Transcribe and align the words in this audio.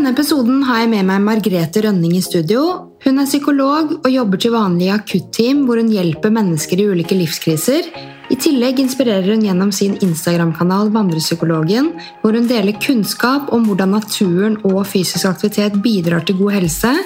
denne 0.00 0.14
episoden 0.14 0.62
har 0.64 0.78
jeg 0.80 0.88
med 0.94 1.04
meg 1.10 1.20
Margrethe 1.20 1.82
Rønning 1.84 2.14
i 2.16 2.22
studio. 2.24 2.60
Hun 3.04 3.20
er 3.20 3.26
psykolog 3.28 3.90
og 3.98 4.06
jobber 4.08 4.40
til 4.40 4.54
vanlig 4.54 4.86
i 4.86 4.94
akutteam 4.94 5.66
hvor 5.68 5.76
hun 5.76 5.90
hjelper 5.92 6.32
mennesker 6.32 6.80
i 6.80 6.86
ulike 6.88 7.18
livskriser. 7.18 7.90
I 8.32 8.38
tillegg 8.40 8.80
inspirerer 8.80 9.28
hun 9.28 9.44
gjennom 9.44 9.68
sin 9.76 9.98
Instagram-kanal 10.00 10.88
Vandrepsykologen, 10.94 11.92
hvor 12.22 12.32
hun 12.32 12.48
deler 12.48 12.80
kunnskap 12.80 13.52
om 13.52 13.68
hvordan 13.68 13.92
naturen 13.98 14.56
og 14.64 14.86
fysisk 14.88 15.28
aktivitet 15.28 15.76
bidrar 15.84 16.24
til 16.24 16.40
god 16.40 16.56
helse. 16.62 16.96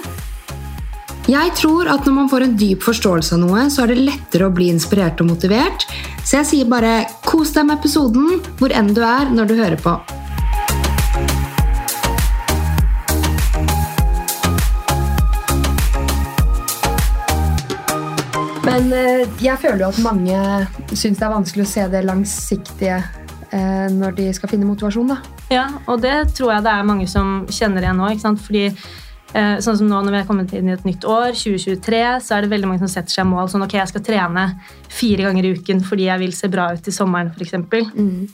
Jeg 1.27 1.55
tror 1.59 1.91
at 1.91 2.07
når 2.07 2.21
man 2.21 2.31
får 2.31 2.47
en 2.47 2.59
dyp 2.63 2.87
forståelse 2.87 3.35
av 3.35 3.43
noe, 3.43 3.71
så 3.75 3.89
er 3.89 3.91
det 3.91 4.05
lettere 4.05 4.47
å 4.47 4.55
bli 4.55 4.71
inspirert 4.71 5.19
og 5.25 5.35
motivert. 5.35 5.89
Så 6.23 6.45
jeg 6.45 6.53
sier 6.53 6.71
bare 6.71 7.01
kos 7.27 7.57
deg 7.59 7.67
med 7.67 7.81
episoden 7.81 8.45
hvor 8.61 8.71
enn 8.71 8.95
du 8.95 9.03
er 9.03 9.35
når 9.35 9.51
du 9.51 9.59
hører 9.65 9.83
på. 9.83 9.99
Men 18.65 18.89
eh, 18.97 19.29
jeg 19.45 19.61
føler 19.61 19.85
jo 19.85 19.91
at 19.93 20.01
mange 20.05 20.41
syns 20.97 21.19
det 21.21 21.27
er 21.27 21.33
vanskelig 21.35 21.67
å 21.67 21.69
se 21.69 21.85
det 21.93 22.01
langsiktige 22.07 22.97
eh, 23.53 23.87
når 23.93 24.17
de 24.17 24.29
skal 24.37 24.51
finne 24.55 24.69
motivasjon. 24.69 25.13
da. 25.13 25.19
Ja, 25.53 25.67
og 25.85 26.01
det 26.05 26.15
tror 26.37 26.55
jeg 26.55 26.65
det 26.65 26.73
er 26.73 26.87
mange 26.89 27.09
som 27.11 27.43
kjenner 27.53 27.85
igjen 27.85 28.01
nå. 28.01 28.09
ikke 28.15 28.25
sant? 28.25 28.41
Fordi 28.45 28.65
eh, 28.71 29.57
sånn 29.65 29.81
som 29.83 29.91
nå 29.91 30.01
Når 30.07 30.17
vi 30.17 30.21
er 30.23 30.29
kommet 30.31 30.57
inn 30.57 30.71
i 30.71 30.77
et 30.77 30.87
nytt 30.89 31.05
år, 31.05 31.37
2023, 31.37 32.03
så 32.25 32.39
er 32.39 32.45
det 32.45 32.53
veldig 32.55 32.73
mange 32.73 32.85
som 32.87 32.93
setter 32.95 33.19
seg 33.19 33.29
mål 33.29 33.53
sånn 33.53 33.67
ok, 33.67 33.77
jeg 33.83 33.93
skal 33.93 34.07
trene 34.07 34.47
fire 34.89 35.29
ganger 35.29 35.45
i 35.45 35.55
uken 35.59 35.85
fordi 35.85 36.09
jeg 36.09 36.25
vil 36.25 36.37
se 36.37 36.53
bra 36.53 36.71
ut 36.73 36.89
i 36.89 36.97
sommeren 36.97 37.35
f.eks. 37.35 37.59
Mm. 37.93 38.25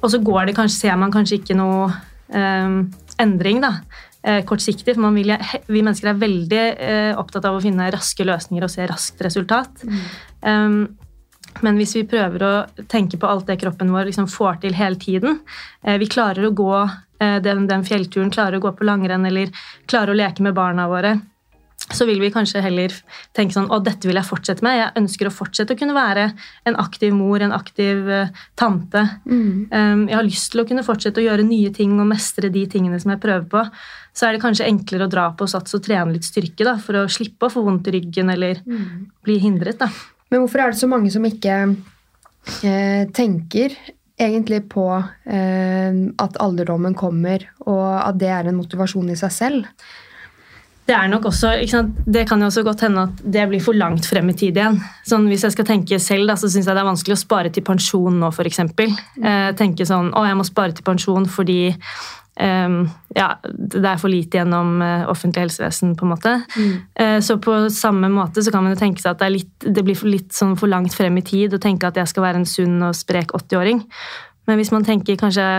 Og 0.00 0.08
så 0.08 0.22
går 0.24 0.48
det 0.48 0.56
kanskje, 0.56 0.80
ser 0.86 0.96
man 0.96 1.12
kanskje 1.12 1.42
ikke 1.42 1.58
noe 1.58 1.90
um, 2.32 2.86
endring. 3.20 3.60
da 3.60 3.82
kortsiktig. 4.48 4.94
For 4.96 5.16
vil, 5.16 5.34
vi 5.66 5.82
mennesker 5.82 6.12
er 6.12 6.22
veldig 6.22 6.62
eh, 6.62 7.12
opptatt 7.18 7.48
av 7.48 7.58
å 7.58 7.62
finne 7.64 7.90
raske 7.94 8.26
løsninger 8.28 8.66
og 8.66 8.72
se 8.72 8.88
raskt 8.90 9.22
resultat. 9.24 9.84
Mm. 9.84 10.00
Um, 10.42 10.80
men 11.64 11.78
hvis 11.80 11.96
vi 11.96 12.06
prøver 12.06 12.44
å 12.44 12.52
tenke 12.90 13.18
på 13.18 13.28
alt 13.28 13.48
det 13.48 13.58
kroppen 13.62 13.90
vår 13.92 14.10
liksom 14.10 14.28
får 14.30 14.60
til 14.62 14.76
hele 14.78 14.98
tiden 15.00 15.40
eh, 15.82 15.96
Vi 15.98 16.06
klarer 16.10 16.46
å 16.46 16.52
gå 16.54 16.74
eh, 16.84 17.38
den, 17.42 17.66
den, 17.70 17.84
fjellturen, 17.88 18.30
klarer 18.34 18.58
å 18.58 18.62
gå 18.62 18.74
på 18.78 18.86
langrenn 18.86 19.26
eller 19.26 19.50
klarer 19.90 20.14
å 20.14 20.18
leke 20.18 20.44
med 20.44 20.56
barna 20.58 20.88
våre 20.90 21.16
så 21.94 22.04
vil 22.08 22.20
vi 22.20 22.30
kanskje 22.32 22.62
heller 22.64 22.92
tenke 23.36 23.54
sånn 23.54 23.70
å, 23.72 23.78
dette 23.84 24.08
vil 24.08 24.18
jeg 24.18 24.28
fortsette 24.28 24.64
med. 24.64 24.76
Jeg 24.76 24.94
ønsker 25.00 25.28
å 25.28 25.34
fortsette 25.34 25.74
å 25.74 25.78
kunne 25.80 25.96
være 25.96 26.26
en 26.68 26.76
aktiv 26.80 27.14
mor, 27.16 27.40
en 27.44 27.54
aktiv 27.56 28.08
uh, 28.08 28.34
tante. 28.58 29.04
Mm. 29.24 29.68
Um, 29.72 30.04
jeg 30.10 30.18
har 30.18 30.26
lyst 30.26 30.52
til 30.52 30.62
å 30.62 30.66
kunne 30.68 30.84
fortsette 30.86 31.22
å 31.22 31.26
gjøre 31.26 31.46
nye 31.48 31.72
ting 31.74 31.96
og 31.96 32.10
mestre 32.10 32.52
de 32.52 32.66
tingene 32.70 33.00
som 33.00 33.14
jeg 33.14 33.22
prøver 33.22 33.48
på. 33.52 33.64
Så 34.16 34.26
er 34.26 34.34
det 34.34 34.42
kanskje 34.42 34.68
enklere 34.68 35.06
å 35.06 35.12
dra 35.12 35.28
på 35.36 35.46
og 35.46 35.74
og 35.78 35.84
trene 35.84 36.14
litt 36.14 36.26
styrke 36.26 36.66
da, 36.66 36.76
for 36.82 37.04
å 37.04 37.08
slippe 37.10 37.48
å 37.48 37.52
få 37.52 37.62
vondt 37.66 37.88
i 37.88 37.94
ryggen 37.98 38.32
eller 38.34 38.60
mm. 38.66 38.88
bli 39.24 39.38
hindret. 39.42 39.78
Da. 39.80 39.88
Men 40.32 40.42
hvorfor 40.42 40.64
er 40.64 40.74
det 40.74 40.80
så 40.80 40.88
mange 40.90 41.12
som 41.14 41.24
ikke 41.24 41.54
eh, 42.66 43.04
tenker 43.14 43.76
egentlig 44.18 44.64
på 44.72 44.88
eh, 44.98 46.00
at 46.18 46.38
alderdommen 46.42 46.96
kommer, 46.98 47.46
og 47.64 47.86
at 48.02 48.18
det 48.18 48.32
er 48.34 48.50
en 48.50 48.58
motivasjon 48.58 49.14
i 49.14 49.18
seg 49.18 49.34
selv? 49.34 49.88
Det 50.88 50.96
er 50.96 51.08
nok 51.12 51.26
også, 51.28 51.50
det 52.06 52.22
kan 52.28 52.40
jo 52.40 52.46
også 52.48 52.62
godt 52.64 52.86
hende 52.86 53.02
at 53.10 53.18
det 53.20 53.44
blir 53.50 53.60
for 53.60 53.76
langt 53.76 54.06
frem 54.08 54.30
i 54.32 54.36
tid 54.36 54.56
igjen. 54.56 54.78
Sånn, 55.08 55.26
hvis 55.28 55.44
jeg 55.44 55.52
skal 55.52 55.66
tenke 55.68 55.98
selv, 56.00 56.30
da, 56.30 56.36
så 56.40 56.48
syns 56.48 56.64
jeg 56.64 56.76
det 56.76 56.80
er 56.80 56.88
vanskelig 56.88 57.18
å 57.18 57.20
spare 57.20 57.50
til 57.52 57.66
pensjon 57.66 58.16
nå, 58.22 58.30
f.eks. 58.32 58.62
Eh, 58.64 59.50
tenke 59.58 59.84
sånn 59.88 60.14
Å, 60.16 60.24
jeg 60.24 60.38
må 60.38 60.46
spare 60.48 60.72
til 60.72 60.86
pensjon 60.86 61.28
fordi 61.28 61.58
um, 61.74 62.78
ja, 63.16 63.26
det 63.44 63.82
er 63.84 64.00
for 64.00 64.08
lite 64.12 64.40
gjennom 64.40 64.80
eh, 64.84 65.04
offentlig 65.12 65.44
helsevesen, 65.44 65.92
på 65.98 66.06
en 66.06 66.12
måte. 66.14 66.34
Mm. 66.56 66.72
Eh, 67.04 67.18
så 67.26 67.36
på 67.42 67.58
samme 67.74 68.08
måte 68.12 68.44
så 68.44 68.54
kan 68.54 68.64
man 68.64 68.72
jo 68.72 68.80
tenke 68.80 69.04
seg 69.04 69.12
at 69.12 69.26
det, 69.26 69.32
litt, 69.34 69.52
det 69.66 69.84
blir 69.84 69.98
for, 69.98 70.08
litt 70.08 70.32
sånn 70.36 70.56
for 70.56 70.72
langt 70.72 70.96
frem 70.96 71.20
i 71.20 71.26
tid 71.26 71.52
å 71.52 71.60
tenke 71.60 71.90
at 71.90 72.00
jeg 72.00 72.08
skal 72.14 72.30
være 72.30 72.42
en 72.42 72.48
sunn 72.48 72.80
og 72.80 72.96
sprek 72.96 73.36
80-åring. 73.36 73.84
Men 74.48 74.60
hvis 74.60 74.72
man 74.72 74.88
tenker 74.88 75.20
kanskje 75.20 75.50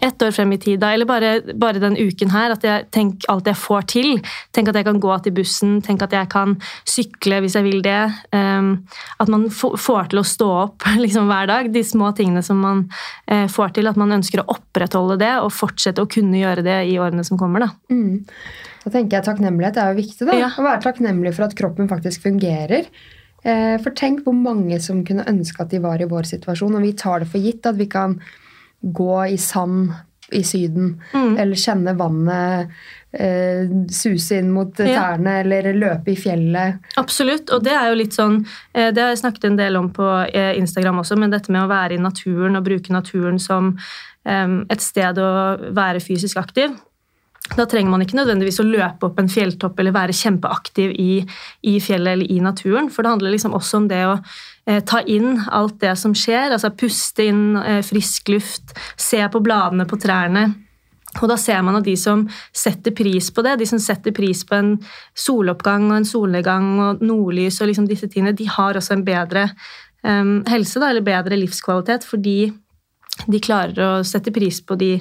ett 0.00 0.22
år 0.22 0.30
frem 0.30 0.52
i 0.52 0.58
tid, 0.58 0.84
eller 0.84 1.06
bare, 1.06 1.40
bare 1.54 1.80
den 1.82 1.96
uken 1.96 2.30
her, 2.32 2.52
at 2.54 2.64
jeg 2.64 2.86
tenker 2.94 3.30
alt 3.32 3.48
jeg 3.48 3.58
får 3.58 3.86
til. 3.92 4.08
Tenk 4.54 4.70
at 4.70 4.78
jeg 4.78 4.86
kan 4.88 5.00
gå 5.02 5.18
til 5.24 5.34
bussen, 5.36 5.78
tenk 5.84 6.02
at 6.04 6.14
jeg 6.14 6.30
kan 6.32 6.56
sykle 6.88 7.40
hvis 7.44 7.56
jeg 7.58 7.66
vil 7.66 7.82
det. 7.84 8.00
Um, 8.34 8.70
at 9.18 9.32
man 9.32 9.48
får 9.52 10.10
til 10.12 10.22
å 10.22 10.26
stå 10.26 10.48
opp 10.62 10.88
liksom, 11.04 11.28
hver 11.30 11.50
dag. 11.50 11.70
De 11.74 11.84
små 11.86 12.12
tingene 12.16 12.44
som 12.46 12.60
man 12.62 12.86
uh, 13.30 13.46
får 13.50 13.76
til. 13.78 13.90
At 13.90 14.00
man 14.00 14.14
ønsker 14.18 14.42
å 14.42 14.48
opprettholde 14.56 15.18
det 15.20 15.34
og 15.42 15.52
fortsette 15.56 16.04
å 16.04 16.10
kunne 16.10 16.40
gjøre 16.40 16.64
det 16.66 16.80
i 16.90 16.98
årene 17.00 17.24
som 17.26 17.40
kommer. 17.40 17.66
Da, 17.66 17.70
mm. 17.92 18.26
da 18.84 18.94
tenker 18.94 19.18
jeg 19.18 19.28
Takknemlighet 19.28 19.78
er 19.80 19.92
jo 19.94 20.02
viktig. 20.02 20.26
da, 20.28 20.36
ja. 20.36 20.50
Å 20.52 20.66
være 20.66 20.84
takknemlig 20.84 21.34
for 21.36 21.48
at 21.48 21.56
kroppen 21.58 21.90
faktisk 21.90 22.26
fungerer. 22.28 22.90
Uh, 23.46 23.78
for 23.80 23.94
tenk 23.96 24.24
hvor 24.26 24.36
mange 24.36 24.80
som 24.82 25.04
kunne 25.06 25.26
ønske 25.30 25.64
at 25.64 25.72
de 25.72 25.80
var 25.82 26.02
i 26.02 26.10
vår 26.10 26.28
situasjon, 26.28 26.76
og 26.76 26.84
vi 26.84 26.92
tar 26.98 27.22
det 27.22 27.30
for 27.32 27.42
gitt 27.42 27.66
at 27.70 27.78
vi 27.78 27.88
kan 27.90 28.18
gå 28.80 29.14
i 29.34 29.38
sand 29.40 29.92
i 30.32 30.42
Syden, 30.44 31.02
mm. 31.12 31.36
eller 31.40 31.56
kjenne 31.56 31.94
vannet 31.96 32.72
eh, 33.12 33.70
suse 33.90 34.36
inn 34.42 34.50
mot 34.52 34.74
tærne, 34.76 35.38
ja. 35.38 35.44
eller 35.44 35.70
løpe 35.72 36.12
i 36.12 36.18
fjellet. 36.20 36.82
Absolutt, 37.00 37.48
og 37.54 37.64
det 37.64 37.72
er 37.72 37.88
jo 37.88 37.96
litt 37.96 38.16
sånn 38.16 38.42
eh, 38.74 38.90
Det 38.92 39.00
har 39.00 39.14
jeg 39.14 39.22
snakket 39.22 39.48
en 39.48 39.56
del 39.60 39.78
om 39.80 39.88
på 39.94 40.08
eh, 40.28 40.52
Instagram 40.60 41.00
også, 41.02 41.16
men 41.20 41.32
dette 41.32 41.52
med 41.54 41.64
å 41.64 41.70
være 41.70 41.96
i 41.96 42.02
naturen 42.02 42.60
og 42.60 42.66
bruke 42.68 42.92
naturen 42.92 43.40
som 43.40 43.72
eh, 44.28 44.58
et 44.68 44.84
sted 44.84 45.22
å 45.22 45.32
være 45.76 46.04
fysisk 46.04 46.40
aktiv. 46.42 46.76
Da 47.56 47.64
trenger 47.64 47.88
man 47.88 48.04
ikke 48.04 48.18
nødvendigvis 48.18 48.60
å 48.60 48.68
løpe 48.68 49.08
opp 49.08 49.20
en 49.22 49.30
fjelltopp 49.32 49.78
eller 49.80 49.94
være 49.96 50.16
kjempeaktiv 50.16 50.92
i, 50.92 51.22
i 51.64 51.78
fjellet 51.80 52.18
eller 52.18 52.32
i 52.36 52.42
naturen, 52.44 52.90
for 52.92 53.04
det 53.04 53.14
handler 53.14 53.32
liksom 53.32 53.56
også 53.56 53.80
om 53.80 53.88
det 53.88 54.02
å 54.04 54.18
ta 54.84 55.00
inn 55.08 55.38
alt 55.48 55.78
det 55.80 55.94
som 56.00 56.14
skjer. 56.16 56.52
altså 56.52 56.70
Puste 56.76 57.28
inn 57.30 57.56
eh, 57.60 57.82
frisk 57.86 58.28
luft, 58.34 58.74
se 58.96 59.20
på 59.32 59.42
bladene 59.44 59.88
på 59.88 59.98
trærne. 60.00 60.48
Og 61.22 61.28
da 61.30 61.38
ser 61.40 61.62
man 61.64 61.78
at 61.78 61.86
de 61.86 61.96
som 61.98 62.26
setter 62.54 62.92
pris 62.96 63.30
på 63.32 63.42
det, 63.46 63.56
de 63.60 63.66
som 63.68 63.80
setter 63.80 64.12
pris 64.14 64.44
på 64.46 64.58
en 64.58 64.74
soloppgang 65.16 65.88
og 65.88 65.96
en 65.98 66.08
solnedgang 66.08 66.68
og 66.84 67.02
nordlys 67.02 67.62
og 67.62 67.70
liksom 67.70 67.88
disse 67.88 68.10
tingene, 68.12 68.36
de 68.36 68.46
har 68.48 68.76
også 68.76 68.98
en 68.98 69.06
bedre 69.06 69.48
um, 70.04 70.42
helse, 70.50 70.76
da, 70.78 70.92
eller 70.92 71.06
bedre 71.06 71.40
livskvalitet, 71.40 72.04
fordi 72.06 72.52
de 73.26 73.40
klarer 73.42 73.80
å 73.82 74.04
sette 74.06 74.30
pris 74.34 74.60
på 74.62 74.76
de 74.78 74.92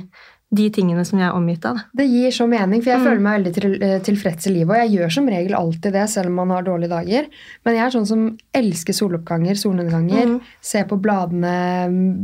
de 0.48 0.68
tingene 0.72 1.04
som 1.04 1.20
jeg 1.20 1.28
er 1.28 1.36
omgitt 1.36 1.66
av. 1.68 1.80
Det 1.98 2.06
gir 2.08 2.32
så 2.32 2.46
mening, 2.48 2.80
for 2.80 2.94
jeg 2.94 3.02
mm. 3.02 3.08
føler 3.10 3.24
meg 3.24 3.38
veldig 3.38 3.52
til, 3.58 3.74
eh, 3.84 3.98
tilfreds 4.04 4.48
i 4.48 4.54
livet. 4.56 4.72
Og 4.72 4.80
jeg 4.80 4.94
gjør 4.96 5.14
som 5.18 5.28
regel 5.34 5.58
alltid 5.60 5.98
det, 5.98 6.06
selv 6.14 6.32
om 6.32 6.40
man 6.40 6.54
har 6.56 6.64
dårlige 6.64 6.94
dager. 6.94 7.28
Men 7.68 7.76
jeg 7.76 7.84
er 7.84 7.96
sånn 7.98 8.08
som 8.08 8.24
elsker 8.56 8.96
soloppganger, 8.96 9.60
solnedganger. 9.60 10.32
Mm. 10.32 10.56
Se 10.72 10.86
på 10.88 11.00
bladene 11.04 11.58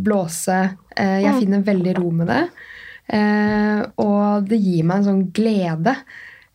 blåse. 0.07 0.61
Eh, 0.95 1.19
jeg 1.25 1.35
mm. 1.35 1.41
finner 1.41 1.67
veldig 1.67 1.97
ro 1.99 2.15
med 2.15 2.31
det. 2.31 2.41
Eh, 3.19 3.83
og 3.99 4.47
det 4.47 4.63
gir 4.63 4.87
meg 4.87 5.01
en 5.01 5.09
sånn 5.11 5.23
glede. 5.35 5.99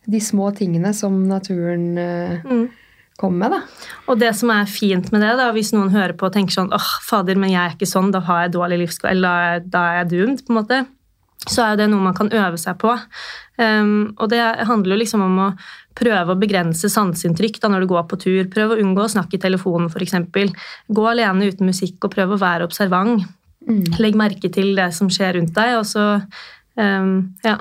De 0.09 0.25
små 0.25 0.49
tingene 0.57 0.97
som 0.97 1.21
naturen 1.29 1.89
mm. 1.93 2.67
kommer 3.21 3.45
med. 3.45 3.59
da. 3.59 3.89
Og 4.09 4.17
det 4.17 4.33
som 4.41 4.49
er 4.57 4.65
fint 4.65 5.13
med 5.13 5.21
det, 5.21 5.35
da, 5.37 5.51
hvis 5.53 5.75
noen 5.77 5.93
hører 5.93 6.17
på 6.17 6.31
og 6.31 6.33
tenker 6.33 6.63
sånn 6.63 6.73
åh, 6.73 6.93
fader, 7.05 7.37
men 7.37 7.53
jeg 7.53 7.61
er 7.61 7.77
ikke 7.77 7.93
sånn, 7.93 8.09
da 8.15 8.25
har 8.25 8.47
jeg 8.47 8.57
dårlig 8.57 8.87
livskvalitet, 8.87 9.19
eller 9.19 9.67
da 9.69 9.91
er 9.91 10.01
jeg 10.01 10.15
doomed, 10.15 10.47
på 10.47 10.55
en 10.55 10.65
måte 10.65 10.87
så 11.47 11.63
er 11.63 11.73
jo 11.73 11.79
det 11.79 11.87
noe 11.91 12.03
man 12.03 12.15
kan 12.17 12.31
øve 12.35 12.59
seg 12.59 12.79
på. 12.81 12.91
Um, 13.59 14.11
og 14.19 14.29
det 14.31 14.41
handler 14.67 14.95
jo 14.95 14.99
liksom 14.99 15.23
om 15.23 15.39
å 15.45 15.49
prøve 15.99 16.35
å 16.35 16.39
begrense 16.39 16.91
sanseinntrykk 16.91 17.59
når 17.63 17.83
du 17.83 17.89
går 17.91 18.05
på 18.11 18.19
tur. 18.19 18.43
Prøv 18.51 18.75
å 18.75 18.79
unngå 18.83 19.05
å 19.05 19.11
snakke 19.11 19.37
i 19.37 19.41
telefonen, 19.41 19.89
f.eks. 19.91 20.15
Gå 20.87 21.07
alene 21.07 21.49
uten 21.51 21.69
musikk 21.69 22.07
og 22.07 22.13
prøv 22.15 22.35
å 22.35 22.41
være 22.41 22.67
observant. 22.67 23.25
Mm. 23.67 23.83
Legg 23.99 24.19
merke 24.19 24.51
til 24.51 24.73
det 24.77 24.91
som 24.95 25.11
skjer 25.11 25.37
rundt 25.37 25.55
deg, 25.55 25.77
og 25.79 25.87
så 25.87 26.05
um, 26.75 27.13
ja. 27.45 27.57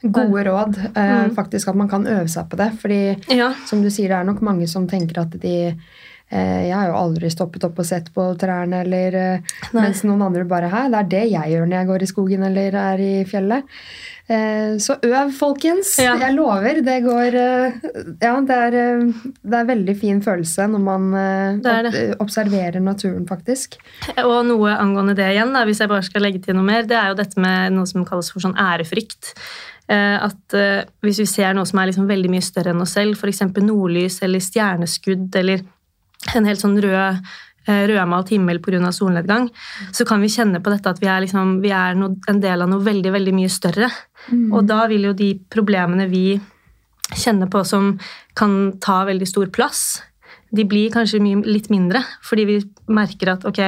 Gode 0.00 0.44
råd. 0.48 0.78
Uh, 0.92 1.00
mm. 1.00 1.34
Faktisk 1.36 1.72
at 1.72 1.80
man 1.80 1.88
kan 1.92 2.06
øve 2.08 2.28
seg 2.32 2.48
på 2.52 2.60
det. 2.60 2.70
fordi 2.80 3.02
ja. 3.36 3.52
som 3.68 3.84
du 3.84 3.90
sier, 3.92 4.12
det 4.12 4.20
er 4.20 4.28
nok 4.28 4.44
mange 4.44 4.68
som 4.68 4.88
tenker 4.88 5.24
at 5.24 5.36
de 5.40 5.56
Eh, 5.70 6.19
jeg 6.30 6.76
har 6.76 6.86
jo 6.92 6.94
aldri 6.94 7.26
stoppet 7.32 7.64
opp 7.66 7.80
og 7.82 7.86
sett 7.88 8.12
på 8.14 8.22
trærne, 8.38 8.84
eller, 8.84 9.14
eh, 9.18 9.56
mens 9.74 10.04
noen 10.06 10.22
andre 10.28 10.44
bare 10.46 10.68
her. 10.70 10.86
det 10.92 10.98
er 11.00 11.08
det 11.10 11.22
jeg 11.32 11.50
gjør 11.56 11.64
når 11.66 11.76
jeg 11.80 11.88
går 11.88 12.02
i 12.02 12.08
skogen 12.10 12.44
eller 12.46 12.76
er 12.78 13.02
i 13.02 13.24
fjellet. 13.26 13.64
Eh, 14.30 14.76
så 14.78 14.94
øv, 15.02 15.32
folkens. 15.34 15.96
Ja. 15.98 16.12
Jeg 16.22 16.36
lover. 16.36 16.78
Det 16.86 16.98
går 17.02 17.34
Ja, 18.22 18.36
det 18.46 18.58
er, 18.68 18.76
det 19.42 19.58
er 19.58 19.66
veldig 19.72 19.96
fin 19.98 20.20
følelse 20.22 20.68
når 20.70 20.84
man 20.84 21.08
det 21.64 21.74
det. 21.88 22.04
observerer 22.22 22.78
naturen, 22.78 23.26
faktisk. 23.26 23.74
Og 24.22 24.46
noe 24.46 24.76
angående 24.76 25.16
det 25.18 25.32
igjen, 25.32 25.50
da, 25.52 25.64
hvis 25.66 25.82
jeg 25.82 25.90
bare 25.90 26.06
skal 26.06 26.22
legge 26.22 26.44
til 26.46 26.54
noe 26.54 26.68
mer, 26.68 26.86
det 26.86 26.94
er 26.94 27.10
jo 27.10 27.18
dette 27.18 27.42
med 27.42 27.74
noe 27.74 27.90
som 27.90 28.06
kalles 28.06 28.30
for 28.30 28.38
sånn 28.46 28.54
ærefrykt. 28.54 29.34
At 29.90 30.54
hvis 31.02 31.18
vi 31.18 31.26
ser 31.26 31.50
noe 31.58 31.66
som 31.66 31.80
er 31.82 31.90
liksom 31.90 32.06
veldig 32.06 32.30
mye 32.30 32.44
større 32.46 32.70
enn 32.70 32.84
oss 32.84 32.94
selv, 32.94 33.18
f.eks. 33.18 33.42
nordlys 33.58 34.20
eller 34.22 34.38
stjerneskudd 34.38 35.34
eller 35.34 35.64
en 36.34 36.48
helt 36.48 36.60
sånn 36.60 36.76
rød 36.80 36.98
eh, 37.68 37.84
rødmalt 37.90 38.32
himmel 38.34 38.60
pga. 38.62 38.92
solnedgang, 38.92 39.48
så 39.92 40.04
kan 40.08 40.20
vi 40.20 40.32
kjenne 40.32 40.62
på 40.62 40.72
dette 40.72 40.90
at 40.90 41.00
vi 41.00 41.08
er, 41.08 41.20
liksom, 41.24 41.60
vi 41.64 41.72
er 41.74 41.94
no, 41.98 42.14
en 42.28 42.40
del 42.40 42.62
av 42.62 42.70
noe 42.70 42.84
veldig 42.84 43.12
veldig 43.12 43.34
mye 43.36 43.48
større. 43.52 43.90
Mm. 44.28 44.52
Og 44.52 44.66
da 44.68 44.86
vil 44.90 45.10
jo 45.10 45.16
de 45.16 45.34
problemene 45.50 46.08
vi 46.10 46.40
kjenner 47.16 47.50
på 47.50 47.64
som 47.66 47.96
kan 48.38 48.78
ta 48.80 49.02
veldig 49.08 49.26
stor 49.26 49.50
plass, 49.50 50.02
de 50.50 50.64
blir 50.66 50.90
kanskje 50.94 51.22
mye, 51.22 51.42
litt 51.46 51.70
mindre. 51.70 52.02
Fordi 52.26 52.46
vi 52.46 52.60
merker 52.90 53.34
at 53.34 53.46
ok, 53.48 53.60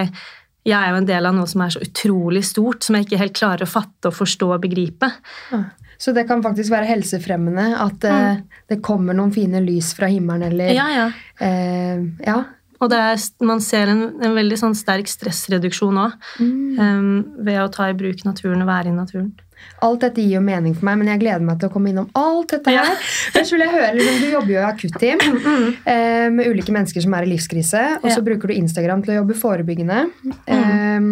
jeg 0.62 0.78
er 0.78 0.92
jo 0.92 0.98
en 1.00 1.08
del 1.08 1.26
av 1.26 1.34
noe 1.34 1.50
som 1.50 1.64
er 1.64 1.74
så 1.74 1.82
utrolig 1.82 2.44
stort, 2.46 2.84
som 2.84 2.96
jeg 2.96 3.08
ikke 3.08 3.20
helt 3.22 3.38
klarer 3.38 3.66
å 3.66 3.70
fatte 3.70 4.10
og 4.10 4.18
forstå 4.18 4.50
og 4.54 4.62
begripe. 4.62 5.10
Ja. 5.50 5.64
Så 6.02 6.10
det 6.16 6.24
kan 6.26 6.42
faktisk 6.42 6.72
være 6.74 6.88
helsefremmende 6.88 7.68
at 7.78 8.04
eh, 8.10 8.40
det 8.72 8.80
kommer 8.82 9.14
noen 9.14 9.30
fine 9.34 9.60
lys 9.62 9.92
fra 9.94 10.08
himmelen, 10.10 10.48
eller 10.50 10.72
Ja, 10.74 10.88
ja. 10.90 11.06
Uh, 11.38 12.08
ja. 12.26 12.40
Og 12.82 12.90
det 12.90 12.98
er, 12.98 13.20
man 13.46 13.60
ser 13.62 13.92
en, 13.92 14.00
en 14.18 14.34
veldig 14.34 14.56
sånn 14.58 14.74
sterk 14.74 15.06
stressreduksjon 15.06 16.00
òg 16.02 16.16
ved 17.46 17.60
å 17.62 17.68
ta 17.70 17.86
i 17.92 17.94
bruk 17.94 18.24
naturen 18.26 18.64
og 18.64 18.66
være 18.72 18.90
i 18.90 18.96
naturen. 18.96 19.28
Alt 19.86 20.02
dette 20.02 20.22
gir 20.24 20.40
jo 20.40 20.42
mening 20.42 20.74
for 20.74 20.88
meg, 20.88 20.98
men 20.98 21.10
jeg 21.12 21.20
gleder 21.22 21.44
meg 21.46 21.60
til 21.62 21.70
å 21.70 21.72
komme 21.74 21.92
innom 21.92 22.08
alt 22.18 22.54
dette 22.56 22.74
her. 22.74 22.96
Først 23.36 23.54
vil 23.54 23.62
jeg 23.62 23.70
høre, 23.70 23.92
liksom, 23.98 24.18
Du 24.24 24.32
jobber 24.32 24.52
jo 24.54 24.58
i 24.58 24.66
akutteam 24.66 25.22
eh, 25.86 26.26
med 26.34 26.50
ulike 26.50 26.74
mennesker 26.74 27.04
som 27.06 27.14
er 27.18 27.26
i 27.26 27.30
livskrise. 27.36 27.84
Og 28.00 28.08
så 28.10 28.18
Ja. 28.18 28.24
bruker 28.26 28.50
du 28.50 28.56
Instagram 28.58 29.02
til 29.06 29.14
å 29.14 29.20
jobbe 29.20 29.38
forebyggende. 29.38 30.00
Eh, 30.50 31.08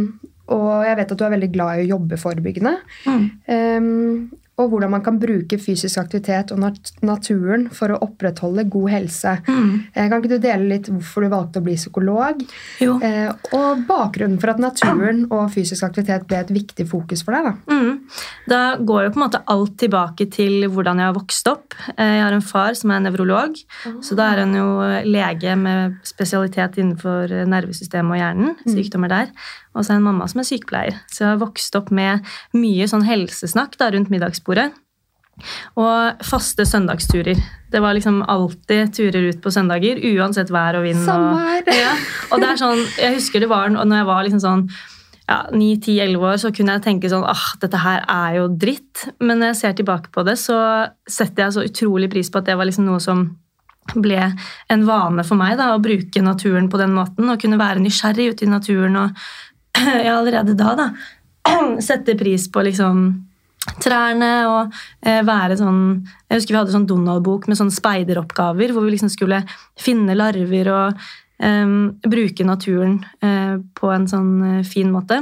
og 0.51 0.71
jeg 0.87 0.99
vet 0.99 1.13
at 1.15 1.19
du 1.19 1.25
er 1.27 1.35
veldig 1.37 1.53
glad 1.55 1.79
i 1.79 1.85
å 1.87 1.91
jobbe 1.95 2.19
forebyggende. 2.19 2.75
Eh, 3.07 3.81
og 4.61 4.71
hvordan 4.73 4.93
man 4.93 5.03
kan 5.05 5.19
bruke 5.21 5.59
fysisk 5.61 5.99
aktivitet 6.03 6.53
og 6.55 6.61
nat 6.62 6.93
naturen 7.07 7.69
for 7.75 7.93
å 7.95 7.99
opprettholde 8.05 8.67
god 8.71 8.91
helse. 8.93 9.37
Mm. 9.49 9.71
kan 9.95 10.17
ikke 10.19 10.33
du 10.35 10.39
dele 10.43 10.69
litt 10.75 10.91
hvorfor 10.91 11.25
du 11.25 11.31
valgte 11.33 11.61
å 11.62 11.65
bli 11.67 11.77
psykolog? 11.79 12.43
Jo. 12.83 12.99
Eh, 13.05 13.31
og 13.57 13.85
bakgrunnen 13.89 14.41
for 14.43 14.53
at 14.53 14.62
naturen 14.62 15.25
og 15.31 15.51
fysisk 15.55 15.87
aktivitet 15.87 16.27
ble 16.29 16.41
et 16.43 16.53
viktig 16.55 16.87
fokus 16.91 17.25
for 17.27 17.37
deg? 17.37 17.51
da. 17.51 17.75
Mm. 17.75 18.01
Da 18.51 18.61
går 18.77 19.07
jo 19.07 19.15
på 19.15 19.21
en 19.21 19.27
måte 19.27 19.43
alt 19.55 19.77
tilbake 19.81 20.29
til 20.33 20.69
hvordan 20.69 21.01
jeg 21.01 21.11
har 21.11 21.17
vokst 21.17 21.51
opp. 21.53 21.79
Eh, 21.97 22.17
Jeg 22.21 22.25
har 22.27 22.37
en 22.37 22.45
far 22.45 22.75
som 22.77 22.91
er 22.93 23.01
nevrolog, 23.05 23.56
så 24.05 24.17
da 24.19 24.33
er 24.33 24.45
han 24.45 24.55
jo 24.55 24.69
lege 25.06 25.56
med 25.56 25.99
spesialitet 26.05 26.77
innenfor 26.81 27.33
nervesystemet 27.49 28.17
og 28.17 28.21
hjernen. 28.21 28.56
Sykdommer 28.69 29.09
der. 29.13 29.31
Og 29.75 29.84
så 29.84 29.94
er 29.94 30.00
en 30.00 30.06
mamma 30.08 30.26
som 30.31 30.43
er 30.43 30.49
sykepleier. 30.49 31.00
Så 31.11 31.25
jeg 31.25 31.32
har 31.32 31.43
vokst 31.43 31.76
opp 31.78 31.90
med 31.94 32.26
mye 32.56 32.88
sånn 32.90 33.06
helsesnakk 33.06 33.76
da, 33.81 33.90
rundt 33.94 34.11
middagsbordet. 34.12 34.70
Og 35.81 36.25
faste 36.26 36.67
søndagsturer. 36.69 37.38
Det 37.70 37.81
var 37.81 37.94
liksom 37.96 38.20
alltid 38.28 38.94
turer 38.96 39.31
ut 39.31 39.43
på 39.43 39.52
søndager, 39.55 40.00
uansett 40.12 40.50
vær 40.52 40.81
og 40.81 40.88
vind. 40.88 41.06
Og, 41.06 41.69
ja. 41.70 41.93
og 42.31 42.43
det 42.43 42.50
er 42.50 42.61
sånn, 42.61 42.82
jeg 42.99 43.17
husker 43.20 43.44
det 43.44 43.50
var 43.52 43.70
når 43.72 44.02
jeg 44.02 44.08
var 44.11 44.26
liksom 44.26 44.43
sånn 44.43 44.64
ja, 45.31 45.44
9-10-11 45.55 46.25
år, 46.26 46.38
så 46.43 46.50
kunne 46.55 46.75
jeg 46.76 46.84
tenke 46.88 47.11
sånn 47.11 47.26
ah, 47.28 47.44
dette 47.62 47.78
her 47.81 48.02
er 48.11 48.40
jo 48.40 48.49
dritt. 48.50 49.06
Men 49.22 49.38
når 49.38 49.52
jeg 49.52 49.61
ser 49.61 49.76
tilbake 49.78 50.11
på 50.14 50.26
det, 50.26 50.34
så 50.43 50.58
setter 51.06 51.46
jeg 51.46 51.56
så 51.56 51.67
utrolig 51.69 52.11
pris 52.12 52.32
på 52.32 52.43
at 52.43 52.50
det 52.50 52.58
var 52.58 52.69
liksom 52.69 52.88
noe 52.90 53.02
som 53.02 53.28
ble 53.90 54.19
en 54.70 54.82
vane 54.87 55.22
for 55.26 55.38
meg 55.38 55.56
da, 55.58 55.72
å 55.75 55.82
bruke 55.82 56.22
naturen 56.22 56.69
på 56.70 56.78
den 56.81 56.93
måten. 56.96 57.31
Og 57.31 57.40
kunne 57.43 57.61
være 57.61 57.82
nysgjerrig 57.82 58.32
ute 58.34 58.46
i 58.46 58.50
naturen. 58.50 58.99
Og 58.99 59.22
jeg 60.05 60.12
allerede 60.12 60.56
da 60.59 60.77
da, 60.79 60.91
sette 61.88 62.17
pris 62.21 62.47
på 62.53 62.65
liksom 62.67 63.09
trærne 63.81 64.31
og 64.49 64.77
eh, 65.05 65.21
være 65.27 65.59
sånn 65.61 65.81
Jeg 66.31 66.38
husker 66.38 66.55
vi 66.55 66.59
hadde 66.62 66.73
sånn 66.73 66.88
Donald-bok 66.88 67.49
med 67.49 67.59
sånne 67.61 67.75
speideroppgaver 67.77 68.73
hvor 68.73 68.87
vi 68.87 68.94
liksom 68.94 69.11
skulle 69.12 69.43
finne 69.79 70.17
larver 70.17 70.71
og 70.73 71.03
eh, 71.44 71.75
bruke 72.17 72.47
naturen 72.49 73.03
eh, 73.21 73.59
på 73.77 73.93
en 73.93 74.09
sånn 74.11 74.32
eh, 74.49 74.65
fin 74.67 74.88
måte. 74.93 75.21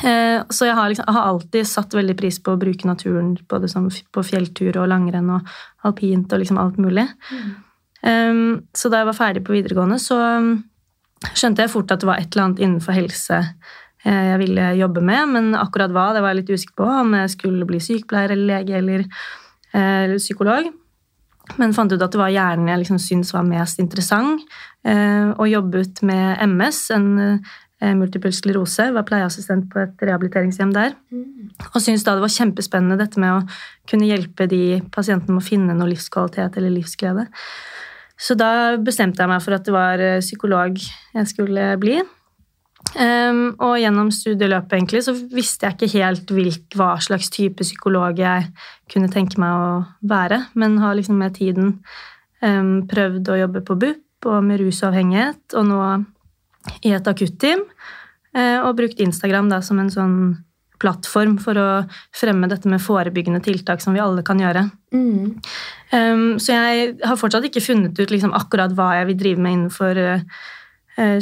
Eh, 0.00 0.40
så 0.48 0.66
jeg 0.66 0.74
har, 0.74 0.88
liksom, 0.88 1.04
jeg 1.06 1.14
har 1.14 1.28
alltid 1.28 1.68
satt 1.68 1.94
veldig 1.94 2.16
pris 2.18 2.38
på 2.42 2.54
å 2.54 2.60
bruke 2.60 2.88
naturen 2.88 3.34
både 3.50 3.68
sånn 3.70 3.90
på 3.90 4.24
fjelltur 4.24 4.80
og 4.80 4.88
langrenn 4.90 5.28
og 5.36 5.52
alpint 5.86 6.32
og 6.32 6.42
liksom 6.42 6.60
alt 6.62 6.80
mulig. 6.80 7.06
Um, 8.02 8.64
så 8.74 8.90
da 8.90 9.02
jeg 9.02 9.10
var 9.12 9.18
ferdig 9.18 9.44
på 9.46 9.54
videregående, 9.54 10.00
så 10.02 10.16
um, 10.40 10.54
skjønte 11.30 11.64
jeg 11.64 11.72
fort 11.72 11.94
at 11.94 12.02
det 12.02 12.08
var 12.08 12.20
et 12.20 12.30
eller 12.32 12.48
annet 12.48 12.62
innenfor 12.62 12.96
helse 12.96 13.38
eh, 13.38 14.24
jeg 14.32 14.42
ville 14.42 14.68
jobbe 14.80 15.02
med, 15.04 15.34
men 15.34 15.50
akkurat 15.58 15.94
hva 15.94 16.10
det 16.16 16.22
var 16.24 16.34
jeg 16.34 16.42
litt 16.42 16.54
usikker 16.54 16.78
på, 16.82 16.92
om 17.02 17.16
jeg 17.18 17.34
skulle 17.36 17.68
bli 17.68 17.80
sykepleier 17.82 18.34
eller 18.34 18.48
lege 18.56 18.78
eller, 18.80 19.04
eh, 19.72 19.98
eller 20.06 20.22
psykolog. 20.22 20.70
Men 21.60 21.74
fant 21.76 21.92
ut 21.92 22.00
at 22.00 22.14
det 22.14 22.20
var 22.20 22.32
hjernen 22.32 22.70
jeg 22.70 22.84
liksom 22.84 23.00
syntes 23.02 23.32
var 23.34 23.44
mest 23.46 23.82
interessant. 23.82 24.44
Eh, 24.86 25.32
og 25.34 25.50
jobbet 25.50 26.02
med 26.06 26.40
MS, 26.46 26.80
en 26.94 27.08
eh, 27.24 27.94
multiple 27.98 28.32
sklerose. 28.34 28.88
Var 28.94 29.06
pleieassistent 29.08 29.68
på 29.72 29.82
et 29.82 30.06
rehabiliteringshjem 30.06 30.72
der. 30.74 30.94
Og 31.72 31.80
syntes 31.82 32.06
da 32.06 32.16
det 32.16 32.24
var 32.24 32.32
kjempespennende 32.32 33.00
dette 33.00 33.20
med 33.20 33.34
å 33.34 33.42
kunne 33.90 34.08
hjelpe 34.08 34.48
de 34.50 34.80
pasientene 34.94 35.34
med 35.34 35.42
å 35.42 35.50
finne 35.50 35.76
noe 35.76 35.90
livskvalitet 35.90 36.58
eller 36.60 36.74
livsglede. 36.78 37.26
Så 38.20 38.36
da 38.38 38.76
bestemte 38.80 39.22
jeg 39.22 39.30
meg 39.30 39.42
for 39.44 39.56
at 39.56 39.64
det 39.66 39.74
var 39.74 40.02
eh, 40.02 40.20
psykolog 40.22 40.76
jeg 40.78 41.30
skulle 41.30 41.70
bli. 41.80 42.00
Um, 42.92 43.54
og 43.62 43.78
gjennom 43.80 44.10
studieløpet 44.12 44.74
egentlig 44.76 45.00
så 45.06 45.14
visste 45.32 45.64
jeg 45.64 45.76
ikke 45.76 46.00
helt 46.02 46.32
hvilk, 46.34 46.64
hva 46.76 46.96
slags 47.00 47.30
type 47.32 47.64
psykolog 47.64 48.18
jeg 48.20 48.50
kunne 48.92 49.08
tenke 49.12 49.40
meg 49.40 49.54
å 49.54 49.68
være, 50.10 50.42
men 50.58 50.80
har 50.82 50.98
liksom 50.98 51.16
med 51.22 51.38
tiden 51.38 51.76
um, 52.42 52.82
prøvd 52.90 53.30
å 53.32 53.38
jobbe 53.44 53.62
på 53.64 53.78
BUP 53.80 54.28
og 54.28 54.44
med 54.44 54.60
rusavhengighet, 54.60 55.56
og 55.56 55.68
nå 55.70 55.80
i 56.84 56.92
et 56.92 57.08
akutteam, 57.08 57.64
uh, 58.36 58.58
og 58.66 58.76
brukt 58.82 59.00
Instagram 59.00 59.48
da 59.54 59.62
som 59.64 59.80
en 59.80 59.92
sånn 59.94 60.18
plattform 60.82 61.36
for 61.42 61.58
å 61.58 61.68
fremme 62.16 62.48
dette 62.50 62.70
med 62.70 62.82
forebyggende 62.82 63.42
tiltak 63.44 63.82
som 63.84 63.94
vi 63.94 64.02
alle 64.02 64.24
kan 64.26 64.40
gjøre. 64.42 64.66
Mm. 64.94 65.38
Um, 65.92 66.26
så 66.42 66.56
jeg 66.56 66.94
har 67.06 67.20
fortsatt 67.20 67.46
ikke 67.48 67.64
funnet 67.64 67.98
ut 67.98 68.12
liksom, 68.12 68.34
akkurat 68.36 68.74
hva 68.76 68.92
jeg 68.98 69.10
vil 69.12 69.20
drive 69.24 69.44
med 69.44 69.56
innenfor 69.56 70.00
uh, 70.02 70.24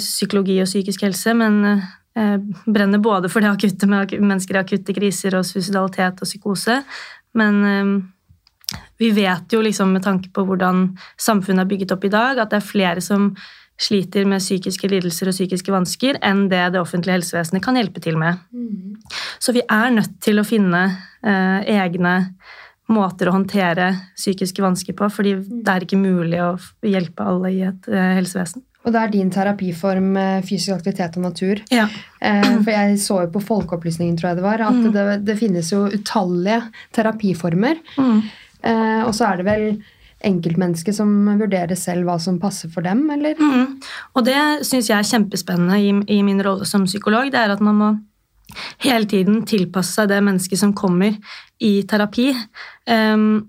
psykologi 0.01 0.61
og 0.63 0.71
psykisk 0.71 1.05
helse, 1.07 1.35
men 1.39 1.61
uh, 1.71 2.39
brenner 2.67 3.03
både 3.03 3.31
for 3.33 3.45
det 3.45 3.53
akutte 3.53 3.91
med 3.91 4.17
mennesker 4.19 4.59
i 4.59 4.65
akutte 4.65 4.97
kriser 4.97 5.39
og 5.39 5.47
suicidalitet 5.49 6.25
og 6.25 6.31
psykose. 6.31 6.81
Men 7.39 7.63
um, 7.65 7.95
vi 9.01 9.11
vet 9.17 9.53
jo 9.53 9.63
liksom 9.65 9.95
med 9.95 10.05
tanke 10.05 10.31
på 10.35 10.45
hvordan 10.47 10.91
samfunnet 11.21 11.65
er 11.65 11.71
bygget 11.71 11.95
opp 11.97 12.05
i 12.07 12.13
dag, 12.13 12.39
at 12.39 12.53
det 12.53 12.61
er 12.61 12.71
flere 12.73 13.05
som 13.05 13.33
sliter 13.81 14.27
med 14.29 14.43
psykiske 14.43 14.89
lidelser 14.93 15.31
og 15.31 15.37
psykiske 15.37 15.73
vansker 15.73 16.19
enn 16.27 16.47
det 16.53 16.63
det 16.75 16.81
offentlige 16.83 17.21
helsevesenet 17.21 17.65
kan 17.65 17.79
hjelpe 17.79 18.03
til 18.05 18.19
med. 18.21 18.43
Så 19.41 19.55
vi 19.57 19.65
er 19.65 19.93
nødt 19.95 20.19
til 20.23 20.41
å 20.41 20.47
finne 20.47 20.83
eh, 21.25 21.71
egne 21.81 22.17
måter 22.91 23.31
å 23.31 23.37
håndtere 23.37 23.93
psykiske 24.19 24.63
vansker 24.63 24.97
på, 24.99 25.09
fordi 25.13 25.37
det 25.39 25.73
er 25.73 25.87
ikke 25.87 26.01
mulig 26.01 26.41
å 26.43 26.57
hjelpe 26.87 27.27
alle 27.27 27.53
i 27.55 27.63
et 27.69 27.89
eh, 27.89 28.17
helsevesen. 28.19 28.67
Og 28.81 28.95
det 28.95 29.01
er 29.01 29.11
din 29.13 29.31
terapiform 29.33 30.15
eh, 30.17 30.43
fysisk 30.47 30.79
aktivitet 30.79 31.19
og 31.21 31.27
natur. 31.29 31.61
Ja. 31.73 31.87
Eh, 32.21 32.53
for 32.65 32.73
jeg 32.73 33.01
så 33.03 33.19
jo 33.27 33.33
på 33.35 33.43
Folkeopplysningen, 33.45 34.17
tror 34.19 34.33
jeg 34.33 34.41
det 34.41 34.47
var, 34.47 34.65
at 34.71 34.93
det, 34.95 35.07
det 35.29 35.37
finnes 35.41 35.73
jo 35.73 35.85
utallige 35.93 36.63
terapiformer. 36.97 37.83
Eh, 38.01 39.03
og 39.05 39.13
så 39.17 39.29
er 39.29 39.41
det 39.41 39.49
vel 39.49 39.67
enkeltmennesket 40.27 40.97
som 40.97 41.11
vurderer 41.41 41.79
selv 41.79 42.09
hva 42.09 42.19
som 42.21 42.39
passer 42.41 42.71
for 42.73 42.85
dem, 42.85 43.07
eller? 43.15 43.39
Mm. 43.41 43.79
Og 44.17 44.27
det 44.27 44.41
syns 44.69 44.91
jeg 44.91 44.99
er 44.99 45.09
kjempespennende 45.09 45.79
i, 45.81 45.93
i 46.17 46.21
min 46.27 46.43
rolle 46.45 46.69
som 46.69 46.85
psykolog. 46.89 47.31
Det 47.33 47.41
er 47.41 47.55
at 47.55 47.63
man 47.65 47.79
må 47.79 47.91
hele 48.85 49.09
tiden 49.09 49.45
tilpasse 49.49 49.97
seg 49.97 50.11
det 50.11 50.21
mennesket 50.27 50.61
som 50.61 50.75
kommer 50.77 51.17
i 51.63 51.81
terapi. 51.89 52.31
Um, 52.91 53.49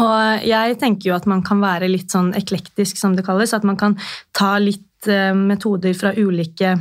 og 0.00 0.44
jeg 0.48 0.76
tenker 0.80 1.10
jo 1.10 1.16
at 1.16 1.28
man 1.28 1.42
kan 1.46 1.60
være 1.62 1.88
litt 1.90 2.12
sånn 2.12 2.32
eklektisk, 2.36 2.98
som 3.00 3.16
det 3.16 3.26
kalles. 3.26 3.54
At 3.56 3.66
man 3.68 3.78
kan 3.80 3.96
ta 4.36 4.56
litt 4.62 5.08
uh, 5.08 5.32
metoder 5.36 5.96
fra 5.96 6.14
ulike 6.16 6.76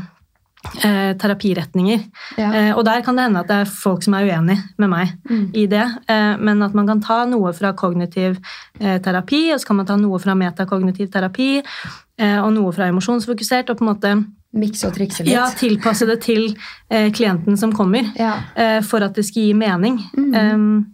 eh, 0.84 1.14
terapiretninger. 1.22 2.04
Ja. 2.38 2.50
Eh, 2.54 2.72
og 2.78 2.86
der 2.86 3.02
kan 3.06 3.16
det 3.18 3.26
hende 3.28 3.40
at 3.44 3.48
det 3.52 3.58
er 3.64 3.72
folk 3.72 4.04
som 4.04 4.14
er 4.18 4.26
uenig 4.30 4.58
med 4.82 4.90
meg 4.90 5.14
i 5.56 5.66
det. 5.72 5.84
Eh, 6.10 6.38
men 6.38 6.62
at 6.66 6.74
man 6.78 6.88
kan 6.88 7.02
ta 7.02 7.24
noe 7.30 7.54
fra 7.54 7.74
kognitiv 7.78 8.40
eh, 8.80 8.98
terapi, 9.02 9.52
og 9.54 9.60
så 9.62 9.68
kan 9.68 9.76
man 9.82 9.86
ta 9.90 9.98
noe 10.00 10.20
fra 10.20 10.36
metakognitiv 10.36 11.12
terapi, 11.14 11.62
eh, 11.62 12.40
og 12.42 12.52
noe 12.54 12.72
fra 12.76 12.88
emosjonsfokusert, 12.92 13.70
og 13.70 13.78
på 13.80 13.86
en 13.88 13.92
måte 13.94 14.16
Mikse 14.56 14.88
og 14.88 14.94
trikse 14.96 15.24
litt. 15.26 15.34
ja, 15.34 15.50
tilpasse 15.52 16.06
det 16.08 16.22
til 16.24 16.46
eh, 16.90 17.10
klienten 17.12 17.58
som 17.60 17.74
kommer, 17.76 18.08
Ja. 18.16 18.38
eh, 18.56 18.82
for 18.82 19.04
at 19.04 19.14
det 19.16 19.26
skal 19.28 19.44
gi 19.50 19.54
mening. 19.54 19.98
Um, 20.16 20.86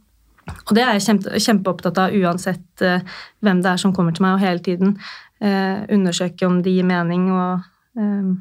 og 0.67 0.73
det 0.73 0.81
er 0.83 0.93
jeg 0.97 1.03
kjempe, 1.05 1.37
kjempeopptatt 1.39 1.97
av 2.01 2.15
uansett 2.17 2.81
hvem 2.81 3.61
det 3.61 3.69
er 3.71 3.77
som 3.77 3.93
kommer 3.93 4.11
til 4.17 4.23
meg, 4.25 4.33
og 4.33 4.41
hele 4.41 4.59
tiden 4.65 4.95
eh, 5.41 5.85
undersøke 5.93 6.47
om 6.47 6.63
det 6.65 6.73
gir 6.73 6.83
mening 6.89 7.29
og 7.31 7.61
eh, 7.97 8.31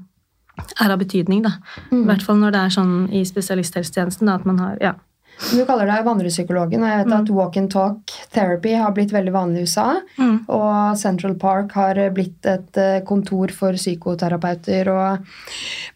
er 0.81 0.95
av 0.95 0.99
betydning. 1.01 1.45
Da. 1.47 1.57
I 1.93 2.03
hvert 2.09 2.25
fall 2.27 2.41
når 2.41 2.57
det 2.57 2.65
er 2.65 2.75
sånn 2.79 2.97
i 3.15 3.25
spesialisthelsetjenesten 3.29 4.33
at 4.33 4.49
man 4.49 4.61
har 4.63 4.83
ja. 4.83 4.97
Du 5.41 5.63
kaller 5.65 5.89
deg 5.89 6.05
vandrepsykologen, 6.05 6.83
og 6.85 6.91
jeg 6.91 7.01
vet 7.01 7.15
at 7.17 7.31
walk 7.33 7.57
and 7.57 7.71
talk 7.73 8.13
therapy 8.35 8.75
har 8.77 8.93
blitt 8.97 9.13
veldig 9.15 9.33
vanlig 9.33 9.63
i 9.63 9.69
USA. 9.69 9.87
Mm. 10.19 10.35
Og 10.53 10.99
Central 11.01 11.37
Park 11.41 11.73
har 11.79 12.01
blitt 12.15 12.49
et 12.49 12.81
eh, 12.81 12.99
kontor 13.09 13.53
for 13.57 13.79
psykoterapeuter. 13.79 14.91
Og, 14.93 15.33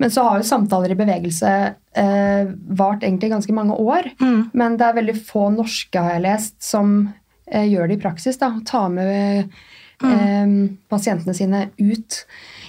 men 0.01 0.15
så 0.15 0.25
har 0.27 0.41
jo 0.41 0.49
samtaler 0.49 0.95
i 0.95 0.99
bevegelse 0.99 1.53
eh, 1.53 2.55
vart 2.81 3.05
egentlig 3.05 3.35
ganske 3.35 3.57
mange 3.57 3.77
år. 3.77 4.09
Mm. 4.23 4.41
Men 4.57 4.81
det 4.81 4.89
er 4.89 4.99
veldig 5.03 5.19
få 5.29 5.51
norske, 5.59 6.01
har 6.01 6.17
jeg 6.17 6.25
lest, 6.25 6.57
som 6.65 6.97
eh, 7.45 7.69
gjør 7.69 7.93
det 7.93 7.99
i 7.99 8.05
praksis. 8.07 8.41
da, 8.41 8.55
Ta 8.65 8.87
med 8.89 9.45
eh, 9.45 10.59
pasientene 10.89 11.37
sine 11.37 11.67
ut 11.85 12.23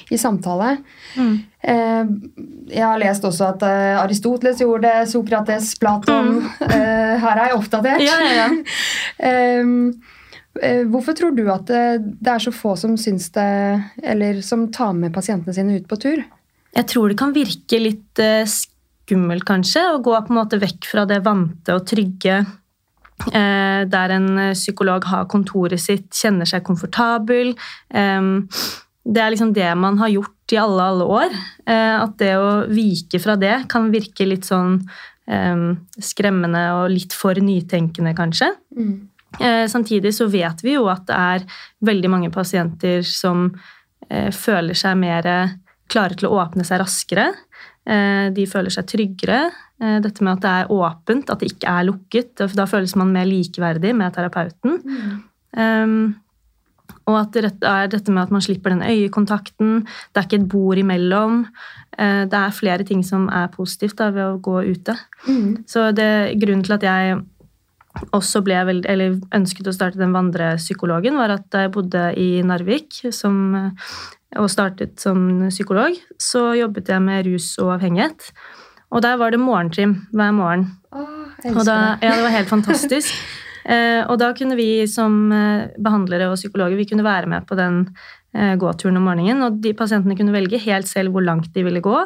i 0.09 0.17
samtale. 0.17 0.77
Mm. 1.17 1.35
Eh, 1.65 2.09
jeg 2.75 2.85
har 2.85 2.99
lest 3.01 3.25
også 3.25 3.47
at 3.53 3.63
eh, 3.65 3.95
Aristoteles 4.01 4.61
gjorde 4.61 4.89
det, 4.89 5.07
Sokrates, 5.11 5.73
Platon. 5.81 6.37
Eh, 6.75 7.15
her 7.21 7.39
er 7.39 7.49
jeg 7.49 7.55
oppdatert. 7.55 8.01
Ja, 8.03 8.15
ja, 8.19 8.33
ja. 8.41 8.49
Hvorfor 10.89 11.15
tror 11.15 11.33
du 11.35 11.43
at 11.51 11.67
det, 11.67 12.29
er 12.31 12.41
så 12.41 12.51
få 12.55 12.73
som 12.79 12.93
syns 12.99 13.27
det 13.35 13.43
Eller 14.03 14.37
som 14.43 14.69
tar 14.71 14.93
med 14.95 15.11
pasientene 15.15 15.53
sine 15.55 15.75
ut 15.75 15.87
på 15.87 15.97
tur? 15.99 16.21
Jeg 16.75 16.87
tror 16.91 17.11
det 17.11 17.17
kan 17.19 17.33
virke 17.35 17.79
litt 17.79 18.21
skummelt, 18.49 19.45
kanskje, 19.47 19.83
å 19.91 19.99
gå 20.03 20.15
på 20.15 20.33
en 20.33 20.39
måte 20.39 20.59
vekk 20.61 20.87
fra 20.89 21.03
det 21.09 21.21
vante 21.27 21.75
og 21.75 21.83
trygge. 21.87 22.39
Der 23.35 24.15
en 24.15 24.29
psykolog 24.55 25.07
har 25.11 25.27
kontoret 25.31 25.83
sitt, 25.83 26.09
kjenner 26.15 26.47
seg 26.49 26.65
komfortabel. 26.67 27.53
Eh, 27.91 28.31
det 29.05 29.21
er 29.21 29.33
liksom 29.33 29.53
det 29.53 29.67
man 29.77 29.97
har 30.01 30.09
gjort 30.09 30.53
i 30.53 30.57
alle, 30.61 30.85
alle 30.91 31.05
år. 31.05 31.35
Eh, 31.65 31.95
at 32.01 32.15
det 32.21 32.31
å 32.41 32.65
vike 32.69 33.19
fra 33.21 33.35
det 33.39 33.67
kan 33.71 33.91
virke 33.93 34.25
litt 34.27 34.47
sånn 34.49 34.79
eh, 35.29 35.65
skremmende 36.01 36.63
og 36.79 36.89
litt 36.93 37.13
for 37.13 37.37
nytenkende, 37.37 38.15
kanskje. 38.17 38.51
Eh, 39.39 39.65
samtidig 39.67 40.13
så 40.15 40.27
vet 40.31 40.63
vi 40.63 40.73
jo 40.77 40.87
at 40.91 41.05
det 41.09 41.15
er 41.15 41.45
veldig 41.85 42.09
mange 42.09 42.31
pasienter 42.33 43.03
som 43.05 43.49
eh, 44.09 44.31
føler 44.33 44.77
seg 44.77 44.97
mer 45.01 45.29
klare 45.91 46.17
til 46.17 46.29
å 46.29 46.39
åpne 46.41 46.65
seg 46.65 46.81
raskere. 46.81 47.29
Eh, 47.85 48.31
de 48.33 48.45
føler 48.49 48.73
seg 48.73 48.87
tryggere. 48.89 49.39
Eh, 49.81 49.99
dette 50.01 50.23
med 50.25 50.37
at 50.37 50.45
det 50.45 50.53
er 50.63 50.73
åpent, 50.73 51.29
at 51.29 51.41
det 51.43 51.51
ikke 51.53 51.69
er 51.77 51.87
lukket. 51.91 52.45
Da- 52.55 52.65
føles 52.69 52.95
man 52.97 53.13
mer 53.13 53.27
likeverdig 53.29 53.93
med 53.95 54.15
terapeuten. 54.15 54.79
Um, 55.55 56.15
og 57.05 57.19
at 57.19 57.35
det 57.35 57.51
er 57.61 57.89
dette 57.91 58.13
med 58.13 58.23
at 58.23 58.33
man 58.33 58.41
slipper 58.41 58.73
den 58.73 58.81
øyekontakten. 58.81 59.83
Det 59.85 60.21
er 60.21 60.25
ikke 60.25 60.41
et 60.41 60.49
bord 60.49 60.79
imellom. 60.81 61.45
Eh, 61.97 62.23
det 62.25 62.39
er 62.39 62.55
flere 62.55 62.83
ting 62.87 63.03
som 63.05 63.27
er 63.29 63.51
positivt 63.53 63.99
da, 64.01 64.09
ved 64.15 64.25
å 64.25 64.41
gå 64.41 64.63
ute. 64.73 64.97
Så 65.69 65.91
det, 65.95 66.37
grunnen 66.41 66.65
til 66.65 66.77
at 66.79 66.83
jeg 66.83 67.21
også 68.11 68.41
ble 68.43 68.57
veldig, 68.67 68.89
eller 68.91 69.15
ønsket 69.37 69.69
å 69.69 69.75
starte 69.75 70.01
den 70.01 70.15
vandrepsykologen, 70.15 71.15
var 71.15 71.37
at 71.37 71.45
da 71.53 71.65
jeg 71.65 71.75
bodde 71.77 72.03
i 72.19 72.41
Narvik 72.43 73.05
som, 73.15 73.71
og 74.35 74.49
startet 74.51 74.99
som 74.99 75.47
psykolog, 75.49 75.95
så 76.19 76.49
jobbet 76.57 76.91
jeg 76.91 77.05
med 77.05 77.29
rus 77.29 77.53
og 77.61 77.77
avhengighet. 77.77 78.33
Og 78.91 79.01
der 79.05 79.17
var 79.21 79.31
det 79.31 79.39
morgentrim 79.39 80.07
hver 80.13 80.35
morgen. 80.35 80.69
Åh, 80.91 81.25
Og 81.53 81.65
da, 81.67 81.97
ja, 82.01 82.15
det 82.15 82.23
var 82.25 82.33
helt 82.33 82.49
fantastisk. 82.49 83.13
Eh, 83.65 84.01
og 84.05 84.19
da 84.21 84.29
kunne 84.37 84.57
vi 84.59 84.85
som 84.89 85.31
eh, 85.33 85.73
behandlere 85.81 86.29
og 86.29 86.37
psykologer 86.37 86.77
vi 86.77 86.87
kunne 86.89 87.05
være 87.05 87.29
med 87.31 87.47
på 87.49 87.57
den 87.57 87.83
eh, 88.35 88.53
gåturen 88.61 88.99
om 89.01 89.07
morgenen. 89.09 89.43
Og 89.47 89.59
de 89.63 89.73
pasientene 89.77 90.17
kunne 90.17 90.35
velge 90.35 90.61
helt 90.67 90.89
selv 90.91 91.15
hvor 91.15 91.25
langt 91.25 91.53
de 91.55 91.65
ville 91.65 91.83
gå. 91.83 91.99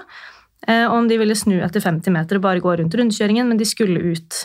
Og 0.70 0.92
om 0.92 1.06
de 1.08 1.16
ville 1.16 1.34
snu 1.40 1.56
etter 1.64 1.80
50 1.80 2.12
meter 2.12 2.36
og 2.36 2.44
bare 2.44 2.60
gå 2.60 2.74
rundt 2.78 2.96
rundkjøringen, 3.00 3.48
men 3.48 3.58
de 3.58 3.66
skulle 3.66 4.12
ut. 4.12 4.42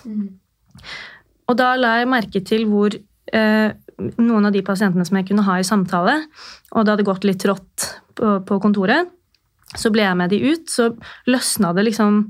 Og 1.51 1.57
da 1.59 1.73
la 1.77 1.97
jeg 1.99 2.09
merke 2.09 2.41
til 2.47 2.69
hvor 2.71 2.95
eh, 2.95 3.75
noen 4.23 4.49
av 4.49 4.55
de 4.55 4.63
pasientene 4.65 5.05
som 5.07 5.19
jeg 5.19 5.29
kunne 5.31 5.45
ha 5.47 5.59
i 5.59 5.67
samtale, 5.67 6.17
og 6.73 6.85
det 6.85 6.95
hadde 6.95 7.09
gått 7.09 7.27
litt 7.29 7.43
trått 7.45 7.89
på, 8.19 8.39
på 8.47 8.61
kontoret, 8.63 9.11
så 9.75 9.91
ble 9.91 10.05
jeg 10.05 10.19
med 10.19 10.31
de 10.31 10.41
ut, 10.53 10.69
så 10.71 10.93
løsna 11.31 11.73
det 11.75 11.89
liksom 11.89 12.23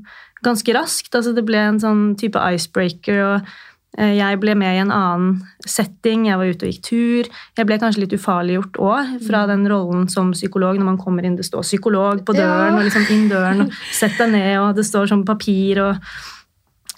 ganske 0.45 0.76
raskt. 0.76 1.12
Altså 1.12 1.35
det 1.37 1.45
ble 1.47 1.61
en 1.61 1.81
sånn 1.81 2.05
type 2.21 2.41
icebreaker, 2.41 3.21
og 3.26 3.55
jeg 3.96 4.38
ble 4.42 4.54
med 4.58 4.74
i 4.74 4.80
en 4.82 4.90
annen 4.90 5.34
setting. 5.70 6.24
Jeg 6.26 6.38
var 6.40 6.48
ute 6.50 6.66
og 6.66 6.72
gikk 6.72 6.82
tur. 6.88 7.28
Jeg 7.56 7.66
ble 7.68 7.78
kanskje 7.78 8.00
litt 8.02 8.14
ufarliggjort 8.16 8.78
òg, 8.82 9.12
fra 9.26 9.44
den 9.46 9.62
rollen 9.70 10.08
som 10.10 10.32
psykolog. 10.34 10.76
Når 10.80 10.88
man 10.88 10.98
kommer 10.98 11.24
inn, 11.24 11.36
det 11.38 11.46
står 11.46 11.62
psykolog 11.62 12.24
på 12.26 12.34
døren, 12.34 12.74
Ja. 12.74 12.78
og 12.78 12.84
liksom 12.88 13.06
inn 13.14 13.28
døren, 13.30 13.60
og 13.66 13.72
sett 14.00 14.18
deg 14.18 14.32
ned, 14.32 14.58
og 14.58 14.74
det 14.74 14.84
står 14.88 15.06
sånn 15.12 15.24
papir 15.24 15.82
og 15.84 15.96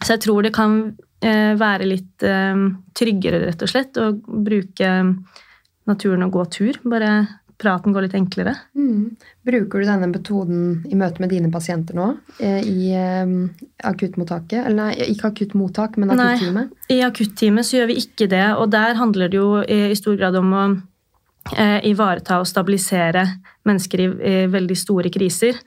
Så 0.04 0.12
jeg 0.16 0.20
tror 0.26 0.42
det 0.42 0.52
kan 0.52 0.96
eh, 1.24 1.54
være 1.56 1.86
litt 1.88 2.22
eh, 2.22 2.54
tryggere, 2.94 3.46
rett 3.46 3.62
og 3.64 3.68
slett, 3.68 3.96
å 3.96 4.10
bruke 4.16 4.90
naturen 5.86 6.22
og 6.26 6.32
gå 6.32 6.44
tur. 6.52 6.76
Bare 6.84 7.12
praten 7.58 7.94
går 7.94 8.06
litt 8.06 8.16
enklere. 8.18 8.52
Mm. 8.76 9.16
Bruker 9.46 9.80
du 9.80 9.88
denne 9.88 10.08
metoden 10.10 10.64
i 10.90 10.98
møte 10.98 11.22
med 11.22 11.32
dine 11.32 11.48
pasienter 11.52 11.96
nå? 11.96 12.10
eh, 12.40 12.60
I 12.66 12.90
eh, 12.92 13.32
akuttmottaket? 13.88 14.60
Eller 14.64 14.76
nei, 14.76 14.90
ikke 15.14 15.30
akuttmottak, 15.32 15.96
men 15.96 16.12
Nei. 16.12 16.34
akutteamet? 16.34 16.74
I 16.92 17.00
akutteamet 17.06 17.68
så 17.68 17.78
gjør 17.80 17.90
vi 17.92 17.98
ikke 18.02 18.28
det, 18.32 18.44
og 18.60 18.68
der 18.74 18.98
handler 19.00 19.32
det 19.32 19.40
jo 19.40 19.48
i, 19.64 19.80
i 19.90 19.96
stor 19.98 20.18
grad 20.20 20.36
om 20.36 20.52
å 20.52 20.66
eh, 21.56 21.80
ivareta 21.88 22.40
og 22.42 22.48
stabilisere 22.50 23.24
mennesker 23.66 24.04
i, 24.04 24.08
veldig 24.52 24.78
store 24.78 25.12
kriser. 25.14 25.58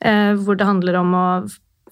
Eh, 0.00 0.34
hvor 0.40 0.56
det 0.58 0.68
handler 0.68 0.96
om 1.00 1.14
å 1.16 1.26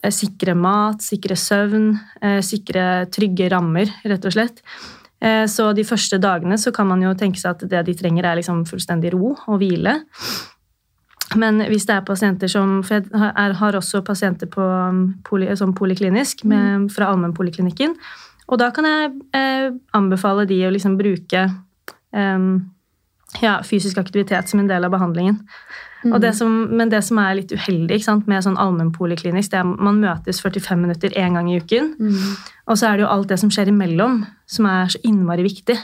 eh, 0.03 0.13
sikre 0.15 0.55
mat, 0.59 1.03
sikre 1.05 1.37
søvn, 1.39 1.91
eh, 2.25 2.41
sikre 2.45 3.07
trygge 3.15 3.51
rammer, 3.53 3.93
rett 4.09 4.25
og 4.29 4.35
slett. 4.35 4.63
Eh, 5.21 5.47
så 5.51 5.73
de 5.75 5.85
første 5.85 6.19
dagene 6.23 6.59
så 6.59 6.73
kan 6.75 6.87
man 6.87 7.03
jo 7.03 7.15
tenke 7.19 7.41
seg 7.41 7.57
at 7.57 7.67
det 7.71 7.87
de 7.87 7.95
trenger, 7.99 8.25
er 8.25 8.39
liksom 8.39 8.65
fullstendig 8.69 9.13
ro 9.17 9.35
og 9.35 9.59
hvile. 9.59 9.97
Men 11.37 11.61
hvis 11.69 11.85
det 11.89 11.97
er 11.97 12.07
pasienter 12.07 12.49
som 12.49 12.83
For 12.83 13.03
jeg 13.03 13.11
har- 13.55 13.75
også 13.77 14.01
pasienter 14.05 14.47
på 14.47 14.63
um, 14.63 15.15
poly, 15.25 15.55
som 15.57 15.75
poliklinisk 15.75 16.45
med, 16.45 16.91
fra 16.91 17.11
allmennpoliklinikken. 17.13 17.95
Og 18.49 18.59
da 18.59 18.71
kan 18.71 18.85
jeg 18.85 19.13
eh, 19.35 19.71
anbefale 19.93 20.47
de 20.47 20.63
å 20.65 20.71
liksom 20.73 20.97
bruke 20.97 21.43
em, 22.15 22.71
ja, 23.43 23.59
fysisk 23.67 23.99
aktivitet 24.01 24.49
som 24.49 24.61
en 24.61 24.71
del 24.71 24.85
av 24.85 24.95
behandlingen. 24.95 25.43
Og 26.07 26.21
det 26.23 26.31
som, 26.39 26.53
men 26.79 26.91
det 26.93 27.01
som 27.03 27.19
er 27.19 27.41
litt 27.41 27.51
uheldig 27.51 27.99
sant, 28.05 28.29
med 28.31 28.45
sånn 28.45 28.59
allmennpoliklinisk, 28.61 29.51
det 29.51 29.59
er 29.59 29.67
at 29.67 29.81
man 29.83 29.99
møtes 29.99 30.39
45 30.45 30.79
minutter 30.79 31.15
én 31.19 31.35
gang 31.35 31.49
i 31.51 31.59
uken. 31.59 31.89
Og 32.71 32.79
så 32.79 32.87
er 32.87 32.99
det 32.99 33.05
jo 33.05 33.11
alt 33.11 33.33
det 33.33 33.41
som 33.43 33.51
skjer 33.51 33.73
imellom, 33.73 34.21
som 34.47 34.69
er 34.71 34.93
så 34.95 35.01
innmari 35.09 35.43
viktig 35.49 35.75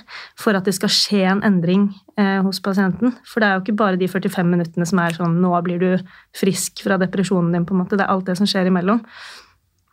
for 0.41 0.55
at 0.55 0.69
det 0.69 0.77
skal 0.79 0.93
skje 0.93 1.25
en 1.33 1.43
endring 1.47 1.89
eh, 2.21 2.39
hos 2.47 2.63
pasienten. 2.63 3.17
For 3.27 3.43
det 3.43 3.49
er 3.49 3.59
jo 3.59 3.65
ikke 3.65 3.77
bare 3.83 4.01
de 4.01 4.09
45 4.11 4.55
minuttene 4.55 4.87
som 4.87 5.03
er 5.03 5.19
sånn 5.19 5.41
'nå 5.43 5.53
blir 5.67 5.83
du 5.83 5.91
frisk 6.37 6.85
fra 6.87 6.99
depresjonen 7.01 7.51
din'. 7.53 7.67
på 7.67 7.75
en 7.75 7.83
måte. 7.83 7.99
Det 7.99 8.07
er 8.07 8.15
alt 8.15 8.27
det 8.27 8.39
som 8.39 8.47
skjer 8.47 8.71
imellom. 8.71 9.03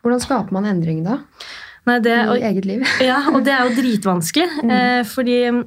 Hvordan 0.02 0.22
skaper 0.22 0.52
man 0.52 0.64
endring 0.64 1.02
da? 1.02 1.18
Nei, 1.86 1.98
det, 1.98 2.14
I 2.14 2.28
og, 2.28 2.36
eget 2.38 2.64
liv? 2.64 2.86
ja, 3.00 3.26
og 3.34 3.42
det 3.44 3.52
er 3.52 3.66
jo 3.66 3.74
dritvanskelig. 3.74 4.48
Eh, 4.70 5.02
fordi 5.02 5.66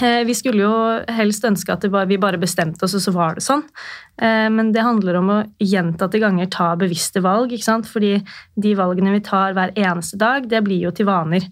vi 0.00 0.34
skulle 0.34 0.64
jo 0.64 0.76
helst 1.12 1.44
ønske 1.44 1.74
at 1.74 1.84
vi 2.08 2.16
bare 2.20 2.40
bestemte 2.40 2.86
oss, 2.86 2.94
og 2.96 3.02
så 3.04 3.12
var 3.12 3.36
det 3.36 3.44
sånn. 3.44 3.60
Eh, 4.16 4.48
men 4.52 4.72
det 4.72 4.84
handler 4.86 5.18
om 5.20 5.30
å 5.34 5.38
gjentatte 5.60 6.20
ganger 6.22 6.48
ta 6.52 6.72
bevisste 6.80 7.20
valg. 7.24 7.52
ikke 7.52 7.68
sant? 7.68 7.90
Fordi 7.90 8.14
de 8.56 8.74
valgene 8.78 9.12
vi 9.12 9.20
tar 9.26 9.52
hver 9.52 9.74
eneste 9.76 10.18
dag, 10.20 10.48
det 10.48 10.62
blir 10.64 10.86
jo 10.86 10.94
til 10.96 11.06
vaner. 11.06 11.44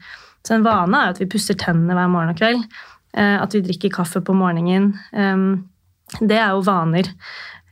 Så 0.47 0.57
en 0.57 0.65
vane 0.65 0.97
er 0.97 1.13
at 1.13 1.21
vi 1.21 1.29
pusser 1.29 1.59
tennene 1.61 1.97
hver 1.97 2.09
morgen 2.09 2.33
og 2.33 2.41
kveld. 2.41 2.65
Eh, 3.13 3.37
at 3.43 3.55
vi 3.55 3.65
drikker 3.67 3.93
kaffe 3.93 4.25
på 4.25 4.37
morgenen. 4.37 4.95
Eh, 5.13 6.21
det 6.21 6.41
er 6.41 6.55
jo 6.55 6.65
vaner. 6.67 7.13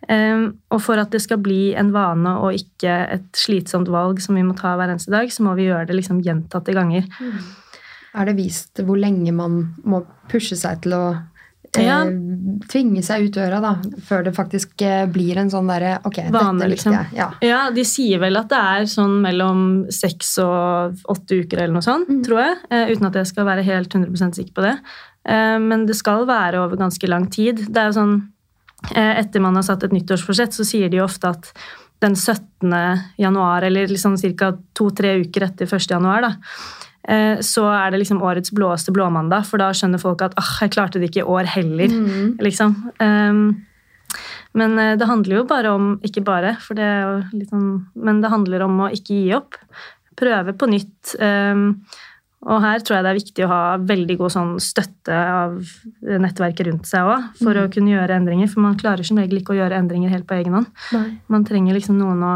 Um, 0.09 0.55
og 0.73 0.81
for 0.81 0.97
at 0.97 1.11
det 1.13 1.19
skal 1.21 1.41
bli 1.43 1.75
en 1.77 1.91
vane 1.93 2.31
og 2.41 2.57
ikke 2.57 2.93
et 3.13 3.27
slitsomt 3.37 3.91
valg 3.93 4.23
som 4.25 4.39
vi 4.39 4.45
må 4.47 4.55
ta 4.57 4.77
hver 4.79 4.89
eneste 4.89 5.13
dag, 5.13 5.29
så 5.29 5.45
må 5.45 5.53
vi 5.59 5.67
gjøre 5.67 5.89
det 5.91 5.99
liksom 5.99 6.23
gjentatte 6.25 6.73
ganger. 6.73 7.05
Er 8.15 8.25
det 8.31 8.37
vist 8.39 8.81
hvor 8.85 8.97
lenge 8.99 9.33
man 9.37 9.75
må 9.85 10.03
pushe 10.31 10.57
seg 10.57 10.81
til 10.85 10.93
å 10.97 11.03
eh, 11.77 11.83
Ja. 11.85 11.99
tvinge 12.69 13.03
seg 13.05 13.27
ut 13.27 13.35
døra, 13.37 13.61
da, 13.61 13.75
før 14.07 14.25
det 14.25 14.33
faktisk 14.35 14.81
eh, 14.83 15.05
blir 15.13 15.37
en 15.39 15.51
sånn 15.53 15.69
derre 15.69 15.99
Ok, 16.09 16.23
Vane, 16.33 16.59
dette 16.59 16.71
likte 16.71 16.75
liksom. 16.75 16.93
jeg. 16.97 17.19
Ja. 17.19 17.29
Ja, 17.45 17.61
De 17.71 17.85
sier 17.85 18.19
vel 18.23 18.37
at 18.41 18.49
det 18.49 18.59
er 18.59 18.89
sånn 18.89 19.19
mellom 19.25 19.61
seks 19.93 20.39
og 20.45 20.97
åtte 21.13 21.43
uker 21.45 21.59
eller 21.65 21.75
noe 21.77 21.85
sånt, 21.85 22.09
tror 22.25 22.41
jeg. 22.47 22.57
eh, 22.71 22.89
uten 22.95 23.07
at 23.11 23.15
jeg 23.21 23.27
skal 23.35 23.45
være 23.45 23.67
helt 23.69 23.93
100% 23.95 24.35
sikker 24.41 24.55
på 24.57 24.63
det. 24.65 24.77
Men 25.29 25.83
det 25.85 25.93
skal 25.99 26.23
være 26.25 26.57
over 26.65 26.79
ganske 26.81 27.05
lang 27.11 27.27
tid. 27.29 27.59
Det 27.69 27.77
er 27.77 27.91
jo 27.91 27.99
sånn, 27.99 28.15
Etter 28.97 29.43
man 29.43 29.57
har 29.59 29.65
satt 29.67 29.83
et 29.85 29.93
nyttårsforsett, 29.93 30.55
så 30.57 30.65
sier 30.65 30.89
de 30.89 30.97
jo 31.01 31.05
ofte 31.05 31.29
at 31.29 31.51
den 32.01 32.15
17. 32.17 32.71
januar, 33.19 33.63
eller 33.67 33.89
liksom 33.91 34.15
ca. 34.39 34.53
to-tre 34.73 35.17
uker 35.21 35.43
etter 35.51 35.67
1. 35.67 35.91
januar, 35.91 36.23
da, 36.23 36.31
så 37.45 37.63
er 37.73 37.93
det 37.93 38.03
liksom 38.03 38.21
årets 38.27 38.53
blåeste 38.53 38.93
blåmandag, 38.93 39.47
for 39.49 39.63
da 39.63 39.71
skjønner 39.77 40.03
folk 40.03 40.25
at 40.27 40.35
ah, 40.41 40.51
jeg 40.65 40.75
klarte 40.75 41.01
det 41.01 41.09
ikke 41.09 41.23
i 41.23 41.31
år 41.37 41.49
heller. 41.55 41.95
liksom. 42.43 42.75
Um, 43.01 43.43
men 44.57 44.79
eh, 44.79 44.97
det 44.99 45.09
handler 45.09 45.41
jo 45.41 45.47
bare 45.49 45.73
om 45.77 45.89
Ikke 46.07 46.23
bare, 46.25 46.55
for 46.65 46.79
det 46.79 46.85
er 46.85 47.03
jo 47.05 47.17
litt 47.37 47.51
sånn 47.53 47.67
Men 48.01 48.23
det 48.23 48.31
handler 48.33 48.65
om 48.65 48.79
å 48.87 48.91
ikke 48.95 49.17
gi 49.19 49.35
opp. 49.37 49.59
Prøve 50.19 50.55
på 50.57 50.69
nytt. 50.71 51.13
um, 51.21 51.67
Og 52.49 52.63
her 52.65 52.81
tror 52.81 52.97
jeg 52.97 53.05
det 53.07 53.11
er 53.13 53.19
viktig 53.19 53.45
å 53.45 53.51
ha 53.51 53.61
veldig 53.83 54.17
god 54.23 54.35
sånn 54.35 54.53
støtte 54.63 55.15
av 55.15 55.59
nettverket 56.01 56.69
rundt 56.69 56.89
seg 56.89 57.07
òg, 57.11 57.29
for 57.41 57.51
mm. 57.51 57.65
å 57.65 57.71
kunne 57.75 57.93
gjøre 57.93 58.19
endringer. 58.21 58.51
For 58.51 58.63
man 58.63 58.79
klarer 58.79 59.07
som 59.07 59.19
regel 59.19 59.41
ikke 59.41 59.57
å 59.57 59.59
gjøre 59.59 59.79
endringer 59.83 60.13
helt 60.15 60.27
på 60.29 60.37
egen 60.39 60.55
hånd. 60.55 60.69
Man 61.27 61.47
trenger 61.49 61.75
liksom 61.75 61.99
noen 61.99 62.23
å 62.23 62.33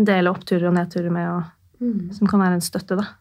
dele 0.00 0.32
oppturer 0.32 0.70
og 0.70 0.78
nedturer 0.78 1.12
med, 1.12 1.28
og, 1.28 1.84
mm. 1.84 2.06
som 2.16 2.30
kan 2.30 2.40
være 2.40 2.56
en 2.56 2.64
støtte. 2.64 2.96
da. 2.96 3.19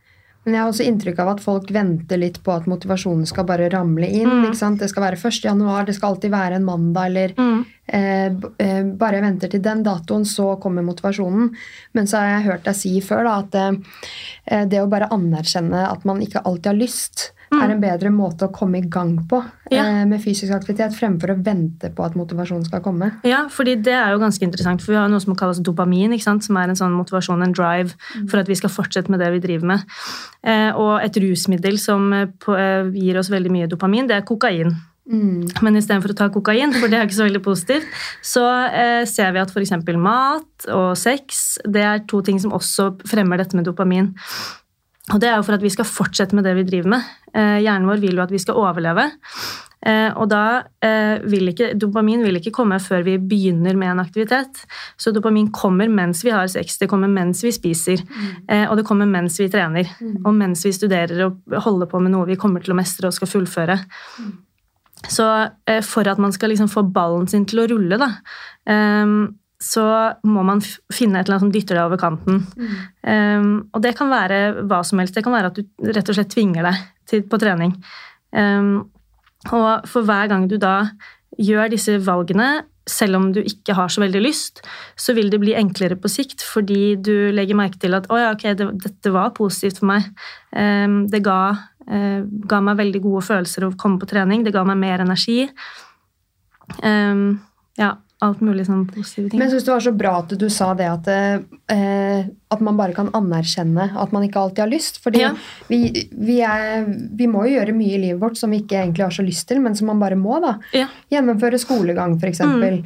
Men 0.50 0.58
jeg 0.58 0.63
har 0.63 0.72
også 0.72 0.86
inntrykk 0.89 1.20
av 1.22 1.27
at 1.36 1.41
folk 1.44 1.68
venter 1.70 2.18
litt 2.18 2.39
på 2.41 2.53
at 2.56 2.65
motivasjonen 2.70 3.27
skal 3.29 3.46
bare 3.46 3.68
ramle 3.70 4.08
inn. 4.10 4.25
Mm. 4.25 4.48
ikke 4.48 4.58
sant? 4.58 4.82
Det 4.82 4.89
skal 4.89 5.06
være 5.06 5.20
1. 5.20 5.44
januar, 5.46 5.86
det 5.86 5.94
skal 5.94 6.15
alltid 6.15 6.34
være 6.34 6.58
en 6.58 6.65
mandag, 6.65 7.12
eller 7.12 7.36
mm. 7.38 7.60
eh, 7.86 8.39
eh, 8.65 8.79
bare 8.98 9.20
jeg 9.20 9.25
venter 9.27 9.53
til 9.53 9.62
den 9.70 9.84
datoen, 9.86 10.25
så 10.25 10.56
kommer 10.63 10.88
motivasjonen. 10.88 11.51
Men 11.94 12.10
så 12.10 12.18
har 12.18 12.32
jeg 12.32 12.48
hørt 12.48 12.65
deg 12.65 12.79
si 12.82 12.96
før 13.06 13.29
da, 13.29 13.36
at 13.44 13.60
eh, 13.62 14.65
det 14.74 14.82
å 14.82 14.89
bare 14.89 15.12
anerkjenne 15.13 15.86
at 15.86 16.10
man 16.10 16.25
ikke 16.25 16.41
alltid 16.41 16.72
har 16.74 16.82
lyst, 16.82 17.29
mm. 17.51 17.62
er 17.62 17.74
en 17.74 17.82
bedre 17.82 18.12
måte 18.13 18.48
å 18.48 18.53
komme 18.53 18.79
i 18.79 18.88
gang 18.91 19.15
på 19.29 19.41
ja. 19.72 19.84
eh, 19.84 20.01
med 20.10 20.22
fysisk 20.24 20.53
aktivitet, 20.56 20.96
fremfor 20.98 21.34
å 21.34 21.38
vente 21.46 21.91
på 21.96 22.06
at 22.06 22.18
motivasjonen 22.20 22.68
skal 22.68 22.84
komme. 22.86 23.12
Ja, 23.27 23.46
fordi 23.53 23.77
det 23.86 23.96
er 23.96 24.13
jo 24.13 24.22
ganske 24.22 24.46
interessant, 24.46 24.84
for 24.84 24.96
vi 24.96 25.00
har 25.00 25.10
noe 25.12 25.24
som 25.24 25.38
kalles 25.39 25.62
dopamin, 25.65 26.15
som 26.20 26.60
er 26.62 26.72
en 26.72 26.79
sånn 26.79 26.98
motivasjon, 26.98 27.46
en 27.46 27.56
drive, 27.56 27.96
mm. 28.15 28.27
for 28.32 28.41
at 28.41 28.51
vi 28.51 28.60
skal 28.60 28.74
fortsette 28.74 29.12
med 29.12 29.24
det 29.24 29.32
vi 29.36 29.44
driver 29.44 29.74
med. 29.74 29.98
Eh, 30.44 30.70
og 30.75 31.00
et 31.03 31.22
rusmiddel 31.24 31.79
som 31.82 32.12
eh, 32.13 32.29
på, 32.39 32.56
eh, 32.58 32.94
gir 32.96 33.20
oss 33.20 33.32
veldig 33.34 33.53
mye 33.53 33.72
dopamin, 33.72 34.10
det 34.10 34.20
er 34.20 34.27
kokain. 34.27 34.77
Mm. 35.10 35.48
Men 35.65 35.77
istedenfor 35.79 36.13
å 36.13 36.18
ta 36.18 36.27
kokain, 36.29 36.74
for 36.75 36.91
det 36.91 37.00
er 37.00 37.08
ikke 37.08 37.18
så 37.18 37.25
veldig 37.25 37.41
positivt, 37.41 37.88
så 38.25 38.46
eh, 38.68 39.03
ser 39.10 39.34
vi 39.34 39.41
at 39.41 39.50
f.eks. 39.50 39.74
mat 39.98 40.68
og 40.75 40.91
sex 41.00 41.58
det 41.65 41.82
er 41.82 42.03
to 42.10 42.22
ting 42.25 42.38
som 42.41 42.53
også 42.53 42.91
fremmer 43.10 43.41
dette 43.41 43.58
med 43.58 43.65
dopamin. 43.65 44.12
Og 45.09 45.17
det 45.21 45.29
er 45.29 45.39
jo 45.39 45.45
for 45.47 45.57
at 45.57 45.63
vi 45.63 45.71
skal 45.73 45.87
fortsette 45.87 46.37
med 46.37 46.45
det 46.45 46.53
vi 46.59 46.67
driver 46.67 46.93
med. 46.95 47.09
Eh, 47.33 47.57
hjernen 47.63 47.89
vår 47.89 48.01
vil 48.03 48.17
jo 48.17 48.23
at 48.23 48.33
vi 48.33 48.41
skal 48.41 48.59
overleve. 48.61 49.07
Eh, 49.79 50.09
og 50.11 50.27
da 50.27 50.41
eh, 50.83 51.21
vil 51.29 51.53
ikke 51.53 51.69
Dopamin 51.79 52.19
vil 52.25 52.35
ikke 52.41 52.51
komme 52.57 52.81
før 52.83 53.05
vi 53.07 53.15
begynner 53.31 53.77
med 53.79 53.93
en 53.93 54.03
aktivitet. 54.03 54.61
Så 54.99 55.13
dopamin 55.15 55.49
kommer 55.55 55.89
mens 55.89 56.21
vi 56.25 56.33
har 56.35 56.49
sex, 56.51 56.77
det 56.81 56.89
kommer 56.91 57.09
mens 57.11 57.41
vi 57.45 57.53
spiser, 57.55 58.03
mm. 58.03 58.67
og 58.67 58.75
det 58.77 58.85
kommer 58.87 59.09
mens 59.09 59.39
vi 59.39 59.49
trener. 59.51 59.89
Mm. 60.01 60.19
Og 60.25 60.35
mens 60.35 60.65
vi 60.67 60.75
studerer 60.75 61.25
og 61.29 61.57
holder 61.65 61.89
på 61.89 62.03
med 62.03 62.13
noe 62.13 62.27
vi 62.29 62.37
kommer 62.39 62.63
til 62.63 62.75
å 62.75 62.79
mestre 62.79 63.09
og 63.09 63.15
skal 63.15 63.31
fullføre. 63.31 63.79
Mm. 64.19 64.31
Så 64.99 65.25
for 65.87 66.09
at 66.11 66.19
man 66.19 66.33
skal 66.35 66.51
liksom 66.51 66.67
få 66.67 66.83
ballen 66.91 67.29
sin 67.31 67.45
til 67.47 67.63
å 67.63 67.69
rulle, 67.71 67.95
da, 68.01 68.09
så 69.59 69.85
må 70.23 70.43
man 70.47 70.61
finne 70.63 71.19
et 71.19 71.27
eller 71.27 71.35
annet 71.35 71.43
som 71.43 71.51
dytter 71.51 71.75
deg 71.75 71.89
over 71.89 71.99
kanten. 71.99 72.43
Mm. 72.55 72.75
Um, 73.03 73.49
og 73.75 73.83
det 73.83 73.91
kan 73.99 74.11
være 74.11 74.39
hva 74.63 74.79
som 74.87 75.01
helst. 75.01 75.17
Det 75.17 75.25
kan 75.25 75.35
være 75.35 75.51
at 75.51 75.59
du 75.59 75.91
rett 75.91 76.11
og 76.11 76.15
slett 76.15 76.31
tvinger 76.31 76.69
deg 76.69 76.85
til, 77.11 77.25
på 77.27 77.39
trening. 77.41 77.75
Um, 78.31 78.87
og 79.51 79.87
for 79.89 80.07
hver 80.07 80.31
gang 80.31 80.47
du 80.51 80.55
da 80.61 80.77
gjør 81.39 81.73
disse 81.75 81.97
valgene, 82.07 82.63
selv 82.89 83.19
om 83.19 83.27
du 83.35 83.41
ikke 83.43 83.75
har 83.77 83.91
så 83.91 84.01
veldig 84.01 84.23
lyst, 84.23 84.63
så 84.97 85.13
vil 85.13 85.29
det 85.29 85.41
bli 85.43 85.53
enklere 85.57 85.99
på 85.99 86.09
sikt 86.09 86.41
fordi 86.41 86.95
du 86.97 87.29
legger 87.35 87.59
merke 87.59 87.77
til 87.83 87.93
at 87.93 88.07
å 88.09 88.17
ja, 88.17 88.31
ok, 88.33 88.47
det, 88.57 88.71
dette 88.87 89.13
var 89.13 89.35
positivt 89.37 89.83
for 89.83 89.91
meg. 89.91 90.07
Um, 90.55 91.01
det 91.11 91.21
ga, 91.27 91.41
uh, 91.83 92.21
ga, 92.23 92.63
meg 92.63 92.79
veldig 92.79 93.03
gode 93.03 93.27
følelser 93.27 93.67
å 93.67 93.75
komme 93.75 93.99
på 93.99 94.07
trening. 94.09 94.47
Det 94.47 94.55
ga 94.55 94.63
meg 94.71 94.79
mer 94.79 95.03
energi. 95.03 95.41
ja, 96.79 97.95
alt 98.25 98.41
mulig 98.43 98.65
sånn 98.67 98.83
positive 98.89 99.29
ting. 99.29 99.39
Men 99.39 99.47
jeg 99.47 99.53
syns 99.55 99.67
det 99.67 99.71
var 99.71 99.83
så 99.85 99.93
bra 99.95 100.13
at 100.19 100.33
du 100.41 100.47
sa 100.51 100.69
det 100.75 100.88
at, 100.91 101.07
eh, 101.71 102.25
at 102.51 102.63
man 102.65 102.79
bare 102.79 102.95
kan 102.97 103.11
anerkjenne 103.15 103.85
at 103.95 104.15
man 104.15 104.25
ikke 104.27 104.41
alltid 104.41 104.63
har 104.65 104.71
lyst. 104.71 104.99
Fordi 105.03 105.21
ja. 105.23 105.29
vi, 105.69 105.79
vi, 106.11 106.39
er, 106.43 106.83
vi, 106.89 107.29
må 107.31 107.45
jo 107.47 107.55
gjøre 107.55 107.77
mye 107.77 107.95
i 107.95 108.01
livet 108.03 108.19
vårt 108.21 108.39
som 108.39 108.51
vi 108.51 108.59
ikke 108.63 108.81
egentlig 108.81 109.05
har 109.07 109.15
så 109.15 109.23
lyst 109.23 109.47
til, 109.51 109.61
men 109.63 109.77
som 109.79 109.88
man 109.91 110.03
bare 110.03 110.19
må. 110.19 110.35
da. 110.43 110.57
Ja. 110.75 110.89
Gjennomføre 111.15 111.61
skolegang, 111.63 112.17
f.eks. 112.19 112.43
Mm. 112.43 112.83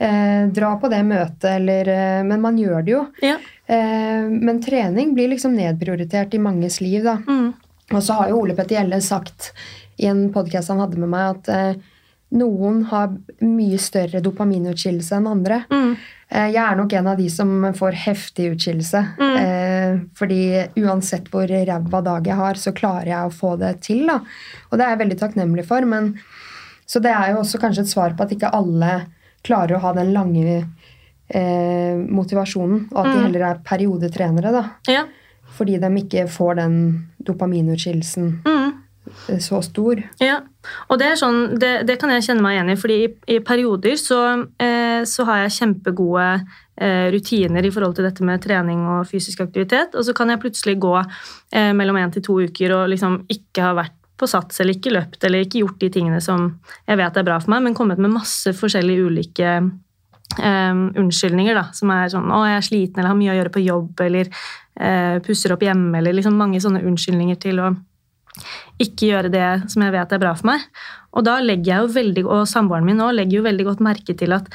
Eh, 0.00 0.42
dra 0.56 0.72
på 0.80 0.88
det 0.88 1.02
møtet, 1.04 1.50
eller 1.58 1.88
eh, 1.92 2.22
Men 2.24 2.40
man 2.40 2.56
gjør 2.56 2.80
det 2.86 2.94
jo. 2.94 3.04
Ja. 3.20 3.36
Eh, 3.68 4.30
men 4.32 4.62
trening 4.64 5.12
blir 5.14 5.28
liksom 5.34 5.58
nedprioritert 5.60 6.32
i 6.34 6.40
manges 6.40 6.80
liv, 6.80 7.04
da. 7.04 7.18
Mm. 7.28 7.52
Og 7.90 8.02
så 8.06 8.16
har 8.16 8.30
jo 8.30 8.40
Ole 8.40 8.56
Petter 8.56 8.78
Gjelle 8.78 9.02
sagt 9.04 9.52
i 10.00 10.08
en 10.08 10.30
podkast 10.32 10.72
han 10.72 10.80
hadde 10.80 10.96
med 11.02 11.12
meg, 11.12 11.36
at 11.36 11.52
eh, 11.52 11.89
noen 12.30 12.84
har 12.90 13.12
mye 13.42 13.78
større 13.82 14.22
dopaminutskillelse 14.22 15.18
enn 15.18 15.28
andre. 15.30 15.62
Mm. 15.70 15.94
Eh, 16.30 16.48
jeg 16.54 16.60
er 16.62 16.76
nok 16.78 16.92
en 16.94 17.08
av 17.10 17.18
de 17.18 17.26
som 17.32 17.50
får 17.76 17.96
heftig 18.04 18.50
utskillelse. 18.54 19.02
Mm. 19.18 19.36
Eh, 19.40 19.94
fordi 20.18 20.42
uansett 20.78 21.30
hvor 21.32 21.50
ræva 21.50 22.02
dag 22.06 22.28
jeg 22.30 22.38
har, 22.38 22.60
så 22.60 22.74
klarer 22.76 23.10
jeg 23.10 23.26
å 23.26 23.34
få 23.34 23.56
det 23.60 23.74
til. 23.86 24.04
Da. 24.10 24.20
Og 24.70 24.78
det 24.78 24.86
er 24.86 24.94
jeg 24.94 25.02
veldig 25.04 25.20
takknemlig 25.24 25.66
for. 25.66 25.86
Men, 25.90 26.12
så 26.86 27.02
det 27.02 27.14
er 27.14 27.32
jo 27.32 27.42
også 27.42 27.62
kanskje 27.62 27.86
et 27.86 27.94
svar 27.94 28.14
på 28.14 28.26
at 28.26 28.36
ikke 28.36 28.52
alle 28.54 29.00
klarer 29.46 29.78
å 29.78 29.82
ha 29.82 29.94
den 29.96 30.12
lange 30.14 30.60
eh, 30.60 31.96
motivasjonen, 31.98 32.90
og 32.92 33.00
at 33.00 33.08
mm. 33.08 33.14
de 33.16 33.24
heller 33.24 33.48
er 33.48 33.64
periodetrenere. 33.66 34.54
da. 34.54 34.64
Ja. 34.90 35.06
Fordi 35.56 35.80
de 35.82 35.90
ikke 35.98 36.28
får 36.30 36.60
den 36.62 36.76
dopaminutskillelsen. 37.26 38.36
Mm 38.46 38.60
så 39.42 39.60
stor. 39.64 40.00
Ja, 40.20 40.40
og 40.88 40.98
det, 41.00 41.10
er 41.10 41.20
sånn, 41.20 41.54
det, 41.60 41.70
det, 41.88 41.96
kan 42.00 42.12
jeg 42.12 42.26
kjenne 42.26 42.44
meg 42.44 42.56
igjen 42.56 42.72
i. 42.72 42.78
fordi 42.80 42.98
i, 43.04 43.10
i 43.36 43.38
perioder 43.44 43.96
så, 44.00 44.20
eh, 44.60 45.02
så, 45.08 45.26
har 45.28 45.44
jeg 45.44 45.56
kjempegode 45.58 46.26
eh, 46.80 47.06
rutiner 47.14 47.66
i 47.66 47.72
forhold 47.74 47.96
til 47.98 48.08
dette 48.08 48.26
med 48.26 48.42
trening 48.44 48.82
og 48.96 49.08
fysisk 49.10 49.44
aktivitet. 49.46 49.96
Og 49.96 50.06
så 50.06 50.16
kan 50.16 50.32
jeg 50.32 50.42
plutselig 50.42 50.78
gå 50.82 50.96
eh, 51.00 51.72
mellom 51.76 52.00
én 52.00 52.12
til 52.14 52.24
to 52.26 52.40
uker 52.40 52.76
og 52.76 52.88
liksom 52.92 53.22
ikke 53.30 53.66
ha 53.66 53.76
vært 53.82 53.96
på 54.20 54.28
sats 54.28 54.60
eller 54.60 54.76
ikke 54.76 54.92
løpt 54.92 55.22
eller 55.24 55.46
ikke 55.46 55.62
gjort 55.62 55.78
de 55.80 55.88
tingene 55.94 56.18
som 56.20 56.50
jeg 56.84 56.98
vet 57.00 57.14
er 57.16 57.24
bra 57.24 57.38
for 57.40 57.54
meg, 57.54 57.62
men 57.64 57.76
kommet 57.76 58.00
med 58.02 58.12
masse 58.18 58.52
forskjellige 58.56 59.06
ulike 59.08 59.60
Um, 60.38 60.92
unnskyldninger. 60.94 61.56
da, 61.58 61.72
Som 61.74 61.90
er 61.90 62.06
sånn 62.06 62.30
'Å, 62.30 62.46
jeg 62.46 62.56
er 62.56 62.62
sliten', 62.62 62.98
eller 62.98 63.10
'har 63.10 63.18
mye 63.18 63.32
å 63.34 63.38
gjøre 63.40 63.50
på 63.50 63.64
jobb', 63.66 64.00
eller 64.00 64.28
uh, 64.78 65.18
'pusser 65.18 65.50
opp 65.50 65.58
hjemme', 65.58 65.98
eller 65.98 66.12
liksom 66.14 66.38
mange 66.38 66.60
sånne 66.62 66.84
unnskyldninger 66.86 67.34
til 67.34 67.58
å 67.58 67.74
ikke 68.80 69.10
gjøre 69.10 69.32
det 69.32 69.48
som 69.72 69.84
jeg 69.84 69.94
vet 69.94 70.16
er 70.16 70.22
bra 70.22 70.34
for 70.38 70.50
meg. 70.52 70.66
Og 71.16 71.26
da 71.26 71.38
legger 71.42 71.72
jeg 71.72 71.84
jo 71.84 71.94
veldig, 71.96 72.26
og 72.26 72.48
samboeren 72.48 72.86
min 72.86 73.00
nå 73.00 73.10
legger 73.16 73.40
jo 73.40 73.46
veldig 73.46 73.68
godt 73.72 73.84
merke 73.84 74.16
til 74.18 74.36
at 74.36 74.50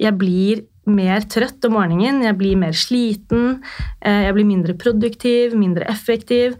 jeg 0.00 0.16
blir 0.16 0.62
mer 0.90 1.24
trøtt 1.30 1.64
om 1.68 1.76
morgenen, 1.76 2.22
jeg 2.24 2.36
blir 2.38 2.58
mer 2.58 2.76
sliten, 2.76 3.60
eh, 4.00 4.26
jeg 4.26 4.36
blir 4.36 4.48
mindre 4.48 4.76
produktiv, 4.80 5.56
mindre 5.58 5.84
effektiv. 5.92 6.56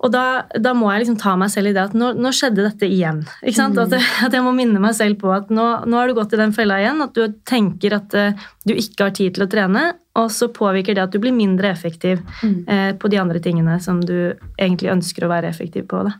Og 0.00 0.08
da, 0.12 0.46
da, 0.56 0.72
må 0.76 0.88
jeg 0.90 1.02
liksom 1.02 1.18
ta 1.20 1.34
meg 1.36 1.52
selv 1.52 1.70
i 1.70 1.74
det 1.76 1.82
at 1.90 1.94
nå, 1.96 2.14
nå 2.16 2.32
skjedde 2.32 2.64
dette 2.64 2.88
igjen. 2.88 3.20
Mm. 3.44 3.76
At, 3.82 3.96
at, 4.26 4.36
jeg 4.36 4.44
må 4.44 4.54
minne 4.56 4.80
meg 4.82 4.96
selv 4.96 5.20
på 5.20 5.32
at 5.34 5.52
nå, 5.52 5.66
nå 5.84 5.98
har 6.00 6.08
du 6.08 6.16
gått 6.16 6.34
i 6.36 6.40
den 6.40 6.54
fella 6.56 6.80
igjen. 6.80 7.02
At 7.04 7.16
du 7.16 7.36
tenker 7.48 7.98
at 7.98 8.16
uh, 8.16 8.46
du 8.64 8.72
ikke 8.72 9.10
har 9.10 9.16
tid 9.16 9.36
til 9.36 9.44
å 9.44 9.50
trene, 9.52 9.90
og 10.18 10.30
så 10.34 10.48
påvirker 10.52 10.96
det 10.96 11.04
at 11.04 11.12
du 11.14 11.20
blir 11.22 11.34
mindre 11.34 11.70
effektiv 11.70 12.22
mm. 12.42 12.56
eh, 12.66 12.88
på 12.98 13.10
de 13.12 13.20
andre 13.22 13.42
tingene 13.42 13.76
som 13.82 14.00
du 14.02 14.32
egentlig 14.58 14.90
ønsker 14.94 15.26
å 15.26 15.30
være 15.30 15.52
effektiv 15.52 15.86
på. 15.90 16.02
Da. 16.08 16.16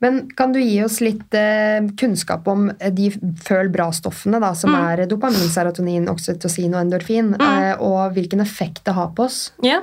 Men 0.00 0.22
kan 0.36 0.54
du 0.54 0.58
gi 0.62 0.80
oss 0.82 0.98
litt 1.04 1.36
eh, 1.36 1.84
kunnskap 2.00 2.48
om 2.48 2.70
de 2.96 3.10
føl 3.44 3.70
bra-stoffene, 3.72 4.40
da, 4.42 4.54
som 4.56 4.72
mm. 4.74 4.80
er 4.80 5.04
dopamin, 5.10 5.52
serotonin, 5.52 6.08
oksytocin 6.10 6.74
og 6.74 6.82
endorfin, 6.82 7.34
mm. 7.36 7.84
og 7.84 8.16
hvilken 8.16 8.42
effekt 8.42 8.82
det 8.88 8.96
har 8.96 9.12
på 9.14 9.28
oss? 9.28 9.50
Ja. 9.66 9.82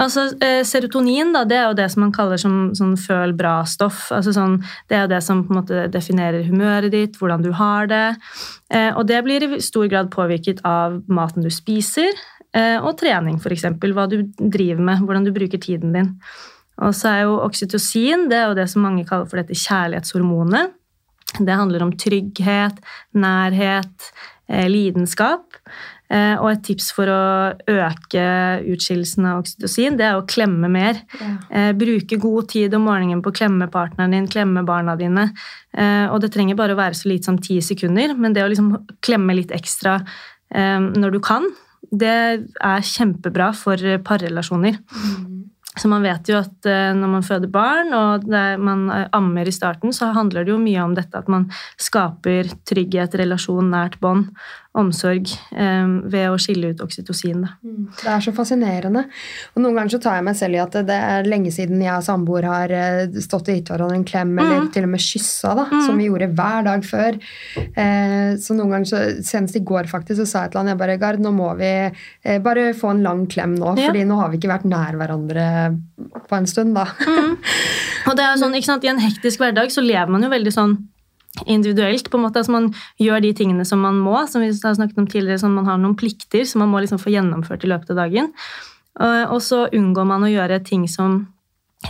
Altså, 0.00 0.24
eh, 0.42 0.64
Serotonin 0.66 1.30
da, 1.34 1.44
det 1.46 1.54
er 1.54 1.68
jo 1.68 1.76
det 1.78 1.86
som 1.92 2.02
man 2.02 2.12
kaller 2.14 2.40
som 2.40 2.72
sånn 2.74 2.96
føl 2.98 3.34
bra-stoff. 3.38 4.08
Altså, 4.14 4.32
sånn, 4.34 4.56
det 4.90 4.96
er 4.96 5.04
jo 5.04 5.12
det 5.12 5.20
som 5.22 5.44
på 5.46 5.54
en 5.54 5.60
måte 5.60 5.84
definerer 5.92 6.46
humøret 6.48 6.90
ditt, 6.94 7.18
hvordan 7.20 7.44
du 7.44 7.52
har 7.54 7.86
det. 7.90 8.08
Eh, 8.74 8.90
og 8.90 9.06
det 9.06 9.22
blir 9.26 9.46
i 9.46 9.60
stor 9.62 9.86
grad 9.92 10.10
påvirket 10.10 10.64
av 10.66 10.98
maten 11.06 11.46
du 11.46 11.50
spiser, 11.52 12.10
eh, 12.10 12.33
og 12.54 12.92
trening 13.00 13.40
f.eks. 13.40 13.64
Hva 13.82 14.04
du 14.06 14.20
driver 14.38 14.82
med, 14.86 15.00
hvordan 15.02 15.24
du 15.26 15.32
bruker 15.34 15.58
tiden 15.58 15.94
din. 15.96 16.12
Og 16.82 16.94
så 16.94 17.10
er 17.10 17.24
jo 17.24 17.40
oksytocin 17.42 18.28
det 18.30 18.38
er 18.38 18.48
jo 18.50 18.58
det 18.58 18.68
som 18.70 18.84
mange 18.86 19.04
kaller 19.08 19.26
for 19.30 19.40
dette 19.40 19.58
kjærlighetshormonet. 19.58 20.74
Det 21.34 21.58
handler 21.58 21.82
om 21.82 21.92
trygghet, 21.98 22.78
nærhet, 23.18 24.10
eh, 24.48 24.68
lidenskap. 24.70 25.58
Eh, 26.12 26.34
og 26.36 26.50
et 26.50 26.62
tips 26.66 26.90
for 26.94 27.08
å 27.08 27.20
øke 27.70 28.24
utskillelsen 28.74 29.24
av 29.26 29.40
oksytocin, 29.40 29.96
det 29.98 30.04
er 30.06 30.18
å 30.18 30.26
klemme 30.28 30.68
mer. 30.70 31.00
Ja. 31.18 31.30
Eh, 31.50 31.70
bruke 31.72 32.18
god 32.20 32.50
tid 32.52 32.76
om 32.76 32.84
morgenen 32.86 33.22
på 33.24 33.32
å 33.32 33.38
klemme 33.38 33.70
partneren 33.72 34.12
din, 34.12 34.28
klemme 34.28 34.66
barna 34.68 34.98
dine. 35.00 35.30
Eh, 35.72 36.06
og 36.12 36.20
det 36.20 36.30
trenger 36.34 36.58
bare 36.60 36.76
å 36.76 36.80
være 36.80 36.98
så 36.98 37.08
lite 37.10 37.30
som 37.30 37.38
ti 37.40 37.58
sekunder, 37.64 38.14
men 38.14 38.36
det 38.36 38.44
å 38.44 38.50
liksom 38.52 38.86
klemme 39.00 39.34
litt 39.34 39.54
ekstra 39.54 40.02
når 40.54 41.10
du 41.10 41.18
kan, 41.18 41.42
det 42.00 42.16
er 42.60 42.88
kjempebra 42.88 43.52
for 43.56 43.80
parrelasjoner. 44.06 44.80
Mm. 44.80 45.30
Så 45.74 45.90
man 45.90 46.04
vet 46.06 46.28
jo 46.30 46.36
at 46.38 46.68
når 46.94 47.10
man 47.16 47.24
føder 47.26 47.50
barn 47.50 47.88
og 47.98 48.28
man 48.62 48.84
ammer 49.10 49.48
i 49.50 49.54
starten, 49.54 49.90
så 49.90 50.12
handler 50.14 50.46
det 50.46 50.52
jo 50.52 50.60
mye 50.62 50.84
om 50.84 50.94
dette 50.94 51.18
at 51.18 51.26
man 51.26 51.48
skaper 51.82 52.52
trygghet, 52.70 53.16
relasjon, 53.18 53.72
nært 53.72 53.98
bånd. 53.98 54.28
Omsorg 54.74 55.28
eh, 55.54 55.86
ved 56.10 56.32
å 56.32 56.38
skille 56.42 56.72
ut 56.74 56.80
oksytocin. 56.82 57.44
Da. 57.44 57.52
Det 58.00 58.08
er 58.10 58.24
så 58.24 58.32
fascinerende. 58.34 59.04
Og 59.54 59.62
Noen 59.62 59.76
ganger 59.78 59.94
så 59.94 60.00
tar 60.02 60.16
jeg 60.18 60.26
meg 60.26 60.38
selv 60.38 60.58
i 60.58 60.62
at 60.64 60.78
det 60.88 60.96
er 60.98 61.28
lenge 61.30 61.52
siden 61.54 61.82
jeg 61.84 61.94
og 61.94 62.02
samboer 62.06 62.48
har 62.50 62.74
eh, 62.74 63.18
stått 63.22 63.50
og 63.52 63.54
gitt 63.60 63.70
hverandre 63.70 64.00
en 64.00 64.06
klem, 64.08 64.32
eller 64.42 64.66
til 64.74 64.88
og 64.88 64.92
med 64.96 65.04
kyssa, 65.04 65.52
da, 65.60 65.66
som 65.86 66.00
vi 66.00 66.08
gjorde 66.08 66.30
hver 66.34 66.66
dag 66.66 66.86
før. 66.88 67.20
Eh, 67.62 68.34
så 68.42 68.56
noen 68.58 68.74
ganger, 68.74 68.90
så, 68.90 69.02
Senest 69.24 69.60
i 69.60 69.62
går 69.66 69.86
faktisk, 69.90 70.18
så 70.24 70.26
sa 70.26 70.42
jeg 70.46 70.54
til 70.54 70.62
han 70.64 70.72
jeg 70.72 70.80
bare, 70.82 70.98
Gard, 71.00 71.22
nå 71.22 71.30
må 71.34 71.52
vi 71.60 71.70
eh, 71.86 72.40
bare 72.42 72.72
få 72.76 72.94
en 72.96 73.04
lang 73.06 73.26
klem 73.30 73.54
nå, 73.58 73.76
Ja. 73.78 73.88
fordi 73.92 74.02
nå 74.08 74.18
har 74.18 74.32
vi 74.32 74.40
ikke 74.42 74.50
vært 74.50 74.66
nær 74.68 74.98
hverandre 74.98 75.46
på 76.28 76.36
en 76.38 76.46
stund, 76.50 76.74
da. 76.74 76.88
Og 78.08 78.16
det 78.18 78.24
er 78.26 78.34
jo 78.34 78.42
sånn, 78.42 78.54
ikke 78.58 78.68
sant, 78.72 78.84
I 78.84 78.90
en 78.92 79.00
hektisk 79.02 79.40
hverdag 79.40 79.70
så 79.72 79.84
lever 79.84 80.10
man 80.12 80.26
jo 80.26 80.32
veldig 80.34 80.52
sånn 80.54 80.74
individuelt. 81.46 82.10
på 82.10 82.18
en 82.18 82.24
måte, 82.26 82.38
altså 82.38 82.52
Man 82.52 82.70
gjør 83.00 83.20
de 83.20 83.32
tingene 83.34 83.64
som 83.64 83.80
man 83.80 83.98
må, 83.98 84.26
som 84.30 84.42
vi 84.42 84.52
har 84.52 84.74
snakket 84.76 84.98
om 84.98 85.06
tidligere, 85.06 85.38
sånn 85.42 85.54
man 85.54 85.66
har 85.66 85.78
noen 85.78 85.96
plikter 85.98 86.44
som 86.44 86.62
man 86.62 86.70
må 86.70 86.80
liksom 86.84 87.02
få 87.02 87.10
gjennomført 87.10 87.64
i 87.64 87.70
løpet 87.72 87.90
av 87.90 88.04
dagen. 88.04 88.32
Og, 89.00 89.34
og 89.34 89.40
så 89.42 89.64
unngår 89.74 90.06
man 90.06 90.26
å 90.26 90.30
gjøre 90.30 90.62
ting 90.64 90.86
som 90.88 91.24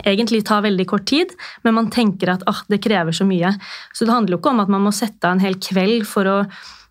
egentlig 0.03 0.43
tar 0.49 0.65
veldig 0.65 0.87
kort 0.91 1.07
tid, 1.07 1.31
men 1.63 1.77
man 1.77 1.91
tenker 1.93 2.33
at 2.33 2.43
ah, 2.51 2.65
det 2.69 2.81
krever 2.83 3.15
så 3.15 3.27
mye. 3.29 3.53
Så 3.95 4.07
det 4.07 4.15
handler 4.15 4.37
jo 4.37 4.41
ikke 4.41 4.55
om 4.55 4.65
at 4.65 4.73
man 4.73 4.83
må 4.87 4.95
sette 4.95 5.29
av 5.29 5.37
en 5.37 5.45
hel 5.45 5.59
kveld 5.63 6.09
for 6.09 6.31
å 6.31 6.39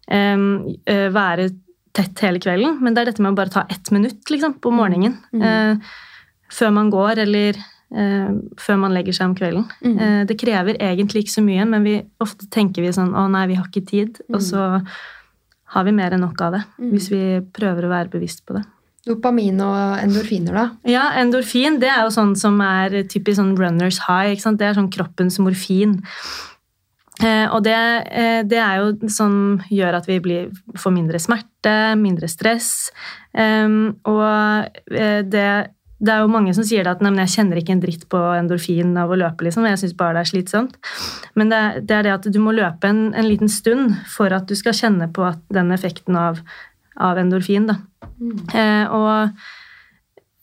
eh, 0.07 1.09
være 1.11 1.49
tett 1.93 2.23
hele 2.25 2.41
kvelden, 2.41 2.79
men 2.81 2.95
det 2.95 3.03
er 3.03 3.11
dette 3.11 3.21
med 3.21 3.35
å 3.35 3.37
bare 3.37 3.53
ta 3.53 3.67
ett 3.69 3.91
minutt 3.93 4.29
liksom, 4.33 4.57
på 4.61 4.71
morgenen. 4.73 5.19
eh, 5.45 5.93
før 6.53 6.73
man 6.73 6.89
går, 6.93 7.25
eller 7.25 7.57
eh, 7.57 7.69
før 7.93 8.77
man 8.81 8.93
legger 8.95 9.13
seg 9.13 9.29
om 9.29 9.35
kvelden. 9.37 9.65
Eh, 9.85 10.21
det 10.29 10.37
krever 10.41 10.79
egentlig 10.81 11.25
ikke 11.25 11.35
så 11.35 11.43
mye, 11.45 11.65
men 11.69 11.85
vi, 11.85 11.97
ofte 12.23 12.49
tenker 12.53 12.85
vi 12.85 12.93
sånn 12.95 13.13
å 13.13 13.27
nei, 13.31 13.47
vi 13.51 13.57
har 13.59 13.67
ikke 13.69 13.85
tid, 13.89 14.21
og 14.33 14.41
så 14.41 14.69
har 15.73 15.85
vi 15.87 15.95
mer 15.95 16.13
enn 16.15 16.23
nok 16.25 16.41
av 16.45 16.57
det, 16.57 16.63
hvis 16.93 17.09
vi 17.13 17.23
prøver 17.53 17.85
å 17.85 17.91
være 17.93 18.13
bevisst 18.13 18.43
på 18.47 18.57
det. 18.57 18.63
Dopamin 19.03 19.59
og 19.59 19.97
endorfiner, 19.99 20.55
da. 20.55 20.65
Ja, 20.87 21.09
endorfin 21.19 21.75
det 21.81 21.89
er 21.91 22.05
jo 22.05 22.13
sånn 22.15 22.37
som 22.39 22.61
er 22.63 23.01
typisk 23.11 23.35
sånn 23.41 23.57
runners 23.59 23.99
high. 24.05 24.31
Det 24.39 24.69
er 24.69 24.77
sånn 24.77 24.91
kroppens 24.93 25.41
morfin. 25.43 25.97
Eh, 27.19 27.45
og 27.51 27.65
det, 27.65 27.75
eh, 28.09 28.41
det 28.47 28.61
er 28.63 28.79
jo 28.79 29.09
som 29.11 29.59
gjør 29.69 29.99
at 29.99 30.07
vi 30.07 30.21
blir, 30.23 30.47
får 30.79 30.95
mindre 30.95 31.19
smerte, 31.19 31.75
mindre 31.99 32.29
stress. 32.31 32.93
Eh, 33.35 33.67
og 34.07 34.23
eh, 34.87 35.19
det, 35.27 35.49
det 36.03 36.11
er 36.11 36.23
jo 36.23 36.31
mange 36.31 36.51
som 36.55 36.65
sier 36.67 36.87
at 36.89 37.01
nei, 37.03 37.13
men 37.13 37.23
jeg 37.23 37.33
kjenner 37.37 37.59
ikke 37.61 37.75
en 37.77 37.83
dritt 37.83 38.03
på 38.11 38.19
endorfin 38.35 38.91
av 38.99 39.13
å 39.13 39.17
løpe. 39.19 39.47
liksom, 39.47 39.67
Jeg 39.69 39.79
syns 39.79 39.95
bare 39.99 40.17
det 40.17 40.25
er 40.25 40.31
slitsomt. 40.33 40.77
Men 41.39 41.53
det, 41.53 41.61
det 41.87 41.97
er 41.97 42.07
det 42.07 42.13
at 42.17 42.27
du 42.27 42.39
må 42.43 42.55
løpe 42.55 42.91
en, 42.91 43.05
en 43.15 43.27
liten 43.27 43.51
stund 43.51 43.95
for 44.11 44.35
at 44.35 44.49
du 44.49 44.55
skal 44.59 44.75
kjenne 44.75 45.07
på 45.15 45.31
den 45.55 45.71
effekten 45.75 46.19
av, 46.19 46.43
av 46.99 47.21
endorfin. 47.21 47.71
da. 47.71 47.79
Eh, 48.51 48.91
og 48.91 49.31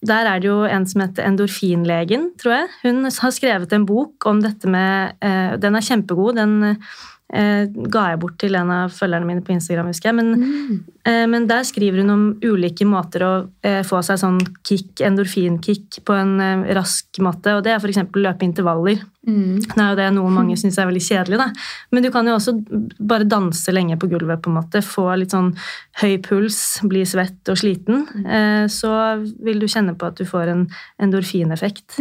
der 0.01 0.31
er 0.31 0.40
det 0.40 0.49
jo 0.49 0.62
en 0.64 0.87
som 0.88 1.03
heter 1.05 1.27
Endorfinlegen, 1.29 2.31
tror 2.40 2.55
jeg. 2.55 2.68
Hun 2.87 3.05
har 3.05 3.33
skrevet 3.37 3.73
en 3.77 3.85
bok 3.88 4.25
om 4.31 4.40
dette 4.40 4.68
med 4.70 5.18
eh, 5.20 5.59
Den 5.61 5.77
er 5.77 5.85
kjempegod. 5.85 6.38
Den 6.40 6.55
eh, 6.70 6.94
ga 7.30 8.06
jeg 8.10 8.18
bort 8.18 8.38
til 8.42 8.56
en 8.58 8.70
av 8.74 8.90
følgerne 8.90 9.26
mine 9.28 9.42
på 9.46 9.52
Instagram, 9.54 9.92
husker 9.92 10.10
jeg. 10.10 10.16
Men, 10.18 10.80
eh, 11.06 11.26
men 11.30 11.46
der 11.46 11.62
skriver 11.62 12.02
hun 12.02 12.10
om 12.10 12.24
ulike 12.42 12.86
måter 12.88 13.22
å 13.22 13.30
eh, 13.62 13.84
få 13.86 14.00
seg 14.02 14.18
sånn 14.18 14.40
kick, 14.66 14.98
endorfinkick 15.06 16.00
på 16.06 16.16
en 16.18 16.32
eh, 16.42 16.64
rask 16.74 17.20
måte. 17.22 17.54
Og 17.54 17.62
det 17.62 17.74
er 17.76 17.78
f.eks. 17.78 18.02
løpe 18.18 18.46
intervaller. 18.48 19.04
Det 19.22 19.76
er 19.76 19.92
jo 19.92 20.00
det 20.00 20.08
noe 20.16 20.32
mange 20.34 20.56
syns 20.60 20.80
er 20.80 20.90
veldig 20.90 21.04
kjedelig. 21.06 21.38
Da. 21.38 21.48
Men 21.94 22.02
du 22.02 22.10
kan 22.10 22.26
jo 22.26 22.34
også 22.34 22.56
bare 22.98 23.28
danse 23.30 23.70
lenge 23.70 24.00
på 24.00 24.10
gulvet. 24.10 24.42
på 24.42 24.50
en 24.50 24.58
måte, 24.58 24.82
Få 24.82 25.06
litt 25.14 25.30
sånn 25.30 25.54
høy 26.02 26.18
puls, 26.26 26.80
bli 26.82 27.06
svett 27.06 27.46
og 27.52 27.62
sliten. 27.62 28.06
Eh, 28.26 28.66
så 28.66 28.92
vil 29.38 29.62
du 29.62 29.70
kjenne 29.70 29.94
på 29.94 30.10
at 30.10 30.18
du 30.18 30.26
får 30.26 30.50
en 30.50 30.68
endorfineffekt 30.98 32.00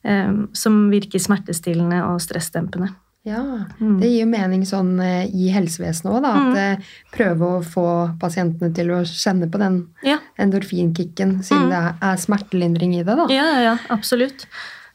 Mm. 0.00 0.48
som 0.56 0.76
virker 0.88 1.20
smertestillende 1.20 1.98
og 2.08 2.22
stressdempende. 2.24 2.88
Ja, 3.28 3.40
Det 3.76 4.08
gir 4.08 4.22
jo 4.22 4.28
mening 4.30 4.62
sånn 4.64 4.94
eh, 5.04 5.28
i 5.28 5.50
helsevesenet 5.52 6.08
òg, 6.08 6.22
da. 6.24 6.30
At 6.40 6.56
mm. 6.56 6.90
prøve 7.12 7.48
å 7.58 7.60
få 7.60 7.86
pasientene 8.20 8.72
til 8.76 8.92
å 8.96 9.02
kjenne 9.04 9.50
på 9.52 9.60
den 9.60 9.80
Ja, 10.06 10.16
endorfinkicken, 10.40 11.40
siden 11.44 11.68
det 11.68 11.80
er, 11.82 11.98
er 12.12 12.20
smertelindring 12.22 12.96
i 12.96 13.04
det, 13.04 13.18
da. 13.20 13.28
ja, 13.34 13.48
ja, 13.66 13.74
absolutt. 13.92 14.46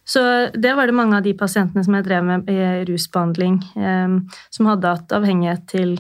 Så 0.06 0.22
det 0.54 0.74
var 0.78 0.90
det 0.90 0.98
mange 0.98 1.18
av 1.18 1.26
de 1.26 1.34
pasientene 1.38 1.86
som 1.86 1.98
jeg 1.98 2.06
drev 2.06 2.26
med 2.26 2.50
i 2.50 2.58
rusbehandling, 2.90 3.62
eh, 3.78 4.42
som 4.54 4.74
hadde 4.74 4.98
hatt 4.98 5.16
avhengighet 5.18 5.70
til 5.70 5.96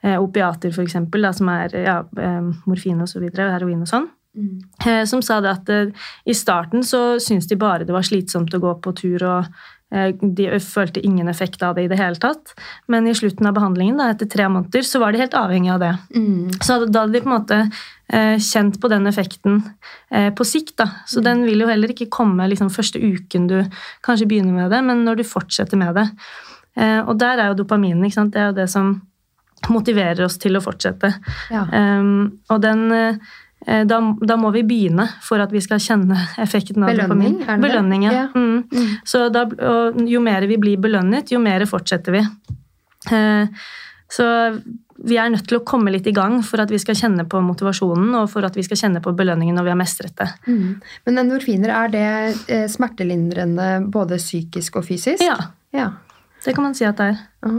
eh, 0.00 0.16
opiater, 0.16 0.72
f.eks., 0.72 0.96
som 1.40 1.52
er 1.52 1.76
ja, 1.76 2.00
eh, 2.16 2.52
morfin 2.64 3.04
videre, 3.04 3.52
heroin 3.52 3.84
og 3.84 3.92
sånn. 3.92 4.08
Eh, 4.86 5.04
som 5.08 5.22
sa 5.24 5.38
det 5.40 5.52
at 5.52 5.70
eh, 5.72 6.08
i 6.28 6.34
starten 6.36 6.84
så 6.84 7.16
syntes 7.22 7.48
de 7.48 7.56
bare 7.56 7.86
det 7.88 7.94
var 7.96 8.04
slitsomt 8.04 8.52
å 8.54 8.60
gå 8.60 8.74
på 8.84 8.92
tur, 8.98 9.22
og 9.24 9.46
eh, 9.46 9.62
de 9.86 10.46
følte 10.60 11.00
ingen 11.06 11.28
effekt 11.30 11.62
av 11.62 11.76
det 11.76 11.84
i 11.86 11.90
det 11.90 11.98
hele 12.00 12.18
tatt. 12.18 12.54
Men 12.90 13.06
i 13.06 13.14
slutten 13.14 13.46
av 13.46 13.54
behandlingen, 13.54 14.00
da, 14.00 14.08
etter 14.10 14.26
tre 14.26 14.48
måneder, 14.50 14.82
så 14.82 14.98
var 14.98 15.14
de 15.14 15.20
helt 15.22 15.36
avhengig 15.38 15.70
av 15.76 15.84
det. 15.84 15.92
Så 16.58 16.80
da 16.86 17.04
hadde 17.04 17.14
de 17.14 17.22
på 17.22 17.30
en 17.30 17.36
måte 17.36 17.60
eh, 17.62 18.34
kjent 18.42 18.80
på 18.82 18.90
den 18.90 19.06
effekten 19.06 19.60
eh, 20.10 20.32
på 20.34 20.46
sikt. 20.48 20.74
Da. 20.82 20.88
Så 21.06 21.22
den 21.22 21.44
vil 21.46 21.62
jo 21.62 21.70
heller 21.70 21.94
ikke 21.94 22.10
komme 22.10 22.48
liksom, 22.50 22.72
første 22.74 22.98
uken 22.98 23.46
du 23.50 23.60
kanskje 24.06 24.26
begynner 24.26 24.58
med 24.58 24.74
det, 24.74 24.82
men 24.90 25.06
når 25.06 25.22
du 25.22 25.28
fortsetter 25.30 25.78
med 25.78 25.94
det. 26.00 26.08
Eh, 26.76 27.00
og 27.06 27.14
der 27.22 27.38
er 27.38 27.52
jo 27.52 27.60
dopaminen. 27.62 28.04
Ikke 28.04 28.18
sant? 28.18 28.34
Det 28.34 28.42
er 28.42 28.50
jo 28.50 28.58
det 28.58 28.70
som 28.72 28.96
motiverer 29.72 30.26
oss 30.26 30.36
til 30.40 30.58
å 30.58 30.62
fortsette. 30.64 31.14
Ja. 31.50 31.64
Um, 31.72 32.42
og 32.52 32.60
den 32.62 32.84
eh, 32.92 33.34
da, 33.66 33.98
da 34.22 34.36
må 34.38 34.52
vi 34.54 34.62
begynne 34.62 35.08
for 35.26 35.42
at 35.42 35.50
vi 35.50 35.60
skal 35.64 35.80
kjenne 35.82 36.14
effekten 36.38 36.84
av 36.86 36.92
Belønning, 36.92 37.38
dopamin. 37.40 37.62
Belønning, 37.64 38.04
ja. 38.06 38.26
Mm. 38.34 38.60
Mm. 38.70 38.92
Så 39.04 39.24
da, 39.34 39.42
jo 40.06 40.20
mer 40.22 40.46
vi 40.46 40.56
blir 40.62 40.78
belønnet, 40.78 41.32
jo 41.34 41.40
mer 41.42 41.64
fortsetter 41.66 42.14
vi. 42.14 42.22
Eh, 43.10 43.48
så 44.08 44.26
vi 45.06 45.18
er 45.20 45.28
nødt 45.28 45.44
til 45.50 45.58
å 45.58 45.64
komme 45.66 45.90
litt 45.92 46.06
i 46.08 46.14
gang 46.16 46.38
for 46.46 46.62
at 46.62 46.70
vi 46.72 46.78
skal 46.80 46.96
kjenne 46.96 47.26
på 47.28 47.40
motivasjonen 47.44 48.14
og 48.16 48.30
for 48.32 48.46
at 48.48 48.54
vi 48.56 48.62
skal 48.64 48.78
kjenne 48.80 49.02
på 49.04 49.12
belønningen 49.18 49.58
når 49.58 49.66
vi 49.66 49.72
har 49.74 49.78
mestret 49.80 50.14
det. 50.16 50.28
Mm. 50.46 50.70
Men 51.08 51.20
endorfiner, 51.24 51.72
er 51.82 51.92
det 51.92 52.06
eh, 52.54 52.64
smertelindrende 52.72 53.66
både 53.92 54.18
psykisk 54.22 54.78
og 54.80 54.86
fysisk? 54.88 55.22
Ja, 55.26 55.36
Ja. 55.76 55.90
det 56.44 56.54
kan 56.54 56.64
man 56.64 56.74
si 56.78 56.86
at 56.86 56.96
det 56.96 57.10
er. 57.12 57.18
Ah. 57.42 57.50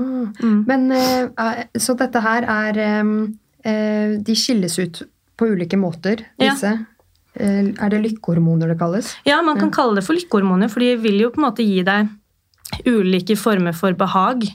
Mm. 0.41 0.63
Men 0.65 0.91
eh, 0.91 1.67
Så 1.77 1.93
dette 1.99 2.21
her 2.23 2.47
er 2.47 2.79
eh, 2.79 4.17
De 4.23 4.35
skilles 4.35 4.79
ut 4.79 5.03
på 5.37 5.49
ulike 5.53 5.79
måter, 5.79 6.23
disse. 6.39 6.73
Ja. 6.77 6.93
Er 7.37 7.91
det 7.93 7.99
lykkehormoner 8.01 8.71
det 8.71 8.79
kalles? 8.79 9.11
Ja, 9.27 9.37
man 9.45 9.59
kan 9.61 9.69
kalle 9.73 9.99
det 9.99 10.07
for 10.07 10.17
lykkehormoner, 10.17 10.71
for 10.73 10.81
de 10.81 10.95
vil 11.03 11.19
jo 11.21 11.29
på 11.33 11.41
en 11.41 11.45
måte 11.45 11.65
gi 11.65 11.83
deg 11.85 12.09
ulike 12.89 13.37
former 13.39 13.75
for 13.77 13.93
behag. 13.97 14.47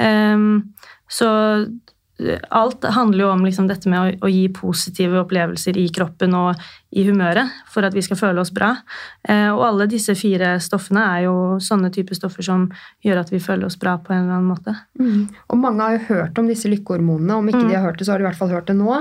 Ehm, 0.00 0.72
så 1.10 1.28
eh, 2.18 2.40
alt 2.50 2.84
handler 2.84 3.26
jo 3.26 3.32
om 3.34 3.44
liksom 3.44 3.68
dette 3.68 3.90
med 3.90 4.22
å 4.24 4.30
gi 4.32 4.46
positive 4.54 5.20
opplevelser 5.22 5.78
i 5.78 5.88
kroppen 5.94 6.34
og 6.38 6.64
i 6.92 7.04
humøret 7.06 7.48
for 7.72 7.86
at 7.86 7.94
vi 7.96 8.02
skal 8.04 8.18
føle 8.20 8.42
oss 8.42 8.50
bra. 8.52 8.74
Eh, 9.24 9.48
og 9.48 9.62
alle 9.64 9.86
disse 9.88 10.12
fire 10.18 10.54
stoffene 10.60 11.02
er 11.14 11.24
jo 11.26 11.34
sånne 11.62 11.88
typer 11.94 12.18
stoffer 12.18 12.44
som 12.44 12.66
gjør 13.04 13.22
at 13.22 13.32
vi 13.32 13.40
føler 13.40 13.68
oss 13.68 13.78
bra 13.80 13.94
på 14.02 14.12
en 14.12 14.26
eller 14.26 14.36
annen 14.36 14.50
måte. 14.50 14.74
Og 15.48 15.60
mange 15.60 15.86
har 15.86 15.96
jo 15.96 16.02
hørt 16.10 16.40
om 16.40 16.50
disse 16.50 16.68
lykkehormonene. 16.68 17.38
Om 17.38 17.48
ikke 17.48 17.64
de 17.64 17.76
har 17.78 17.86
hørt 17.86 18.00
det, 18.00 18.06
så 18.06 18.14
har 18.14 18.20
de 18.20 18.26
i 18.26 18.28
hvert 18.28 18.40
fall 18.40 18.52
hørt 18.52 18.68
det 18.68 18.76
nå. 18.76 18.98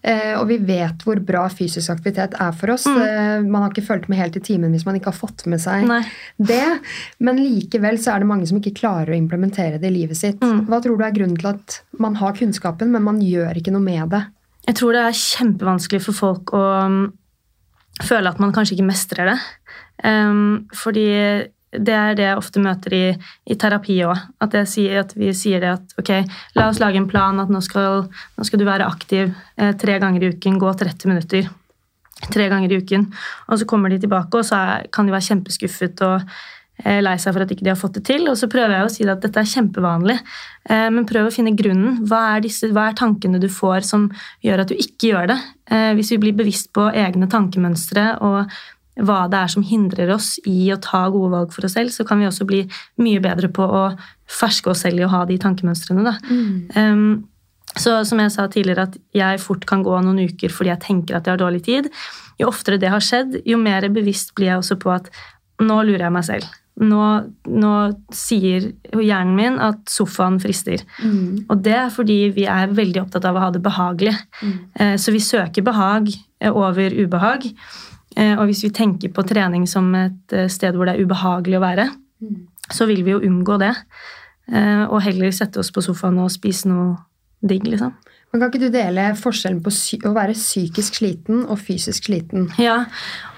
Eh, 0.00 0.32
og 0.38 0.46
vi 0.48 0.58
vet 0.64 1.04
hvor 1.04 1.20
bra 1.28 1.44
fysisk 1.52 1.92
aktivitet 1.92 2.38
er 2.40 2.56
for 2.56 2.72
oss. 2.72 2.86
Eh, 2.88 3.44
man 3.44 3.66
har 3.66 3.74
ikke 3.74 3.84
fulgt 3.90 4.08
med 4.12 4.20
helt 4.22 4.38
i 4.40 4.44
timen 4.44 4.72
hvis 4.72 4.86
man 4.88 4.96
ikke 4.96 5.12
har 5.12 5.18
fått 5.18 5.44
med 5.50 5.60
seg 5.62 5.84
Nei. 5.88 6.00
det. 6.40 6.64
Men 7.20 7.42
likevel 7.42 8.00
så 8.00 8.14
er 8.14 8.24
det 8.24 8.30
mange 8.32 8.48
som 8.48 8.62
ikke 8.62 8.74
klarer 8.80 9.12
å 9.12 9.18
implementere 9.18 9.82
det 9.82 9.92
i 9.92 9.96
livet 9.98 10.18
sitt. 10.18 10.40
Hva 10.40 10.80
tror 10.80 10.96
du 10.96 11.04
er 11.04 11.14
grunnen 11.14 11.36
til 11.36 11.52
at 11.52 11.80
man 12.00 12.16
har 12.16 12.34
kunnskapen, 12.36 12.90
men 12.92 13.04
man 13.04 13.20
gjør 13.24 13.60
ikke 13.60 13.74
noe 13.76 13.84
med 13.84 14.08
det? 14.14 14.24
Jeg 14.66 14.80
tror 14.80 14.96
det 14.96 15.04
er 15.06 15.20
kjempevanskelig 15.20 16.02
for 16.08 16.16
folk 16.16 16.52
å 16.56 16.64
føle 18.04 18.30
at 18.30 18.40
man 18.42 18.52
kanskje 18.54 18.76
ikke 18.76 18.90
mestrer 18.90 19.32
det. 19.32 19.36
Um, 20.04 20.66
fordi 20.76 21.06
det 21.76 21.92
er 21.92 22.16
det 22.16 22.24
jeg 22.24 22.38
ofte 22.40 22.62
møter 22.62 22.94
i, 22.94 23.04
i 23.50 23.56
terapi 23.58 23.98
òg. 24.06 24.16
At, 24.42 24.54
at 24.54 25.14
vi 25.18 25.32
sier 25.36 25.62
det 25.62 25.72
at 25.74 26.00
ok, 26.00 26.12
la 26.56 26.68
oss 26.70 26.80
lage 26.80 27.00
en 27.00 27.08
plan 27.10 27.42
at 27.42 27.52
nå 27.52 27.60
skal, 27.64 28.06
nå 28.36 28.46
skal 28.46 28.62
du 28.62 28.66
være 28.68 28.86
aktiv 28.86 29.28
eh, 29.28 29.72
tre 29.78 29.98
ganger 30.02 30.24
i 30.24 30.32
uken, 30.34 30.60
gå 30.62 30.72
30 30.72 31.12
minutter. 31.12 31.48
Tre 32.32 32.46
ganger 32.48 32.72
i 32.72 32.78
uken. 32.80 33.08
Og 33.50 33.60
så 33.60 33.68
kommer 33.68 33.92
de 33.92 34.00
tilbake, 34.00 34.38
og 34.38 34.46
så 34.48 34.56
er, 34.56 34.86
kan 34.92 35.08
de 35.08 35.12
være 35.12 35.28
kjempeskuffet 35.28 36.04
og 36.06 36.38
lei 36.84 37.16
seg 37.18 37.32
for 37.32 37.42
at 37.42 37.52
ikke 37.54 37.64
de 37.64 37.72
har 37.72 37.80
fått 37.80 37.98
det 37.98 38.04
til. 38.08 38.28
Og 38.30 38.36
så 38.38 38.48
prøver 38.52 38.76
jeg 38.76 38.86
å 38.86 38.92
si 38.92 39.08
at 39.08 39.22
dette 39.24 39.40
er 39.40 39.48
kjempevanlig, 39.48 40.18
eh, 40.68 40.88
men 40.92 41.08
prøv 41.08 41.28
å 41.28 41.34
finne 41.34 41.56
grunnen. 41.56 42.00
Hva 42.06 42.36
er, 42.36 42.44
disse, 42.44 42.68
hva 42.74 42.90
er 42.90 42.98
tankene 42.98 43.40
du 43.42 43.48
får 43.48 43.86
som 43.88 44.08
gjør 44.44 44.64
at 44.64 44.72
du 44.72 44.76
ikke 44.76 45.12
gjør 45.12 45.30
det? 45.32 45.38
Eh, 45.70 45.92
hvis 45.98 46.12
vi 46.14 46.22
blir 46.26 46.36
bevisst 46.36 46.72
på 46.76 46.88
egne 46.92 47.28
tankemønstre 47.32 48.18
og 48.26 48.50
hva 48.96 49.22
det 49.28 49.36
er 49.36 49.50
som 49.52 49.64
hindrer 49.66 50.08
oss 50.14 50.38
i 50.48 50.70
å 50.72 50.80
ta 50.80 51.02
gode 51.12 51.32
valg 51.34 51.50
for 51.52 51.68
oss 51.68 51.74
selv, 51.76 51.92
så 51.92 52.04
kan 52.08 52.20
vi 52.20 52.28
også 52.28 52.46
bli 52.48 52.62
mye 53.04 53.20
bedre 53.20 53.50
på 53.52 53.64
å 53.64 53.86
ferske 54.24 54.72
oss 54.72 54.86
selv 54.86 55.02
i 55.02 55.04
å 55.04 55.10
ha 55.12 55.24
de 55.28 55.36
tankemønstrene. 55.42 56.04
Da. 56.06 56.14
Um, 56.80 57.26
Så 57.76 57.92
som 58.08 58.20
jeg 58.22 58.32
sa 58.32 58.46
tidligere, 58.48 58.86
at 58.88 58.94
jeg 59.12 59.40
fort 59.42 59.66
kan 59.68 59.82
gå 59.84 59.92
noen 60.00 60.22
uker 60.30 60.48
fordi 60.48 60.70
jeg 60.70 60.80
tenker 60.80 61.16
at 61.16 61.26
jeg 61.26 61.34
har 61.34 61.42
dårlig 61.42 61.64
tid. 61.66 61.90
Jo 62.40 62.48
oftere 62.48 62.78
det 62.80 62.88
har 62.88 63.04
skjedd, 63.04 63.42
jo 63.44 63.58
mer 63.60 63.84
bevisst 63.92 64.32
blir 64.34 64.54
jeg 64.54 64.62
også 64.62 64.78
på 64.80 64.94
at 64.94 65.10
nå 65.60 65.82
lurer 65.84 66.06
jeg 66.06 66.14
meg 66.14 66.24
selv. 66.24 66.46
Nå, 66.76 67.02
nå 67.48 67.70
sier 68.12 68.66
hjernen 68.92 69.36
min 69.38 69.54
at 69.64 69.78
sofaen 69.88 70.36
frister. 70.42 70.82
Mm. 71.00 71.46
Og 71.48 71.62
det 71.64 71.72
er 71.72 71.88
fordi 71.94 72.18
vi 72.36 72.44
er 72.52 72.68
veldig 72.76 73.00
opptatt 73.06 73.24
av 73.24 73.38
å 73.38 73.44
ha 73.46 73.50
det 73.54 73.62
behagelig. 73.64 74.12
Mm. 74.42 74.52
Eh, 74.80 74.96
Så 75.00 75.12
vi 75.14 75.18
søker 75.24 75.64
behag 75.64 76.10
eh, 76.40 76.52
over 76.52 76.90
ubehag. 76.92 77.46
Eh, 78.16 78.34
Og 78.38 78.46
hvis 78.50 78.62
vi 78.64 78.70
tenker 78.70 79.08
på 79.08 79.24
trening 79.26 79.64
som 79.66 79.88
et 79.94 80.36
sted 80.52 80.74
hvor 80.76 80.84
det 80.84 80.96
er 80.98 81.04
ubehagelig 81.06 81.56
å 81.58 81.64
være, 81.64 81.88
Mm. 82.20 82.46
så 82.72 82.86
vil 82.86 83.02
vi 83.04 83.10
jo 83.12 83.20
unngå 83.20 83.58
det. 83.58 83.74
Eh, 84.52 84.84
Og 84.88 85.00
heller 85.02 85.30
sette 85.32 85.58
oss 85.58 85.70
på 85.70 85.80
sofaen 85.82 86.18
og 86.18 86.30
spise 86.30 86.66
noe 86.68 86.96
digg, 87.42 87.64
liksom. 87.64 87.92
Kan 88.34 88.50
ikke 88.50 88.66
du 88.66 88.68
dele 88.74 89.06
forskjellen 89.16 89.62
på 89.64 89.70
å 90.10 90.12
være 90.16 90.34
psykisk 90.36 90.98
sliten 90.98 91.46
og 91.46 91.60
fysisk 91.62 92.10
sliten? 92.10 92.50
Ja, 92.60 92.82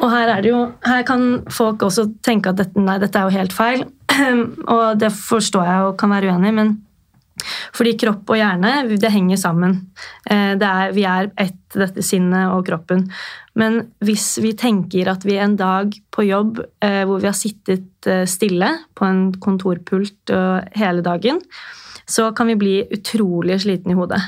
og 0.01 0.11
her 0.11 0.33
er 0.33 0.43
det 0.43 0.51
jo 0.51 0.65
Her 0.83 1.05
kan 1.07 1.45
folk 1.55 1.85
også 1.87 2.09
tenke 2.25 2.51
at 2.51 2.59
dette, 2.59 2.83
nei, 2.83 2.99
dette 2.99 3.21
er 3.21 3.29
jo 3.29 3.39
helt 3.39 3.55
feil. 3.55 3.87
og 4.75 4.99
det 4.99 5.13
forstår 5.15 5.71
jeg 5.71 5.89
og 5.91 5.97
kan 6.01 6.15
være 6.17 6.33
uenig 6.33 6.51
i, 6.51 6.59
men 6.59 6.77
fordi 7.77 7.95
kropp 8.01 8.33
og 8.33 8.39
hjerne, 8.41 8.73
det 8.99 9.11
henger 9.15 9.39
sammen. 9.41 9.77
Eh, 10.29 10.55
er, 10.57 10.93
vi 10.97 11.05
er 11.07 11.31
ett, 11.39 11.61
dette 11.75 12.03
sinnet 12.03 12.51
og 12.51 12.65
kroppen. 12.67 13.07
Men 13.59 13.81
hvis 14.05 14.37
vi 14.43 14.55
tenker 14.59 15.11
at 15.13 15.27
vi 15.27 15.39
en 15.39 15.57
dag 15.59 15.95
på 16.15 16.27
jobb 16.27 16.59
eh, 16.85 17.05
hvor 17.07 17.23
vi 17.23 17.31
har 17.31 17.39
sittet 17.39 18.09
eh, 18.11 18.25
stille 18.31 18.73
på 18.99 19.07
en 19.07 19.29
kontorpult 19.39 20.35
hele 20.79 21.05
dagen, 21.07 21.43
så 22.09 22.31
kan 22.33 22.49
vi 22.49 22.59
bli 22.59 22.77
utrolig 22.95 23.61
sliten 23.63 23.93
i 23.93 23.99
hodet. 23.99 24.23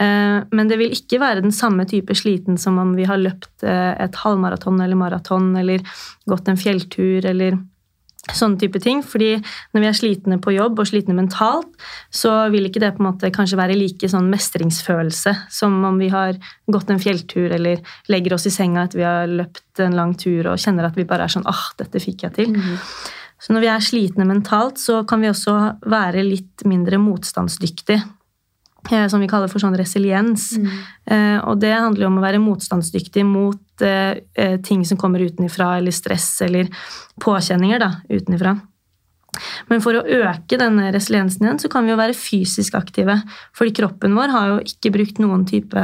Eh, 0.00 0.38
Men 0.50 0.68
det 0.68 0.78
vil 0.80 0.94
ikke 0.94 1.20
være 1.20 1.44
den 1.44 1.52
samme 1.52 1.84
type 1.88 2.14
sliten 2.16 2.58
som 2.58 2.78
om 2.78 2.94
vi 2.96 3.04
har 3.04 3.20
løpt 3.20 3.64
eh, 3.66 3.92
et 4.00 4.16
halvmaraton 4.22 4.80
eller 4.80 4.96
maraton 4.96 5.52
eller 5.56 5.84
gått 6.26 6.48
en 6.48 6.60
fjelltur 6.60 7.26
eller 7.28 7.58
sånne 8.30 8.60
type 8.60 8.78
ting. 8.82 9.02
Fordi 9.02 9.34
når 9.74 9.82
vi 9.82 9.88
er 9.88 9.96
slitne 9.98 10.38
på 10.42 10.54
jobb 10.54 10.78
og 10.78 10.88
slitne 10.88 11.16
mentalt, 11.16 11.70
så 12.14 12.48
vil 12.54 12.68
ikke 12.68 12.82
det 12.82 12.92
på 12.96 13.02
en 13.02 13.08
måte 13.10 13.32
kanskje 13.34 13.58
være 13.58 13.76
like 13.78 14.08
sånn 14.08 14.30
mestringsfølelse 14.32 15.34
som 15.50 15.80
om 15.88 15.98
vi 16.00 16.08
har 16.12 16.38
gått 16.70 16.92
en 16.92 17.02
fjelltur 17.02 17.52
eller 17.52 17.82
legger 18.12 18.36
oss 18.36 18.46
i 18.46 18.54
senga 18.54 18.86
etter 18.86 19.02
vi 19.02 19.08
har 19.08 19.26
løpt 19.26 19.82
en 19.82 19.98
lang 19.98 20.14
tur 20.14 20.52
og 20.52 20.62
kjenner 20.62 20.88
at 20.88 20.96
vi 20.96 21.08
bare 21.08 21.26
er 21.26 21.34
sånn 21.34 21.48
ah, 21.50 21.66
dette 21.80 22.00
fikk 22.02 22.28
jeg 22.28 22.38
til. 22.38 22.56
Så 23.42 23.50
når 23.50 23.64
vi 23.64 23.70
er 23.72 23.82
slitne 23.82 24.24
mentalt, 24.28 24.78
så 24.78 25.02
kan 25.08 25.20
vi 25.20 25.32
også 25.32 25.56
være 25.90 26.22
litt 26.22 26.62
mindre 26.68 27.00
motstandsdyktige. 27.02 28.04
Eh, 28.90 29.06
Som 29.08 29.20
vi 29.20 29.28
kaller 29.28 29.48
for 29.48 29.58
sånn 29.62 29.76
resiliens. 29.78 30.56
Eh, 31.06 31.38
Og 31.44 31.60
det 31.60 31.72
handler 31.74 32.02
jo 32.02 32.10
om 32.10 32.18
å 32.18 32.24
være 32.24 32.40
motstandsdyktig 32.42 33.24
mot 33.26 33.82
eh, 33.82 34.18
eh, 34.34 34.56
ting 34.60 34.84
som 34.84 34.96
kommer 34.98 35.20
utenifra, 35.20 35.76
eller 35.78 35.90
stress 35.92 36.40
eller 36.42 36.68
påkjenninger 37.20 37.78
da, 37.78 37.90
utenifra. 38.10 38.56
Men 39.70 39.80
for 39.80 39.96
å 39.96 40.02
øke 40.04 40.58
denne 40.60 40.90
resiliensen 40.92 41.46
igjen, 41.46 41.58
så 41.62 41.68
kan 41.72 41.84
vi 41.86 41.90
jo 41.94 41.96
være 41.96 42.12
fysisk 42.14 42.74
aktive. 42.76 43.14
Fordi 43.56 43.72
kroppen 43.72 44.14
vår 44.14 44.28
har 44.34 44.48
jo 44.50 44.58
ikke 44.60 44.92
brukt 44.92 45.18
noen 45.18 45.46
type 45.48 45.80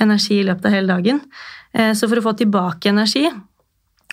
energi 0.00 0.38
i 0.40 0.44
løpet 0.46 0.66
av 0.66 0.72
hele 0.76 0.86
dagen. 0.94 1.20
Eh, 1.74 1.92
Så 1.94 2.06
for 2.08 2.16
å 2.16 2.22
få 2.22 2.36
tilbake 2.38 2.86
energi, 2.92 3.26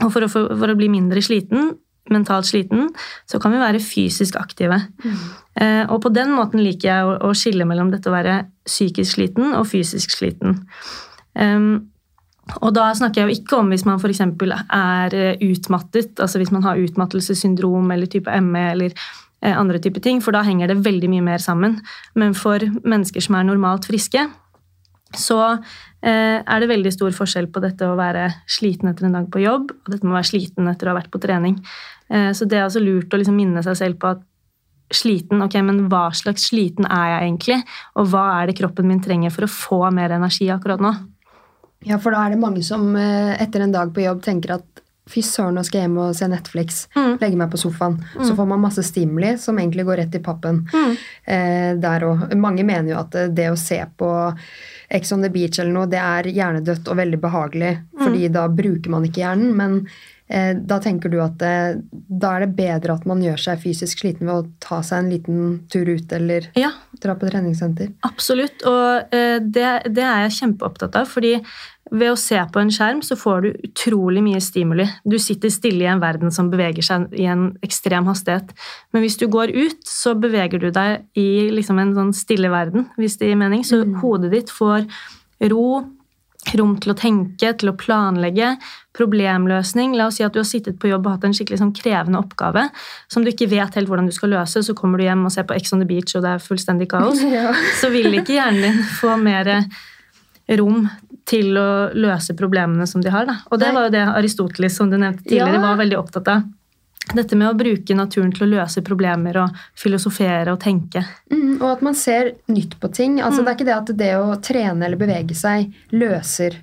og 0.01 0.11
for 0.11 0.21
å, 0.25 0.27
få- 0.31 0.57
for 0.57 0.67
å 0.73 0.75
bli 0.75 0.89
mindre 0.89 1.21
sliten, 1.21 1.75
mentalt 2.11 2.45
sliten, 2.49 2.89
så 3.29 3.39
kan 3.39 3.53
vi 3.53 3.61
være 3.61 3.79
fysisk 3.79 4.35
aktive. 4.35 4.81
Eh, 5.55 5.85
Og 5.89 6.01
på 6.01 6.11
den 6.13 6.33
måten 6.35 6.59
liker 6.63 6.89
jeg 6.89 7.05
å, 7.21 7.31
skille 7.37 7.65
mellom 7.65 7.91
dette 7.91 8.09
å 8.09 8.15
være 8.15 8.45
psykisk 8.65 9.15
sliten 9.15 9.53
og 9.53 9.67
fysisk 9.67 10.11
sliten. 10.11 10.63
Em, 11.35 11.89
og 12.59 12.73
da 12.75 12.89
snakker 12.93 13.21
jeg 13.21 13.29
jo 13.29 13.41
ikke 13.41 13.59
om 13.61 13.69
hvis 13.71 13.85
man 13.85 13.99
f.eks. 13.99 14.19
er 14.19 15.15
eh, 15.15 15.37
utmattet, 15.47 16.19
altså 16.19 16.41
hvis 16.41 16.51
man 16.51 16.63
har 16.63 16.81
utmattelsessyndrom 16.81 17.91
eller 17.91 18.05
type 18.11 18.41
ME 18.41 18.65
eller 18.73 18.91
eh, 19.41 19.55
andre 19.55 19.79
type 19.79 20.01
ting, 20.03 20.19
for 20.21 20.35
da 20.35 20.43
henger 20.43 20.67
det 20.67 20.83
veldig 20.83 21.09
mye 21.09 21.23
mer 21.23 21.37
sammen. 21.37 21.79
Men 22.15 22.33
for 22.33 22.59
mennesker 22.83 23.21
som 23.23 23.35
er 23.39 23.47
normalt 23.47 23.87
friske, 23.87 24.27
så 25.13 25.39
eh, 26.01 26.41
er 26.41 26.59
det 26.59 26.69
veldig 26.71 26.91
stor 26.93 27.13
forskjell 27.15 27.47
på 27.53 27.61
dette 27.63 27.87
å 27.87 27.97
være 27.99 28.27
sliten 28.49 28.89
etter 28.89 29.07
en 29.07 29.17
dag 29.19 29.29
på 29.31 29.43
jobb, 29.43 29.71
og 29.71 29.91
dette 29.93 30.03
med 30.03 30.15
å 30.15 30.19
være 30.19 30.31
sliten 30.31 30.69
etter 30.71 30.89
å 30.89 30.93
ha 30.93 30.99
vært 30.99 31.11
på 31.13 31.21
trening. 31.23 31.59
Eh, 32.13 32.29
så 32.37 32.45
det 32.45 32.59
er 32.59 32.67
altså 32.67 32.83
lurt 32.83 33.13
å 33.13 33.19
liksom 33.21 33.35
minne 33.39 33.63
seg 33.65 33.79
selv 33.79 33.99
på 34.03 34.13
at 34.13 34.21
sliten, 34.93 35.41
ok, 35.41 35.55
men 35.65 35.87
hva 35.89 36.09
slags 36.13 36.49
sliten 36.51 36.85
er 36.85 37.07
jeg 37.15 37.23
egentlig? 37.27 37.57
Og 37.97 38.11
hva 38.11 38.25
er 38.37 38.51
det 38.51 38.57
kroppen 38.59 38.85
min 38.91 39.01
trenger 39.01 39.33
for 39.33 39.47
å 39.47 39.49
få 39.49 39.79
mer 39.95 40.13
energi 40.13 40.51
akkurat 40.53 40.83
nå? 40.83 40.91
Ja, 41.87 41.97
for 41.99 42.13
da 42.15 42.21
er 42.27 42.35
det 42.35 42.39
mange 42.43 42.61
som 42.63 42.93
eh, 42.95 43.33
etter 43.41 43.65
en 43.65 43.73
dag 43.73 43.89
på 43.95 44.05
jobb 44.05 44.21
tenker 44.23 44.53
at 44.59 44.69
fy 45.09 45.19
søren, 45.25 45.57
nå 45.57 45.63
skal 45.67 45.81
jeg 45.81 45.87
hjem 45.89 45.97
og 45.99 46.13
se 46.15 46.27
Netflix. 46.31 46.77
Mm. 46.95 47.17
Legge 47.19 47.39
meg 47.41 47.49
på 47.51 47.59
sofaen. 47.59 47.97
Så 48.23 48.37
får 48.37 48.47
man 48.47 48.61
masse 48.63 48.85
stimuli 48.87 49.33
som 49.41 49.57
egentlig 49.59 49.83
går 49.89 49.99
rett 49.99 50.15
i 50.15 50.21
pappen. 50.23 50.61
Mm. 50.71 50.93
Eh, 51.27 51.71
der 51.83 52.05
og, 52.07 52.23
mange 52.39 52.63
mener 52.63 52.93
jo 52.93 53.01
at 53.01 53.17
det, 53.35 53.49
å 53.51 53.57
se 53.59 53.81
på 53.99 54.07
Ex 54.93 55.11
on 55.11 55.25
the 55.25 55.31
Beach 55.33 55.59
eller 55.59 55.75
noe, 55.75 55.89
det 55.91 55.99
er 55.99 56.29
hjernedødt 56.31 56.87
og 56.87 57.01
veldig 57.01 57.19
behagelig, 57.19 57.73
fordi 57.99 58.29
Mm. 58.29 58.33
da 58.37 58.47
bruker 58.47 58.93
man 58.95 59.03
ikke 59.09 59.25
hjernen. 59.25 59.51
Men 59.59 59.75
da 60.27 60.79
tenker 60.81 61.11
du 61.11 61.17
at 61.21 61.35
det, 61.41 61.83
da 61.91 62.35
er 62.37 62.45
det 62.45 62.55
bedre 62.57 62.95
at 62.95 63.03
man 63.09 63.21
gjør 63.21 63.41
seg 63.43 63.59
fysisk 63.61 63.99
sliten 64.01 64.29
ved 64.29 64.33
å 64.33 64.45
ta 64.63 64.79
seg 64.85 65.03
en 65.03 65.11
liten 65.11 65.43
tur 65.69 65.89
ut 65.91 66.15
eller 66.15 66.47
Ja, 66.57 66.71
dra 67.03 67.17
på 67.19 67.27
treningssenter. 67.29 67.91
Absolutt, 68.07 68.63
og 68.69 69.13
eh, 69.13 69.37
det, 69.43 69.67
det 69.93 70.05
er 70.07 70.25
jeg 70.25 70.37
kjempeopptatt 70.39 70.95
av. 71.01 71.11
fordi 71.11 71.35
ved 71.93 72.09
å 72.09 72.17
se 72.17 72.39
på 72.49 72.61
en 72.61 72.71
skjerm 72.73 73.01
så 73.05 73.17
får 73.19 73.43
du 73.43 73.49
utrolig 73.67 74.23
mye 74.25 74.39
stimuli. 74.41 74.85
Du 75.05 75.17
sitter 75.21 75.51
stille 75.53 75.83
i 75.85 75.89
en 75.91 76.01
verden 76.01 76.31
som 76.33 76.49
beveger 76.49 76.85
seg 76.85 77.11
i 77.19 77.27
en 77.29 77.51
ekstrem 77.65 78.07
hastighet. 78.09 78.53
Men 78.95 79.03
hvis 79.03 79.19
du 79.21 79.27
går 79.31 79.53
ut, 79.53 79.81
så 79.85 80.15
beveger 80.17 80.63
du 80.63 80.69
deg 80.73 81.03
i 81.19 81.51
liksom 81.53 81.81
en 81.83 81.93
sånn 81.97 82.13
stille 82.17 82.49
verden, 82.53 82.87
hvis 82.97 83.19
det 83.19 83.29
gir 83.29 83.37
mening. 83.37 83.65
Så 83.67 83.83
hodet 84.01 84.31
ditt 84.33 84.53
får 84.53 84.87
ro, 85.51 85.67
rom 86.55 86.73
til 86.81 86.95
å 86.95 86.97
tenke, 86.97 87.53
til 87.59 87.73
å 87.73 87.77
planlegge, 87.77 88.55
problemløsning. 88.93 89.95
La 89.97 90.07
oss 90.07 90.17
si 90.19 90.23
at 90.25 90.33
du 90.35 90.39
har 90.41 90.47
sittet 90.47 90.77
på 90.79 90.89
jobb 90.91 91.07
og 91.07 91.15
hatt 91.17 91.23
en 91.27 91.33
skikkelig 91.35 91.59
sånn 91.61 91.73
krevende 91.75 92.19
oppgave 92.21 92.67
som 93.11 93.23
du 93.25 93.31
ikke 93.31 93.49
vet 93.51 93.75
helt 93.77 93.89
hvordan 93.89 94.09
du 94.09 94.13
skal 94.15 94.33
løse, 94.35 94.63
så 94.65 94.75
kommer 94.77 94.97
du 95.01 95.05
hjem 95.07 95.25
og 95.25 95.31
ser 95.33 95.47
på 95.49 95.55
Ex 95.57 95.73
on 95.73 95.81
the 95.83 95.87
Beach, 95.89 96.15
og 96.15 96.23
det 96.25 96.35
er 96.35 96.43
fullstendig 96.43 96.89
kaos. 96.93 97.21
Ja. 97.33 97.53
så 97.81 97.89
vil 97.93 98.13
ikke 98.19 98.35
hjernen 98.37 98.61
din 98.67 98.83
få 98.99 99.15
mer 99.17 99.49
rom 100.59 100.87
til 101.25 101.55
å 101.57 101.67
løse 101.95 102.35
problemene 102.35 102.85
som 102.89 103.01
de 103.01 103.09
har. 103.13 103.25
Da. 103.29 103.37
Og 103.49 103.59
det 103.61 103.69
var 103.73 103.87
jo 103.87 103.93
det 103.95 104.03
Aristoteles 104.11 104.75
som 104.75 104.89
du 104.91 104.97
nevnte 104.99 105.23
tidligere, 105.23 105.55
Ja. 105.55 105.61
var 105.69 105.79
veldig 105.79 105.97
opptatt 105.97 106.27
av. 106.27 106.43
Dette 107.13 107.35
med 107.35 107.49
å 107.49 107.57
bruke 107.59 107.95
naturen 107.95 108.31
til 108.31 108.45
å 108.45 108.51
løse 108.61 108.81
problemer 108.81 109.35
og 109.41 109.55
filosofere 109.75 110.53
og 110.53 110.59
tenke. 110.63 111.01
Mm, 111.31 111.57
og 111.61 111.65
at 111.73 111.81
man 111.83 111.95
ser 111.99 112.29
nytt 112.47 112.77
på 112.79 112.87
ting. 112.95 113.17
Altså, 113.19 113.43
Det 113.43 113.51
er 113.51 113.57
ikke 113.57 113.65
det 113.67 113.75
at 113.75 113.97
det 113.97 114.11
å 114.15 114.37
trene 114.41 114.85
eller 114.87 114.97
bevege 114.99 115.35
seg 115.35 115.73
løser 115.91 116.55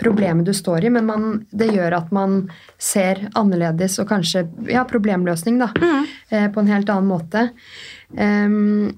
problemet 0.00 0.46
du 0.46 0.54
står 0.54 0.84
i, 0.84 0.90
men 0.90 1.06
man, 1.06 1.24
det 1.50 1.70
gjør 1.74 1.98
at 2.00 2.12
man 2.14 2.44
ser 2.78 3.26
annerledes 3.34 3.98
og 4.02 4.08
kanskje 4.10 4.46
ja, 4.70 4.84
problemløsning 4.88 5.58
da, 5.62 5.70
eh, 6.30 6.48
på 6.52 6.62
en 6.62 6.70
helt 6.70 6.90
annen 6.92 7.10
måte. 7.10 7.48
Um, 8.14 8.94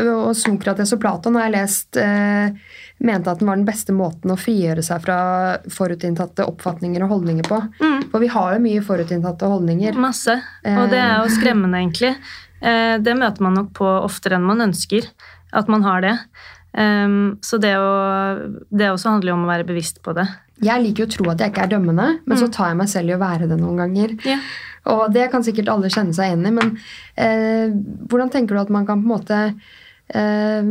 og 0.00 0.30
Sokrates 0.38 0.94
og 0.94 1.02
Platon 1.02 1.36
har 1.36 1.50
jeg 1.50 1.54
lest 1.56 1.98
eh, 2.00 2.54
mente 3.04 3.28
at 3.28 3.42
den 3.42 3.50
var 3.50 3.58
den 3.60 3.68
beste 3.68 3.92
måten 3.92 4.32
å 4.32 4.38
frigjøre 4.40 4.84
seg 4.86 5.02
fra 5.04 5.18
forutinntatte 5.68 6.46
oppfatninger 6.48 7.04
og 7.04 7.12
holdninger 7.12 7.50
på. 7.50 7.58
For 8.08 8.22
vi 8.22 8.30
har 8.32 8.54
jo 8.54 8.62
mye 8.64 8.84
forutinntatte 8.86 9.50
holdninger. 9.52 9.98
Masse. 10.00 10.38
Og 10.64 10.88
det 10.92 11.02
er 11.02 11.18
jo 11.20 11.34
skremmende, 11.34 11.82
egentlig. 11.82 12.14
Eh, 12.62 12.96
Det 13.04 13.18
møter 13.18 13.44
man 13.44 13.58
nok 13.58 13.72
på 13.76 13.92
oftere 14.00 14.38
enn 14.38 14.48
man 14.48 14.64
ønsker 14.70 15.10
at 15.52 15.68
man 15.68 15.84
har 15.84 16.00
det. 16.00 16.16
Ehm, 16.78 17.38
Så 17.44 17.58
det, 17.60 17.74
å, 17.76 17.92
det 18.70 18.90
også 18.92 19.16
handler 19.16 19.32
jo 19.32 19.36
om 19.36 19.46
å 19.46 19.52
være 19.52 19.68
bevisst 19.68 20.02
på 20.04 20.14
det. 20.16 20.26
Jeg 20.62 20.82
liker 20.84 21.04
jo 21.04 21.08
å 21.08 21.12
tro 21.16 21.30
at 21.32 21.42
jeg 21.42 21.52
ikke 21.52 21.64
er 21.66 21.72
dømmende, 21.74 22.08
men 22.24 22.38
så 22.38 22.46
tar 22.52 22.70
jeg 22.70 22.78
meg 22.78 22.90
selv 22.92 23.10
i 23.10 23.16
å 23.16 23.22
være 23.22 23.48
det 23.50 23.58
noen 23.58 23.80
ganger. 23.82 24.14
Yeah. 24.22 24.44
Og 24.92 25.02
det 25.14 25.28
kan 25.32 25.42
sikkert 25.46 25.70
alle 25.72 25.90
kjenne 25.90 26.14
seg 26.14 26.30
igjen 26.30 26.46
i, 26.46 26.52
men 26.54 26.76
eh, 27.18 27.74
hvordan 28.10 28.30
tenker 28.30 28.54
du 28.54 28.62
at 28.62 28.70
man 28.74 28.86
kan 28.86 29.02
på 29.02 29.08
en 29.08 29.14
måte 29.14 29.40
eh, 30.14 30.70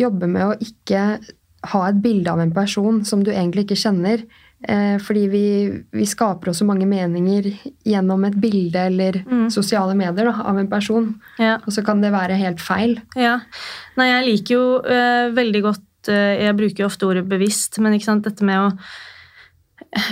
jobbe 0.00 0.30
med 0.32 0.46
å 0.46 0.56
ikke 0.64 1.04
ha 1.68 1.80
et 1.88 2.00
bilde 2.00 2.32
av 2.32 2.40
en 2.40 2.54
person 2.56 3.02
som 3.04 3.24
du 3.24 3.32
egentlig 3.34 3.66
ikke 3.66 3.82
kjenner? 3.84 4.24
Eh, 4.58 4.96
fordi 4.98 5.26
vi, 5.30 5.42
vi 5.94 6.06
skaper 6.08 6.50
også 6.50 6.66
mange 6.66 6.86
meninger 6.90 7.46
gjennom 7.86 8.24
et 8.26 8.38
bilde 8.42 8.88
eller 8.90 9.20
sosiale 9.54 9.94
medier 9.98 10.26
da, 10.30 10.34
av 10.50 10.58
en 10.58 10.70
person. 10.70 11.12
Ja. 11.38 11.58
Og 11.64 11.74
så 11.76 11.84
kan 11.86 12.02
det 12.02 12.14
være 12.14 12.38
helt 12.40 12.62
feil. 12.62 12.98
Ja. 13.18 13.38
Nei, 14.00 14.08
jeg 14.10 14.26
liker 14.32 14.56
jo 14.56 14.64
eh, 14.82 15.28
veldig 15.36 15.62
godt 15.68 16.10
eh, 16.10 16.42
Jeg 16.48 16.58
bruker 16.58 16.84
jo 16.84 16.90
ofte 16.90 17.06
ordet 17.06 17.28
bevisst, 17.30 17.78
men 17.84 17.94
ikke 17.94 18.10
sant, 18.10 18.26
dette 18.26 18.46
med 18.46 18.66
å 18.66 18.72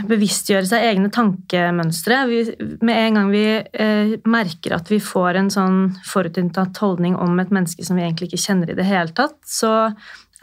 bevisstgjøre 0.08 0.66
seg 0.68 0.84
egne 0.88 1.10
tankemønstre. 1.12 2.20
Vi, 2.30 2.38
med 2.86 3.00
en 3.00 3.18
gang 3.18 3.32
vi 3.32 3.44
eh, 3.60 4.14
merker 4.28 4.76
at 4.78 4.90
vi 4.92 5.00
får 5.02 5.40
en 5.40 5.50
sånn 5.52 5.80
forutinntatt 6.06 6.78
holdning 6.82 7.16
om 7.20 7.36
et 7.42 7.52
menneske 7.54 7.84
som 7.86 7.98
vi 7.98 8.06
egentlig 8.06 8.30
ikke 8.30 8.44
kjenner 8.46 8.72
i 8.72 8.78
det 8.78 8.86
hele 8.88 9.12
tatt, 9.16 9.36
så 9.44 9.90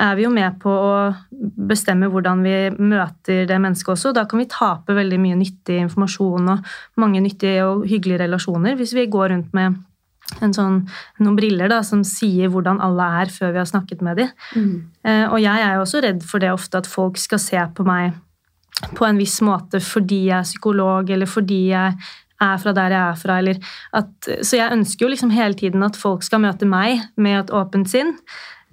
er 0.02 0.16
vi 0.18 0.26
jo 0.26 0.32
med 0.34 0.58
på 0.62 0.72
å 0.74 0.94
bestemme 1.70 2.10
hvordan 2.10 2.42
vi 2.46 2.56
møter 2.82 3.46
det 3.50 3.60
mennesket 3.62 3.94
også. 3.94 4.14
Da 4.16 4.26
kan 4.30 4.42
vi 4.42 4.50
tape 4.50 4.96
veldig 4.98 5.20
mye 5.22 5.38
nyttig 5.38 5.78
informasjon 5.84 6.50
og 6.56 6.70
mange 7.02 7.22
nyttige 7.22 7.68
og 7.68 7.86
hyggelige 7.90 8.24
relasjoner 8.26 8.78
hvis 8.80 8.96
vi 8.98 9.10
går 9.12 9.34
rundt 9.36 9.54
med 9.54 9.78
sånn, 10.34 10.80
noen 11.22 11.38
briller 11.38 11.70
da, 11.70 11.82
som 11.86 12.02
sier 12.08 12.50
hvordan 12.50 12.82
alle 12.82 13.06
er 13.22 13.32
før 13.34 13.54
vi 13.54 13.62
har 13.62 13.70
snakket 13.70 14.02
med 14.06 14.22
dem. 14.22 14.34
Mm. 14.56 14.76
Eh, 15.06 15.26
og 15.28 15.40
jeg 15.44 15.66
er 15.66 15.76
jo 15.76 15.86
også 15.86 16.02
redd 16.06 16.24
for 16.26 16.42
det 16.42 16.54
ofte 16.54 16.82
at 16.82 16.90
folk 16.90 17.20
skal 17.22 17.42
se 17.44 17.66
på 17.76 17.86
meg 17.86 18.18
på 18.98 19.06
en 19.06 19.20
viss 19.22 19.38
måte 19.46 19.80
fordi 19.84 20.26
jeg 20.32 20.40
er 20.40 20.48
psykolog, 20.48 21.12
eller 21.14 21.30
fordi 21.30 21.60
jeg 21.70 21.94
er 22.44 22.58
fra 22.60 22.74
der 22.76 22.96
jeg 22.96 23.04
er 23.04 23.20
fra. 23.20 23.38
At, 24.00 24.32
så 24.42 24.58
jeg 24.58 24.74
ønsker 24.74 25.06
jo 25.06 25.12
liksom 25.14 25.32
hele 25.36 25.54
tiden 25.60 25.86
at 25.86 26.00
folk 26.00 26.26
skal 26.26 26.42
møte 26.44 26.68
meg 26.68 27.06
med 27.16 27.44
et 27.44 27.54
åpent 27.54 27.92
sinn. 27.92 28.16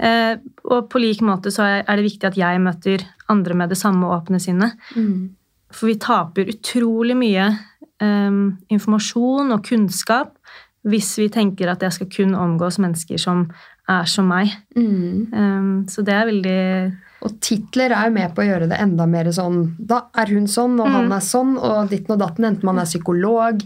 Eh, 0.01 0.39
og 0.71 0.89
på 0.93 1.01
lik 1.03 1.21
måte 1.25 1.53
så 1.53 1.67
er 1.81 1.91
det 1.99 2.07
viktig 2.07 2.31
at 2.31 2.39
jeg 2.41 2.63
møter 2.63 3.05
andre 3.31 3.57
med 3.57 3.73
det 3.73 3.79
samme 3.81 4.09
åpne 4.09 4.41
sinnet. 4.43 4.79
Mm. 4.97 5.37
For 5.71 5.91
vi 5.91 5.99
taper 6.01 6.51
utrolig 6.51 7.15
mye 7.19 7.51
um, 8.03 8.57
informasjon 8.73 9.53
og 9.55 9.63
kunnskap 9.69 10.35
hvis 10.89 11.13
vi 11.21 11.29
tenker 11.33 11.69
at 11.71 11.85
jeg 11.85 11.99
skal 11.99 12.09
kun 12.11 12.33
omgås 12.35 12.81
mennesker 12.81 13.21
som 13.21 13.45
er 13.91 14.09
som 14.09 14.31
meg. 14.31 14.55
Mm. 14.77 15.29
Um, 15.35 15.71
så 15.91 16.03
det 16.07 16.17
er 16.17 16.31
veldig 16.31 16.63
Og 17.27 17.35
titler 17.45 17.93
er 17.93 18.09
jo 18.09 18.15
med 18.15 18.33
på 18.35 18.43
å 18.43 18.47
gjøre 18.47 18.69
det 18.71 18.79
enda 18.81 19.05
mer 19.11 19.29
sånn 19.35 19.59
Da 19.77 20.01
er 20.19 20.31
hun 20.33 20.47
sånn, 20.49 20.79
og 20.81 20.89
mm. 20.89 20.95
han 20.97 21.13
er 21.13 21.25
sånn, 21.25 21.53
og 21.59 21.91
ditten 21.93 22.15
og 22.15 22.21
datten. 22.23 22.47
Enten 22.49 22.69
man 22.69 22.81
er 22.81 22.89
psykolog, 22.89 23.65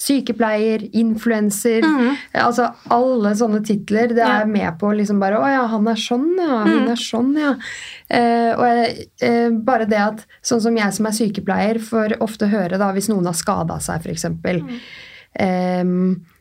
sykepleier, 0.00 0.86
influenser 1.02 1.82
mm. 1.82 2.20
Altså 2.44 2.68
alle 2.94 3.34
sånne 3.38 3.62
titler. 3.66 4.14
Det 4.14 4.22
er 4.22 4.44
ja. 4.44 4.50
med 4.50 4.78
på 4.80 4.92
liksom 4.98 5.22
bare 5.22 5.40
Å 5.42 5.50
ja, 5.50 5.64
han 5.72 5.90
er 5.90 6.02
sånn, 6.04 6.28
ja. 6.38 6.62
Hun 6.66 6.82
mm. 6.84 6.90
er 6.94 7.02
sånn, 7.02 7.32
ja. 7.42 7.54
Eh, 8.12 8.50
og 8.52 8.66
jeg, 8.68 9.08
eh, 9.24 9.48
bare 9.66 9.88
det 9.90 10.02
at 10.02 10.26
sånn 10.44 10.62
som 10.62 10.76
jeg 10.78 10.98
som 10.98 11.08
er 11.08 11.16
sykepleier, 11.16 11.82
får 11.82 12.18
ofte 12.22 12.50
høre 12.52 12.78
da 12.80 12.92
hvis 12.94 13.10
noen 13.10 13.26
har 13.30 13.38
skada 13.38 13.80
seg, 13.82 14.04
f.eks. 14.04 14.28
Mm. 14.30 14.76
Um, 15.42 15.96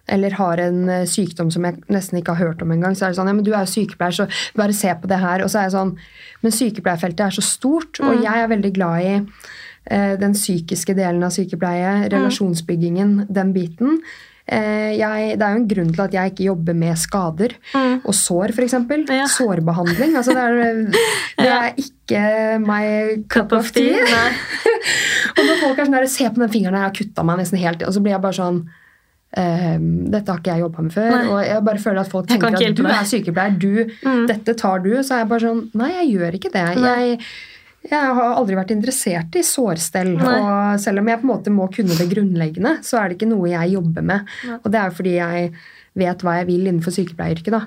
eller 0.10 0.38
har 0.40 0.62
en 0.62 0.90
eh, 0.90 1.06
sykdom 1.10 1.52
som 1.54 1.66
jeg 1.68 1.82
nesten 1.92 2.20
ikke 2.20 2.36
har 2.36 2.50
hørt 2.50 2.64
om 2.66 2.74
engang, 2.74 2.96
så 2.98 3.08
er 3.08 3.14
det 3.14 3.20
sånn 3.20 3.30
ja, 3.32 3.36
men 3.38 3.46
du 3.46 3.54
er 3.54 3.66
jo 3.66 3.74
sykepleier, 3.76 4.16
så 4.16 4.28
bare 4.58 4.76
se 4.76 4.94
på 4.98 5.10
det 5.12 5.22
her. 5.22 5.46
Og 5.46 5.52
så 5.52 5.62
er 5.62 5.70
jeg 5.70 5.78
sånn 5.78 5.96
Men 6.42 6.56
sykepleierfeltet 6.56 7.28
er 7.28 7.36
så 7.36 7.44
stort, 7.46 8.00
mm. 8.02 8.08
og 8.08 8.26
jeg 8.26 8.42
er 8.42 8.50
veldig 8.50 8.74
glad 8.74 9.06
i 9.06 9.14
eh, 9.14 10.18
den 10.22 10.34
psykiske 10.34 10.96
delen 10.98 11.22
av 11.28 11.34
sykepleie, 11.36 11.94
mm. 12.02 12.10
relasjonsbyggingen, 12.16 13.16
den 13.30 13.54
biten. 13.54 14.02
Eh, 14.52 14.98
jeg, 14.98 15.36
det 15.38 15.46
er 15.46 15.54
jo 15.54 15.60
en 15.62 15.70
grunn 15.70 15.92
til 15.94 16.04
at 16.04 16.16
jeg 16.18 16.32
ikke 16.34 16.48
jobber 16.50 16.76
med 16.82 16.98
skader 17.00 17.54
mm. 17.76 18.02
og 18.02 18.16
sår, 18.18 18.56
f.eks. 18.56 18.76
Ja. 19.14 19.30
Sårbehandling. 19.30 20.18
Altså 20.18 20.34
det, 20.36 20.48
er, 20.50 20.82
det 21.44 21.52
er 21.54 21.82
ikke 21.86 22.26
my 22.66 22.84
cup 23.32 23.54
of 23.56 23.70
tea. 23.76 24.02
og 25.38 25.44
når 25.46 25.62
folk 25.62 25.78
er 25.78 25.86
sånn 25.86 26.00
der, 26.00 26.10
Se 26.12 26.28
på 26.28 26.42
den 26.42 26.52
fingeren 26.52 26.82
jeg 26.82 26.90
har 26.90 26.98
kutta 26.98 27.28
meg 27.28 27.44
nesten 27.44 27.62
helt 27.62 27.86
og 27.86 27.94
så 27.94 28.02
blir 28.04 28.18
jeg 28.18 28.26
bare 28.26 28.40
sånn 28.42 28.64
Um, 29.32 30.12
dette 30.12 30.28
har 30.28 30.41
ikke 30.41 30.58
jeg 30.58 30.65
jobba 30.65 30.84
med 30.84 30.94
før. 30.96 31.13
Nei. 31.13 31.24
Og 31.32 31.39
jeg 31.46 31.63
bare 31.67 31.82
føler 31.86 32.02
at 32.02 32.12
folk 32.12 32.28
tenker 32.28 32.58
at 32.58 32.76
du 32.76 32.84
er 32.84 33.08
sykepleier, 33.08 33.56
du, 33.56 33.72
mm. 34.04 34.26
dette 34.28 34.56
tar 34.60 34.84
du. 34.84 34.91
Så 35.00 35.15
er 35.15 35.24
jeg 35.24 35.32
bare 35.32 35.46
sånn 35.46 35.63
Nei, 35.80 35.89
jeg 35.94 36.12
gjør 36.17 36.38
ikke 36.39 36.52
det. 36.52 36.65
Jeg, 36.84 37.15
jeg, 37.88 38.12
har 38.20 38.36
aldri 38.36 38.60
vært 38.60 38.76
interessert 38.76 39.39
i 39.39 39.46
sårstell. 39.48 40.13
Nei. 40.20 40.36
Og 40.36 40.84
selv 40.84 41.04
om 41.04 41.12
jeg 41.13 41.22
på 41.22 41.28
en 41.28 41.32
måte 41.32 41.56
må 41.56 41.70
kunne 41.72 41.96
det 41.96 42.10
grunnleggende, 42.12 42.78
så 42.86 43.00
er 43.00 43.10
det 43.10 43.20
ikke 43.20 43.32
noe 43.32 43.54
jeg 43.54 43.76
jobber 43.78 44.08
med. 44.12 44.36
Nei. 44.50 44.60
Og 44.60 44.70
det 44.74 44.82
er 44.82 44.91
jo 44.91 45.00
fordi 45.00 45.17
jeg 45.17 45.50
vet 46.02 46.24
hva 46.26 46.38
jeg 46.41 46.52
vil 46.52 46.67
innenfor 46.67 46.96
sykepleieryrket. 46.96 47.56
da. 47.56 47.65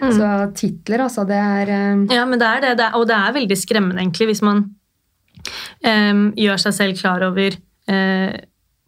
Mm. 0.00 0.10
Så 0.16 0.26
titler, 0.56 1.04
altså, 1.06 1.24
det 1.28 1.40
er 1.40 1.70
um... 1.92 2.04
Ja, 2.12 2.24
men 2.28 2.40
det 2.40 2.48
er 2.48 2.64
det, 2.64 2.76
det 2.80 2.88
er, 2.88 2.96
og 2.96 3.06
det 3.08 3.16
er 3.16 3.36
veldig 3.36 3.56
skremmende, 3.56 4.00
egentlig, 4.02 4.32
hvis 4.32 4.42
man 4.44 4.66
um, 5.84 6.26
gjør 6.36 6.60
seg 6.66 6.76
selv 6.76 7.00
klar 7.00 7.24
over 7.24 7.56
uh, 7.88 8.34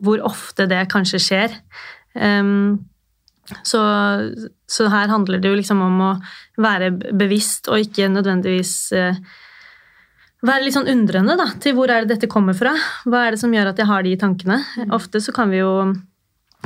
hvor 0.02 0.22
ofte 0.26 0.66
det 0.70 0.84
kanskje 0.92 1.20
skjer. 1.22 1.54
Um, 2.14 2.82
så, 3.66 3.80
så, 4.70 4.88
her 4.92 5.10
handler 5.10 5.42
det 5.42 5.50
jo 5.50 5.58
liksom 5.58 5.82
om 5.84 6.02
å 6.04 6.10
være 6.62 6.92
bevisst 7.18 7.68
og 7.70 7.82
ikke 7.82 8.08
nødvendigvis 8.12 8.74
uh, 8.96 9.18
være 10.46 10.66
litt 10.66 10.76
sånn 10.76 10.90
undrende 10.90 11.36
da, 11.38 11.48
til 11.62 11.76
hvor 11.76 11.90
er 11.90 12.04
det 12.04 12.16
dette 12.16 12.30
kommer 12.30 12.56
fra. 12.56 12.74
Hva 13.06 13.26
er 13.26 13.34
det 13.34 13.42
som 13.42 13.52
gjør 13.54 13.72
at 13.72 13.82
jeg 13.82 13.90
har 13.90 14.06
de 14.06 14.14
tankene? 14.20 14.62
Mm. 14.78 14.94
Ofte 14.96 15.22
så 15.22 15.34
kan 15.34 15.52
vi 15.52 15.60
jo 15.62 15.74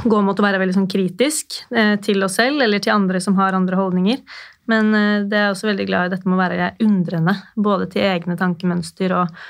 gå 0.04 0.18
mot 0.20 0.36
å 0.36 0.44
være 0.44 0.60
veldig 0.60 0.76
sånn 0.76 0.90
kritisk 0.90 1.62
uh, 1.74 1.96
til 2.04 2.24
oss 2.26 2.38
selv 2.40 2.62
eller 2.64 2.82
til 2.84 2.94
andre 2.94 3.22
som 3.24 3.38
har 3.40 3.56
andre 3.56 3.80
holdninger. 3.80 4.24
Men 4.70 4.92
uh, 4.92 5.26
det 5.28 5.40
er 5.40 5.52
også 5.52 5.70
veldig 5.72 5.88
glad 5.88 6.08
i 6.08 6.16
dette 6.16 6.28
med 6.28 6.38
å 6.38 6.42
være 6.44 6.74
undrende, 6.84 7.38
både 7.56 7.88
til 7.94 8.04
egne 8.06 8.36
tankemønster 8.40 9.16
og 9.16 9.46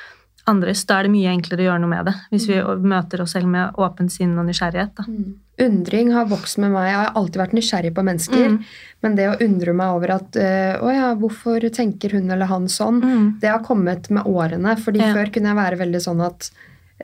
andres, 0.51 0.85
da 0.87 1.01
er 1.01 1.07
det 1.07 1.15
mye 1.15 1.33
enklere 1.33 1.65
å 1.65 1.69
gjøre 1.71 1.83
noe 1.83 1.93
med 1.93 2.09
det. 2.09 2.15
Hvis 2.33 2.47
vi 2.51 2.61
mm. 2.61 2.85
møter 2.93 3.23
oss 3.25 3.35
selv 3.37 3.51
med 3.51 3.81
åpent 3.83 4.15
sinn 4.15 4.37
og 4.39 4.47
nysgjerrighet. 4.49 5.03
Mm. 5.07 5.33
Undring 5.67 6.13
har 6.13 6.29
vokst 6.31 6.61
med 6.63 6.75
meg. 6.75 6.91
Jeg 6.91 7.01
har 7.01 7.19
alltid 7.19 7.41
vært 7.41 7.57
nysgjerrig 7.57 7.95
på 7.97 8.05
mennesker. 8.07 8.47
Mm. 8.53 8.61
Men 9.07 9.19
det 9.19 9.27
å 9.31 9.39
undre 9.47 9.75
meg 9.77 9.97
over 9.97 10.13
at 10.19 10.37
Å 10.37 10.93
ja, 10.93 11.11
hvorfor 11.17 11.65
tenker 11.73 12.13
hun 12.17 12.31
eller 12.31 12.51
han 12.51 12.69
sånn? 12.73 13.01
Mm. 13.03 13.27
Det 13.43 13.51
har 13.51 13.65
kommet 13.65 14.11
med 14.13 14.29
årene. 14.29 14.77
fordi 14.77 15.03
ja. 15.03 15.13
før 15.17 15.33
kunne 15.35 15.53
jeg 15.53 15.61
være 15.63 15.81
veldig 15.85 16.03
sånn 16.05 16.25
at 16.27 16.51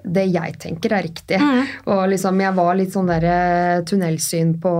det 0.03 0.25
jeg 0.33 0.57
tenker, 0.61 0.95
er 0.97 1.05
riktig. 1.07 1.41
Mm. 1.41 1.67
Og 1.93 2.07
liksom, 2.13 2.41
jeg 2.43 2.57
var 2.57 2.79
litt 2.79 2.95
sånn 2.95 3.11
der 3.11 3.27
uh, 3.29 3.83
tunnelsyn 3.89 4.55
på, 4.63 4.73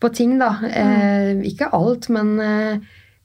på 0.00 0.10
ting, 0.16 0.38
da. 0.40 0.54
Eh, 0.66 1.42
ikke 1.50 1.70
alt, 1.76 2.08
men 2.12 2.32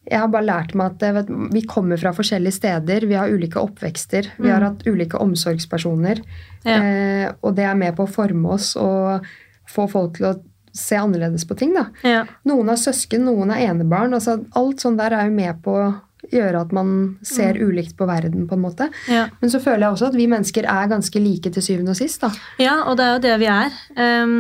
jeg 0.05 0.21
har 0.21 0.29
bare 0.29 0.45
lært 0.45 0.73
meg 0.77 0.93
at 0.93 1.15
vet, 1.17 1.29
vi 1.53 1.63
kommer 1.65 1.97
fra 1.97 2.11
forskjellige 2.13 2.59
steder. 2.59 3.07
Vi 3.09 3.17
har 3.17 3.31
ulike 3.31 3.61
oppvekster. 3.61 4.29
Vi 4.37 4.51
har 4.51 4.61
mm. 4.61 4.67
hatt 4.67 4.83
ulike 4.85 5.21
omsorgspersoner. 5.21 6.21
Ja. 6.65 6.75
Eh, 6.77 7.29
og 7.41 7.55
det 7.57 7.65
er 7.65 7.77
med 7.79 7.95
på 7.97 8.05
å 8.05 8.11
forme 8.11 8.53
oss 8.53 8.75
og 8.77 9.25
få 9.71 9.87
folk 9.89 10.19
til 10.19 10.29
å 10.29 10.35
se 10.75 10.99
annerledes 10.99 11.47
på 11.49 11.57
ting. 11.57 11.73
da. 11.73 11.87
Ja. 12.05 12.25
Noen 12.45 12.69
har 12.69 12.77
søsken, 12.77 13.25
noen 13.25 13.53
er 13.55 13.65
enebarn. 13.71 14.13
Altså, 14.13 14.37
alt 14.59 14.83
sånt 14.83 15.01
der 15.01 15.15
er 15.17 15.29
jo 15.29 15.37
med 15.37 15.63
på 15.65 15.73
å 15.73 15.93
gjøre 16.33 16.61
at 16.65 16.73
man 16.73 16.91
ser 17.25 17.57
mm. 17.57 17.63
ulikt 17.65 17.95
på 17.97 18.05
verden. 18.09 18.45
på 18.49 18.57
en 18.57 18.65
måte. 18.65 18.89
Ja. 19.09 19.25
Men 19.41 19.53
så 19.53 19.61
føler 19.63 19.87
jeg 19.87 19.95
også 19.95 20.11
at 20.11 20.19
vi 20.19 20.29
mennesker 20.29 20.69
er 20.69 20.91
ganske 20.91 21.21
like 21.21 21.53
til 21.53 21.65
syvende 21.65 21.95
og 21.95 21.97
sist. 21.97 22.21
da. 22.21 22.29
Ja, 22.61 22.83
og 22.85 22.99
det 22.99 23.07
er 23.07 23.17
jo 23.17 23.25
det 23.25 23.39
vi 23.41 23.49
er. 23.55 23.81
Um 23.97 24.37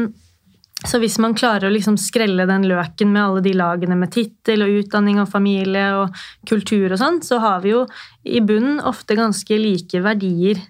så 0.89 0.99
hvis 1.01 1.17
man 1.21 1.35
klarer 1.37 1.67
å 1.67 1.73
liksom 1.73 1.97
skrelle 2.01 2.47
den 2.49 2.65
løken 2.69 3.11
med 3.13 3.21
alle 3.23 3.43
de 3.45 3.53
lagene 3.57 3.97
med 3.99 4.11
tittel 4.13 4.65
og 4.65 4.81
utdanning 4.81 5.21
og 5.21 5.29
familie 5.31 5.87
og 5.97 6.25
kultur 6.49 6.91
og 6.91 6.99
sånn, 7.01 7.21
så 7.25 7.39
har 7.43 7.63
vi 7.63 7.73
jo 7.73 7.85
i 8.25 8.41
bunnen 8.45 8.81
ofte 8.85 9.17
ganske 9.17 9.59
like 9.61 10.01
verdier. 10.05 10.61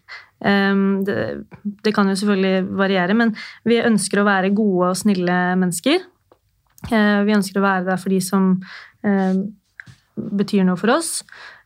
Um, 0.45 1.03
det, 1.07 1.45
det, 1.63 1.93
kan 1.95 2.09
jo 2.11 2.17
selvfølgelig 2.19 2.65
variere, 2.77 3.15
men 3.17 3.33
vi 3.65 3.79
ønsker 3.81 4.21
å 4.21 4.27
være 4.27 4.53
gode 4.55 4.91
og 4.91 4.99
snille 4.99 5.37
mennesker. 5.61 6.03
Uh, 6.91 7.23
vi 7.25 7.35
ønsker 7.37 7.61
å 7.61 7.65
være 7.65 7.87
der 7.87 8.01
for 8.01 8.13
de 8.13 8.19
som 8.23 8.51
uh, 9.07 9.37
betyr 10.15 10.67
noe 10.67 10.79
for 10.79 10.95
oss. 10.97 11.19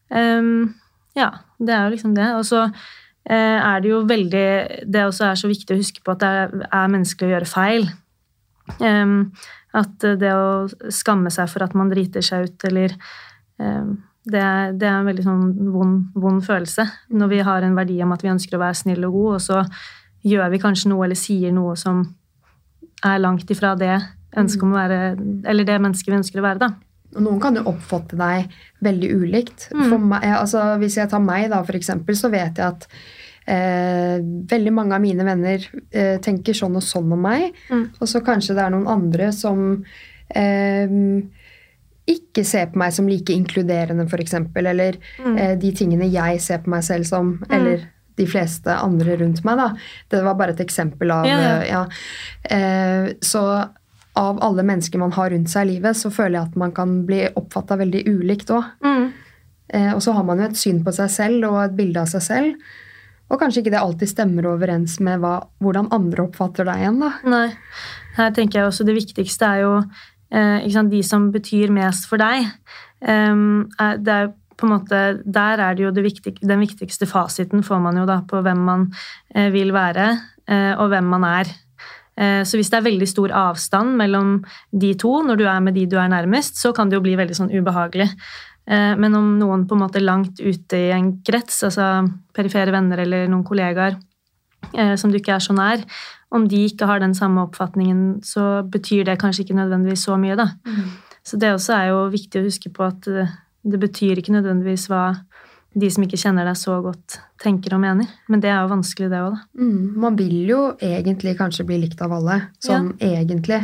Um, 0.10 0.76
ja, 1.18 1.32
det 1.60 1.76
er 1.76 1.88
jo 1.88 1.96
liksom 1.96 2.14
det. 2.18 2.30
Og 2.38 2.46
så 2.48 2.68
uh, 2.70 3.58
er 3.60 3.82
det 3.84 3.92
jo 3.92 4.06
veldig 4.10 4.48
Det 4.90 5.04
også 5.06 5.28
er 5.28 5.42
så 5.42 5.50
viktig 5.52 5.76
å 5.76 5.82
huske 5.82 6.06
på 6.06 6.16
at 6.16 6.24
det 6.24 6.64
er 6.70 6.94
menneskelig 6.94 7.30
å 7.30 7.36
gjøre 7.36 7.50
feil. 7.50 7.90
At 8.78 10.06
det 10.22 10.32
å 10.34 10.68
skamme 10.94 11.30
seg 11.34 11.50
for 11.52 11.66
at 11.66 11.76
man 11.78 11.92
driter 11.92 12.26
seg 12.26 12.48
ut, 12.48 12.64
eller 12.66 12.96
det, 13.60 14.40
er, 14.40 14.72
det, 14.74 14.88
er, 14.88 14.96
en 14.96 15.10
veldig 15.10 15.26
sånn 15.26 15.44
vond, 15.74 16.08
vond, 16.18 16.40
følelse 16.42 16.86
når 17.14 17.32
vi 17.34 17.42
har 17.46 17.66
en 17.66 17.76
verdi 17.78 18.00
om 18.02 18.16
at 18.16 18.24
vi 18.26 18.32
ønsker 18.32 18.58
å 18.58 18.62
være 18.64 18.80
snill 18.80 19.06
og 19.06 19.18
god, 19.18 19.36
og 19.36 19.44
så 19.46 19.60
gjør 20.26 20.50
vi 20.54 20.62
kanskje 20.64 20.90
noe 20.92 21.06
eller 21.06 21.20
sier 21.20 21.54
noe 21.56 21.76
som 21.80 22.02
er 23.06 23.22
langt 23.22 23.52
ifra 23.54 23.76
det 23.80 23.98
ønsket 24.38 24.66
om 24.66 24.74
å 24.74 24.80
være, 24.80 25.00
eller 25.50 25.68
det 25.68 25.80
mennesket 25.82 26.12
vi 26.12 26.20
ønsker 26.20 26.42
å 26.42 26.46
være. 26.46 26.62
da. 26.66 26.72
Og 27.16 27.24
noen 27.26 27.40
kan 27.42 27.56
jo 27.58 27.66
oppfatte 27.72 28.18
deg 28.20 28.52
veldig 28.86 29.10
ulikt. 29.18 29.70
Mm. 29.74 30.12
Meg, 30.12 30.28
altså, 30.38 30.62
hvis 30.82 31.00
jeg 31.00 31.10
tar 31.10 31.24
meg, 31.24 31.48
da, 31.54 31.64
for 31.66 31.78
eksempel, 31.80 32.18
så 32.18 32.30
vet 32.34 32.62
jeg 32.62 32.68
at 32.68 32.86
Eh, 33.50 34.16
veldig 34.52 34.72
mange 34.76 34.94
av 34.94 35.02
mine 35.02 35.26
venner 35.26 35.64
eh, 35.90 36.18
tenker 36.22 36.58
sånn 36.58 36.78
og 36.78 36.86
sånn 36.86 37.12
om 37.16 37.22
meg. 37.26 37.50
Mm. 37.72 37.86
Og 37.98 38.10
så 38.12 38.22
kanskje 38.26 38.56
det 38.58 38.66
er 38.66 38.74
noen 38.76 38.90
andre 38.92 39.32
som 39.34 39.64
eh, 40.30 40.98
ikke 42.10 42.44
ser 42.46 42.70
på 42.72 42.82
meg 42.82 42.94
som 42.96 43.08
like 43.10 43.34
inkluderende, 43.34 44.06
f.eks. 44.10 44.36
Eller 44.62 45.00
mm. 45.22 45.38
Eh, 45.38 45.56
de 45.62 45.72
tingene 45.78 46.10
jeg 46.10 46.44
ser 46.46 46.62
på 46.66 46.74
meg 46.74 46.86
selv 46.86 47.10
som. 47.10 47.38
Mm. 47.48 47.56
Eller 47.58 47.88
de 48.20 48.28
fleste 48.28 48.76
andre 48.76 49.16
rundt 49.22 49.44
meg. 49.48 49.58
da. 49.58 49.70
Det 50.12 50.24
var 50.26 50.38
bare 50.40 50.56
et 50.56 50.64
eksempel 50.64 51.12
av 51.16 51.28
ja, 51.30 51.40
ja. 51.40 51.60
ja. 51.70 51.84
Eh, 52.56 53.14
så 53.24 53.44
av 54.20 54.42
alle 54.44 54.66
mennesker 54.68 55.00
man 55.00 55.14
har 55.16 55.32
rundt 55.32 55.52
seg 55.52 55.68
i 55.68 55.76
livet, 55.76 55.96
så 55.96 56.12
føler 56.12 56.40
jeg 56.40 56.50
at 56.50 56.60
man 56.60 56.74
kan 56.76 57.00
bli 57.08 57.24
oppfatta 57.40 57.78
veldig 57.80 58.04
ulikt 58.10 58.52
òg. 58.52 58.68
Mm. 58.84 59.10
Eh, 59.70 59.92
og 59.94 60.04
så 60.04 60.16
har 60.18 60.26
man 60.28 60.42
jo 60.42 60.50
et 60.50 60.60
syn 60.60 60.84
på 60.84 60.94
seg 60.96 61.12
selv 61.14 61.48
og 61.52 61.62
et 61.64 61.78
bilde 61.78 62.04
av 62.04 62.12
seg 62.12 62.26
selv. 62.26 62.78
Og 63.30 63.40
kanskje 63.42 63.64
ikke 63.64 63.74
det 63.76 63.82
alltid 63.82 64.10
stemmer 64.10 64.48
overens 64.50 64.98
med 65.06 65.22
hva, 65.22 65.36
hvordan 65.62 65.92
andre 65.96 66.26
oppfatter 66.26 66.68
deg 66.68 66.84
igjen. 66.84 67.00
da. 67.04 67.12
Nei. 67.30 67.48
Her 68.18 68.34
tenker 68.36 68.60
jeg 68.60 68.72
også 68.72 68.86
Det 68.88 68.98
viktigste 68.98 69.46
er 69.48 69.64
jo 69.64 69.74
eh, 69.80 70.66
sant, 70.74 70.92
de 70.92 71.02
som 71.06 71.30
betyr 71.34 71.72
mest 71.74 72.10
for 72.10 72.22
deg. 72.22 72.50
Um, 73.00 73.70
det 74.04 74.12
er 74.12 74.32
på 74.60 74.68
en 74.68 74.74
måte, 74.74 75.00
Der 75.24 75.62
er 75.64 75.76
det 75.76 75.86
jo 75.86 75.94
det 75.96 76.04
viktig, 76.04 76.36
den 76.42 76.60
viktigste 76.60 77.08
fasiten 77.08 77.64
får 77.64 77.80
man 77.80 77.98
jo 77.98 78.06
da 78.10 78.22
på 78.28 78.42
hvem 78.44 78.66
man 78.68 78.86
eh, 79.36 79.50
vil 79.54 79.72
være, 79.72 80.12
eh, 80.48 80.74
og 80.76 80.90
hvem 80.92 81.08
man 81.16 81.24
er. 81.24 81.52
Eh, 82.20 82.44
så 82.44 82.60
hvis 82.60 82.70
det 82.72 82.80
er 82.80 82.88
veldig 82.90 83.08
stor 83.08 83.32
avstand 83.32 83.96
mellom 84.00 84.40
de 84.76 84.92
to 85.00 85.22
når 85.24 85.40
du 85.40 85.46
er 85.48 85.64
med 85.64 85.78
de 85.80 85.86
du 85.88 85.96
er 85.98 86.12
nærmest, 86.12 86.60
så 86.60 86.74
kan 86.76 86.90
det 86.90 87.00
jo 87.00 87.06
bli 87.06 87.16
veldig 87.16 87.38
sånn 87.38 87.54
ubehagelig. 87.54 88.10
Eh, 88.70 88.94
men 89.02 89.18
om 89.18 89.34
noen 89.40 89.66
på 89.68 89.78
en 89.78 89.84
måte 89.84 90.04
langt 90.04 90.40
ute 90.40 90.78
i 90.78 90.92
en 90.94 91.16
krets, 91.26 91.64
altså 91.66 92.06
perifere 92.36 92.74
venner 92.76 93.02
eller 93.02 93.30
noen 93.32 93.46
kollegaer 93.48 93.98
eh, 94.76 94.96
som 95.00 95.10
du 95.10 95.18
ikke 95.20 95.36
er 95.38 95.44
så 95.44 95.56
nær, 95.58 95.84
om 96.30 96.46
de 96.46 96.66
ikke 96.68 96.86
har 96.86 97.02
den 97.02 97.16
samme 97.18 97.42
oppfatningen, 97.48 98.20
så 98.26 98.62
betyr 98.70 99.08
det 99.08 99.18
kanskje 99.22 99.48
ikke 99.48 99.58
nødvendigvis 99.58 100.06
så 100.06 100.18
mye, 100.22 100.38
da. 100.38 100.52
Mm. 100.70 100.92
Så 101.26 101.40
det 101.42 101.50
også 101.56 101.74
er 101.76 101.90
jo 101.90 102.04
viktig 102.14 102.42
å 102.42 102.46
huske 102.46 102.70
på 102.74 102.86
at 102.86 103.08
det 103.10 103.80
betyr 103.82 104.22
ikke 104.22 104.36
nødvendigvis 104.38 104.86
hva 104.92 105.08
de 105.78 105.90
som 105.94 106.06
ikke 106.06 106.18
kjenner 106.18 106.48
deg 106.48 106.58
så 106.58 106.80
godt, 106.82 107.20
tenker 107.42 107.76
og 107.76 107.82
mener. 107.84 108.08
Men 108.30 108.42
det 108.42 108.50
er 108.52 108.62
jo 108.64 108.72
vanskelig, 108.72 109.10
det 109.12 109.20
òg, 109.22 109.36
da. 109.36 109.66
Mm, 109.66 109.82
man 110.02 110.18
vil 110.18 110.38
jo 110.50 110.62
egentlig 110.82 111.36
kanskje 111.38 111.66
bli 111.70 111.82
likt 111.84 112.02
av 112.02 112.16
alle. 112.18 112.40
Sånn 112.64 112.94
ja. 112.98 113.12
egentlig. 113.20 113.62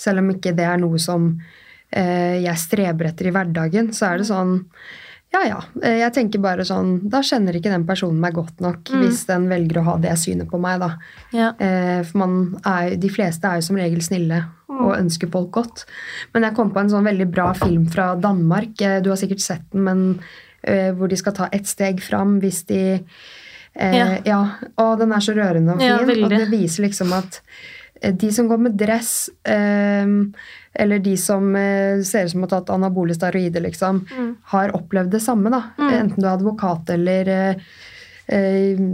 Selv 0.00 0.24
om 0.24 0.34
ikke 0.34 0.52
det 0.56 0.66
er 0.68 0.82
noe 0.82 1.00
som 1.02 1.30
eh, 1.32 1.64
jeg 1.96 2.60
streber 2.60 3.08
etter 3.08 3.30
i 3.30 3.32
hverdagen, 3.32 3.92
så 3.96 4.10
er 4.10 4.20
det 4.20 4.28
sånn 4.28 4.60
ja, 5.34 5.40
ja. 5.42 5.58
Eh, 5.82 5.98
jeg 6.02 6.12
tenker 6.14 6.40
bare 6.40 6.64
sånn 6.64 7.08
Da 7.10 7.18
kjenner 7.24 7.56
ikke 7.58 7.72
den 7.72 7.82
personen 7.88 8.20
meg 8.22 8.36
godt 8.36 8.60
nok 8.62 8.92
mm. 8.92 9.00
hvis 9.02 9.24
den 9.28 9.48
velger 9.50 9.80
å 9.80 9.86
ha 9.88 9.96
det 10.00 10.12
synet 10.20 10.50
på 10.52 10.60
meg, 10.62 10.78
da. 10.84 10.92
Ja. 11.34 11.50
Eh, 11.58 12.00
for 12.06 12.22
man 12.22 12.38
er, 12.62 12.94
de 13.00 13.10
fleste 13.12 13.48
er 13.48 13.58
jo 13.58 13.66
som 13.66 13.80
regel 13.80 14.04
snille 14.06 14.44
mm. 14.44 14.78
og 14.78 14.94
ønsker 14.94 15.32
folk 15.32 15.50
godt. 15.58 15.86
Men 16.32 16.46
jeg 16.46 16.56
kom 16.56 16.70
på 16.72 16.84
en 16.84 16.92
sånn 16.94 17.08
veldig 17.08 17.28
bra 17.32 17.50
film 17.58 17.88
fra 17.90 18.12
Danmark. 18.20 18.76
Eh, 18.78 19.00
du 19.04 19.10
har 19.12 19.20
sikkert 19.20 19.44
sett 19.44 19.66
den, 19.74 19.88
men 19.88 20.04
Eh, 20.66 20.92
hvor 20.98 21.08
de 21.08 21.16
skal 21.16 21.34
ta 21.36 21.46
ett 21.54 21.68
steg 21.68 22.00
fram 22.02 22.40
hvis 22.42 22.64
de 22.66 22.80
eh, 22.96 23.96
ja. 23.96 24.06
ja. 24.26 24.40
Og 24.82 24.96
den 24.98 25.12
er 25.14 25.22
så 25.22 25.34
rørende 25.36 25.76
og 25.76 25.82
fin. 25.82 25.92
Ja, 25.92 26.24
og 26.26 26.32
det 26.32 26.48
viser 26.50 26.86
liksom 26.88 27.12
at 27.14 27.38
eh, 27.38 27.44
de 28.00 28.32
som 28.32 28.48
går 28.48 28.60
med 28.60 28.76
dress, 28.78 29.30
eh, 29.44 30.06
eller 30.74 30.98
de 30.98 31.16
som 31.16 31.48
eh, 31.56 32.02
ser 32.04 32.26
ut 32.26 32.34
som 32.34 32.44
har 32.44 32.52
tatt 32.52 32.70
anabole 32.74 33.16
steroider, 33.16 33.64
liksom, 33.64 34.02
mm. 34.10 34.30
har 34.52 34.74
opplevd 34.76 35.16
det 35.16 35.22
samme. 35.24 35.50
da. 35.50 35.62
Mm. 35.78 35.90
Enten 35.94 36.20
du 36.20 36.26
er 36.26 36.34
advokat 36.34 36.92
eller 36.96 37.32
eh, 37.32 38.84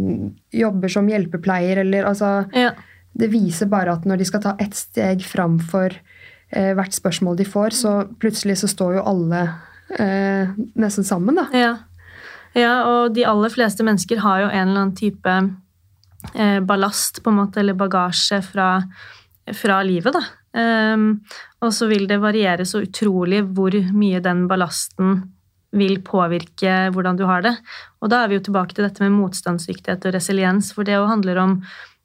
jobber 0.53 0.93
som 0.93 1.09
hjelpepleier 1.09 1.83
eller 1.87 2.09
altså 2.09 2.43
ja. 2.53 2.73
Det 3.13 3.27
viser 3.29 3.69
bare 3.69 3.93
at 3.93 4.07
når 4.09 4.23
de 4.23 4.25
skal 4.25 4.41
ta 4.41 4.55
ett 4.57 4.73
steg 4.73 5.21
fram 5.29 5.59
for 5.61 5.93
hvert 6.53 6.95
spørsmål 6.97 7.37
de 7.37 7.45
får, 7.45 7.75
så 7.77 7.91
plutselig 8.21 8.59
så 8.61 8.69
står 8.69 8.95
jo 8.97 9.03
alle 9.09 9.43
eh, 9.99 10.49
nesten 10.75 11.05
sammen, 11.05 11.37
da. 11.37 11.47
Ja. 11.57 11.73
ja. 12.53 12.73
og 12.89 13.15
de 13.17 13.27
aller 13.29 13.53
fleste 13.53 13.85
mennesker 13.87 14.23
har 14.23 14.45
jo 14.45 14.49
en 14.51 14.69
eller 14.69 14.81
annen 14.85 14.97
type 14.99 15.29
eh, 15.29 15.51
ballast, 16.67 17.19
på 17.23 17.33
en 17.33 17.39
måte, 17.41 17.61
eller 17.61 17.75
bagasje 17.75 18.39
fra, 18.47 18.69
fra 19.59 19.81
livet, 19.83 20.15
da. 20.15 20.23
Um, 20.53 21.23
og 21.65 21.71
så 21.73 21.89
vil 21.89 22.05
det 22.11 22.19
variere 22.21 22.67
så 22.69 22.83
utrolig 22.85 23.39
hvor 23.57 23.73
mye 23.97 24.21
den 24.21 24.45
ballasten 24.51 25.23
vil 25.73 26.03
påvirke 26.05 26.91
hvordan 26.93 27.17
du 27.17 27.25
har 27.29 27.45
det. 27.45 27.55
Og 28.03 28.13
da 28.13 28.23
er 28.23 28.31
vi 28.31 28.39
jo 28.39 28.45
tilbake 28.49 28.77
til 28.77 28.87
dette 28.87 29.03
med 29.05 29.15
motstandsdyktighet 29.17 30.07
og 30.09 30.15
resiliens, 30.17 30.73
for 30.77 30.85
det 30.85 30.99
jo 30.99 31.09
handler 31.09 31.41
om 31.41 31.55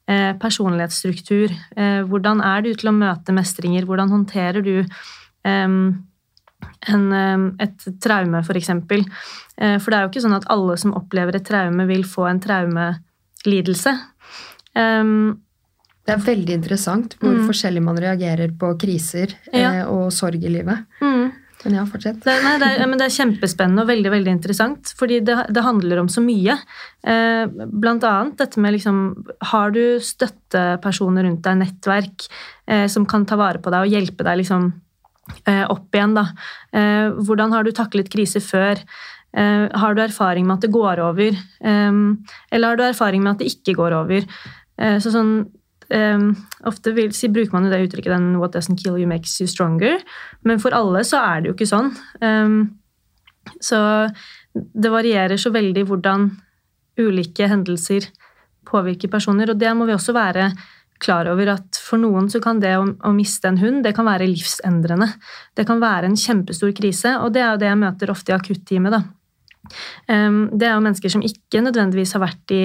eh, 0.07 0.32
personlighetsstruktur. 0.39 1.55
Eh, 1.76 2.01
hvordan 2.07 2.43
er 2.45 2.63
du 2.63 2.72
til 2.74 2.91
å 2.91 2.95
møte 2.95 3.36
mestringer? 3.36 3.88
Hvordan 3.89 4.13
håndterer 4.13 4.63
du 4.63 4.78
eh, 4.80 5.68
en, 6.93 7.05
et 7.59 7.89
traume, 8.03 8.43
f.eks. 8.43 8.72
For. 8.88 9.03
Eh, 9.57 9.76
for 9.82 9.91
det 9.91 9.99
er 9.99 10.05
jo 10.05 10.13
ikke 10.13 10.26
sånn 10.30 10.39
at 10.39 10.47
alle 10.53 10.80
som 10.80 10.95
opplever 10.97 11.38
et 11.38 11.47
traume, 11.47 11.89
vil 11.91 12.07
få 12.07 12.30
en 12.32 12.41
traumelidelse. 13.43 13.97
Um, 14.77 15.41
det 16.07 16.15
er 16.15 16.23
veldig 16.23 16.53
interessant 16.55 17.17
hvor 17.19 17.33
mm. 17.35 17.47
forskjellig 17.49 17.83
man 17.83 17.97
reagerer 17.99 18.53
på 18.55 18.71
kriser 18.79 19.33
ja. 19.51 19.73
eh, 19.73 19.88
og 19.91 20.07
sorg 20.15 20.39
i 20.39 20.51
livet. 20.53 20.85
Mm. 21.01 21.33
Men 21.65 21.75
ja, 21.75 21.83
fortsett. 21.89 22.21
Det, 22.23 22.35
nei, 22.45 22.53
det, 22.61 22.69
er, 22.77 22.93
det, 22.93 23.03
er, 23.03 23.11
kjempespennende 23.11 23.83
og 23.83 23.89
veldig 23.89 24.11
veldig 24.13 24.31
interessant. 24.31 24.93
Fordi 24.95 25.19
det, 25.25 25.35
det 25.51 25.65
handler 25.65 25.99
om 25.99 26.07
så 26.07 26.21
mye. 26.23 26.55
Eh, 27.03 27.49
blant 27.49 28.05
annet 28.07 28.38
dette 28.39 28.61
med 28.61 28.77
liksom 28.77 29.01
Har 29.51 29.73
du 29.75 29.97
støttepersoner 29.99 31.27
rundt 31.27 31.43
deg, 31.43 31.59
nettverk, 31.65 32.29
eh, 32.69 32.85
som 32.88 33.09
kan 33.09 33.25
ta 33.27 33.35
vare 33.41 33.59
på 33.59 33.73
deg 33.73 33.83
og 33.83 33.97
hjelpe 33.97 34.23
deg 34.23 34.45
liksom 34.45 34.69
Eh, 35.47 35.65
opp 35.69 35.95
igjen, 35.95 36.15
da. 36.15 36.25
Eh, 36.71 37.11
hvordan 37.27 37.53
har 37.55 37.67
du 37.67 37.73
taklet 37.75 38.09
krise 38.11 38.39
før? 38.43 38.79
Eh, 39.36 39.67
har 39.73 39.95
du 39.95 40.01
erfaring 40.01 40.47
med 40.47 40.57
at 40.57 40.65
det 40.67 40.71
går 40.71 41.01
over? 41.03 41.38
Eller 41.61 42.67
har 42.67 42.78
du 42.78 42.84
erfaring 42.84 43.23
med 43.23 43.36
at 43.36 43.43
det 43.43 43.51
ikke 43.51 43.78
går 43.78 43.95
over? 43.97 44.28
Så 44.78 45.13
sånn 45.13 45.38
Ofte 46.67 46.91
vil, 46.91 47.13
si, 47.15 47.30
bruker 47.32 47.53
man 47.55 47.63
jo 47.63 47.69
det 47.71 47.86
uttrykket 47.86 48.11
den 48.11 48.36
'what 48.36 48.51
doesn't 48.51 48.75
kill 48.75 48.97
you 48.99 49.07
makes 49.07 49.39
you 49.39 49.47
stronger', 49.47 50.03
men 50.43 50.59
for 50.59 50.75
alle 50.75 50.99
så 50.99 51.15
er 51.23 51.41
det 51.41 51.47
jo 51.47 51.55
ikke 51.55 51.71
sånn. 51.71 51.95
Så 53.63 54.11
det 54.53 54.91
varierer 54.91 55.39
så 55.39 55.49
veldig 55.49 55.86
hvordan 55.88 56.28
ulike 56.99 57.47
hendelser 57.47 58.09
påvirker 58.67 59.07
personer, 59.07 59.49
og 59.49 59.59
det 59.59 59.71
må 59.78 59.86
vi 59.88 59.95
også 59.95 60.13
være 60.13 60.51
klar 61.04 61.30
over 61.32 61.54
at 61.54 61.80
for 61.82 62.02
noen 62.02 62.30
så 62.32 62.41
kan 62.43 62.60
det 62.62 62.74
å, 62.78 62.86
å, 62.86 63.14
miste 63.16 63.50
en 63.50 63.60
hund 63.62 63.84
det 63.86 63.93
kan 63.98 64.08
være 64.08 64.28
livsendrende. 64.30 65.10
Det 65.58 65.68
kan 65.68 65.82
være 65.84 66.10
en 66.10 66.20
kjempestor 66.20 66.74
krise, 66.78 67.16
og 67.22 67.34
det 67.36 67.43
er 67.43 67.54
jo 67.54 67.62
det 67.62 67.72
jeg 67.72 67.82
møter 67.84 68.14
ofte 68.14 68.34
i 68.34 68.38
akutteamet. 68.38 68.98
Um, 70.08 70.43
det 70.54 70.70
er 70.70 70.76
jo 70.76 70.84
mennesker 70.84 71.14
som 71.14 71.26
ikke 71.26 71.64
nødvendigvis 71.66 72.16
har 72.16 72.24
vært 72.24 72.56
i 72.56 72.62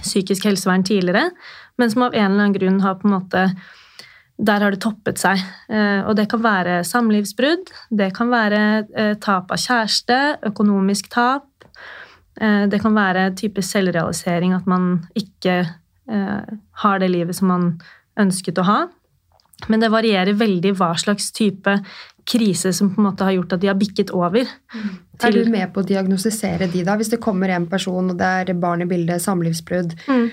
psykisk 0.00 0.46
helsevern 0.48 0.84
tidligere, 0.86 1.30
men 1.80 1.90
som 1.92 2.06
av 2.06 2.14
en 2.14 2.26
eller 2.26 2.48
annen 2.48 2.56
grunn 2.56 2.80
har 2.84 2.98
på 3.00 3.08
en 3.08 3.16
måte 3.18 3.44
der 4.38 4.62
har 4.62 4.70
det 4.70 4.82
toppet 4.84 5.18
seg. 5.18 5.40
Uh, 5.70 6.06
og 6.06 6.14
det 6.18 6.28
kan 6.30 6.42
være 6.44 6.80
samlivsbrudd, 6.86 7.72
det 7.90 8.12
kan 8.16 8.30
være 8.30 8.62
uh, 8.92 9.14
tap 9.22 9.50
av 9.54 9.62
kjæreste, 9.62 10.18
økonomisk 10.52 11.10
tap. 11.14 11.48
Uh, 12.38 12.68
det 12.70 12.78
kan 12.84 12.94
være 12.94 13.32
type 13.38 13.64
selvrealisering, 13.66 14.54
at 14.54 14.70
man 14.70 14.92
ikke 15.18 15.58
Eh, 15.58 15.74
har 16.08 17.02
det 17.02 17.08
livet 17.12 17.36
som 17.36 17.50
man 17.52 17.64
ønsket 18.18 18.58
å 18.58 18.64
ha. 18.64 18.78
Men 19.66 19.82
det 19.82 19.90
varierer 19.90 20.38
veldig 20.38 20.72
hva 20.78 20.92
slags 20.98 21.32
type 21.34 21.74
krise 22.28 22.72
som 22.76 22.92
på 22.92 23.00
en 23.00 23.08
måte 23.08 23.26
har 23.26 23.34
gjort 23.38 23.56
at 23.56 23.62
de 23.62 23.70
har 23.70 23.78
bikket 23.78 24.12
over. 24.14 24.46
Mm. 24.74 24.88
Er 25.24 25.34
du 25.34 25.50
med 25.50 25.72
på 25.74 25.82
å 25.82 25.88
diagnostisere 25.88 26.68
de, 26.70 26.84
da? 26.86 26.94
Hvis 27.00 27.10
det 27.10 27.22
kommer 27.24 27.50
en 27.50 27.66
person, 27.70 28.12
og 28.12 28.18
det 28.20 28.28
er 28.28 28.60
barn 28.60 28.84
i 28.84 28.88
bildet, 28.88 29.24
samlivsbrudd, 29.24 29.96
mm. 30.06 30.26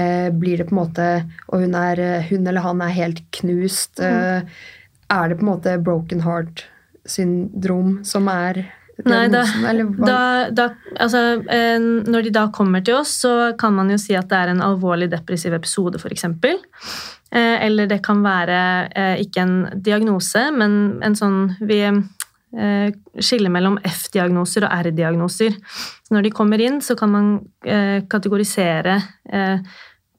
eh, 0.00 0.28
blir 0.34 0.58
det 0.58 0.68
på 0.70 0.74
en 0.74 0.80
måte 0.80 1.08
Og 1.52 1.62
hun, 1.62 1.76
er, 1.78 2.02
hun 2.30 2.46
eller 2.46 2.64
han 2.64 2.82
er 2.82 2.96
helt 2.96 3.22
knust. 3.38 4.00
Mm. 4.00 4.08
Eh, 4.08 4.62
er 5.12 5.28
det 5.28 5.38
på 5.38 5.46
en 5.46 5.52
måte 5.52 5.76
broken 5.84 6.24
heart-syndrom 6.24 8.00
som 8.08 8.30
er 8.32 8.64
Nei, 9.08 9.26
da, 9.32 9.42
da, 10.06 10.18
da, 10.54 10.68
altså, 11.00 11.22
eh, 11.50 11.78
når 11.80 12.26
de 12.26 12.32
da 12.34 12.46
kommer 12.54 12.84
til 12.84 13.00
oss, 13.00 13.16
så 13.24 13.52
kan 13.58 13.74
man 13.76 13.90
jo 13.92 13.98
si 14.00 14.14
at 14.18 14.28
det 14.30 14.38
er 14.38 14.52
en 14.52 14.64
alvorlig 14.64 15.10
depressiv 15.12 15.54
episode, 15.56 15.98
f.eks. 15.98 16.26
Eh, 16.28 17.56
eller 17.66 17.90
det 17.90 18.02
kan 18.04 18.22
være 18.24 18.58
eh, 18.88 19.14
ikke 19.24 19.44
en 19.44 19.56
diagnose, 19.82 20.48
men 20.54 20.98
en 21.04 21.18
sånn 21.18 21.40
Vi 21.60 21.84
skiller 22.52 23.48
mellom 23.48 23.78
F-diagnoser 23.88 24.66
og 24.66 24.74
R-diagnoser. 24.84 25.54
Når 26.12 26.26
de 26.26 26.32
kommer 26.36 26.60
inn, 26.60 26.82
så 26.84 26.92
kan 27.00 27.08
man 27.08 27.30
kategorisere 28.12 28.98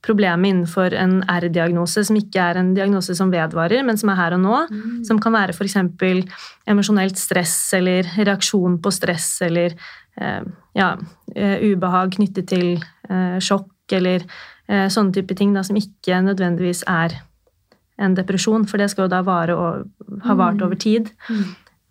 problemet 0.04 0.52
innenfor 0.52 0.94
en 1.00 1.22
R-diagnose, 1.32 2.04
som 2.04 2.18
ikke 2.20 2.44
er 2.44 2.60
en 2.60 2.74
diagnose 2.76 3.16
som 3.16 3.32
vedvarer, 3.32 3.86
men 3.88 4.00
som 4.00 4.12
er 4.12 4.20
her 4.20 4.36
og 4.36 4.42
nå. 4.44 4.58
Mm. 4.70 4.96
Som 5.08 5.20
kan 5.24 5.36
være 5.36 5.56
f.eks. 5.56 5.78
emosjonelt 6.70 7.20
stress 7.20 7.56
eller 7.78 8.10
reaksjon 8.20 8.80
på 8.84 8.92
stress 8.94 9.30
eller 9.48 9.78
eh, 10.20 10.42
ja, 10.76 10.90
eh, 11.36 11.64
ubehag 11.72 12.18
knyttet 12.18 12.52
til 12.52 12.76
eh, 13.10 13.40
sjokk 13.44 13.96
eller 13.96 14.26
eh, 14.68 14.90
sånne 14.92 15.16
type 15.16 15.38
ting 15.40 15.56
da, 15.56 15.64
som 15.64 15.80
ikke 15.80 16.20
nødvendigvis 16.28 16.84
er 16.92 17.22
en 18.04 18.16
depresjon, 18.18 18.66
for 18.68 18.82
det 18.82 18.90
skal 18.92 19.06
jo 19.06 19.14
da 19.14 19.22
vare 19.24 19.56
og 19.56 20.24
ha 20.26 20.36
vart 20.36 20.60
mm. 20.60 20.66
over 20.66 20.80
tid. 20.82 21.14
Mm. 21.30 21.44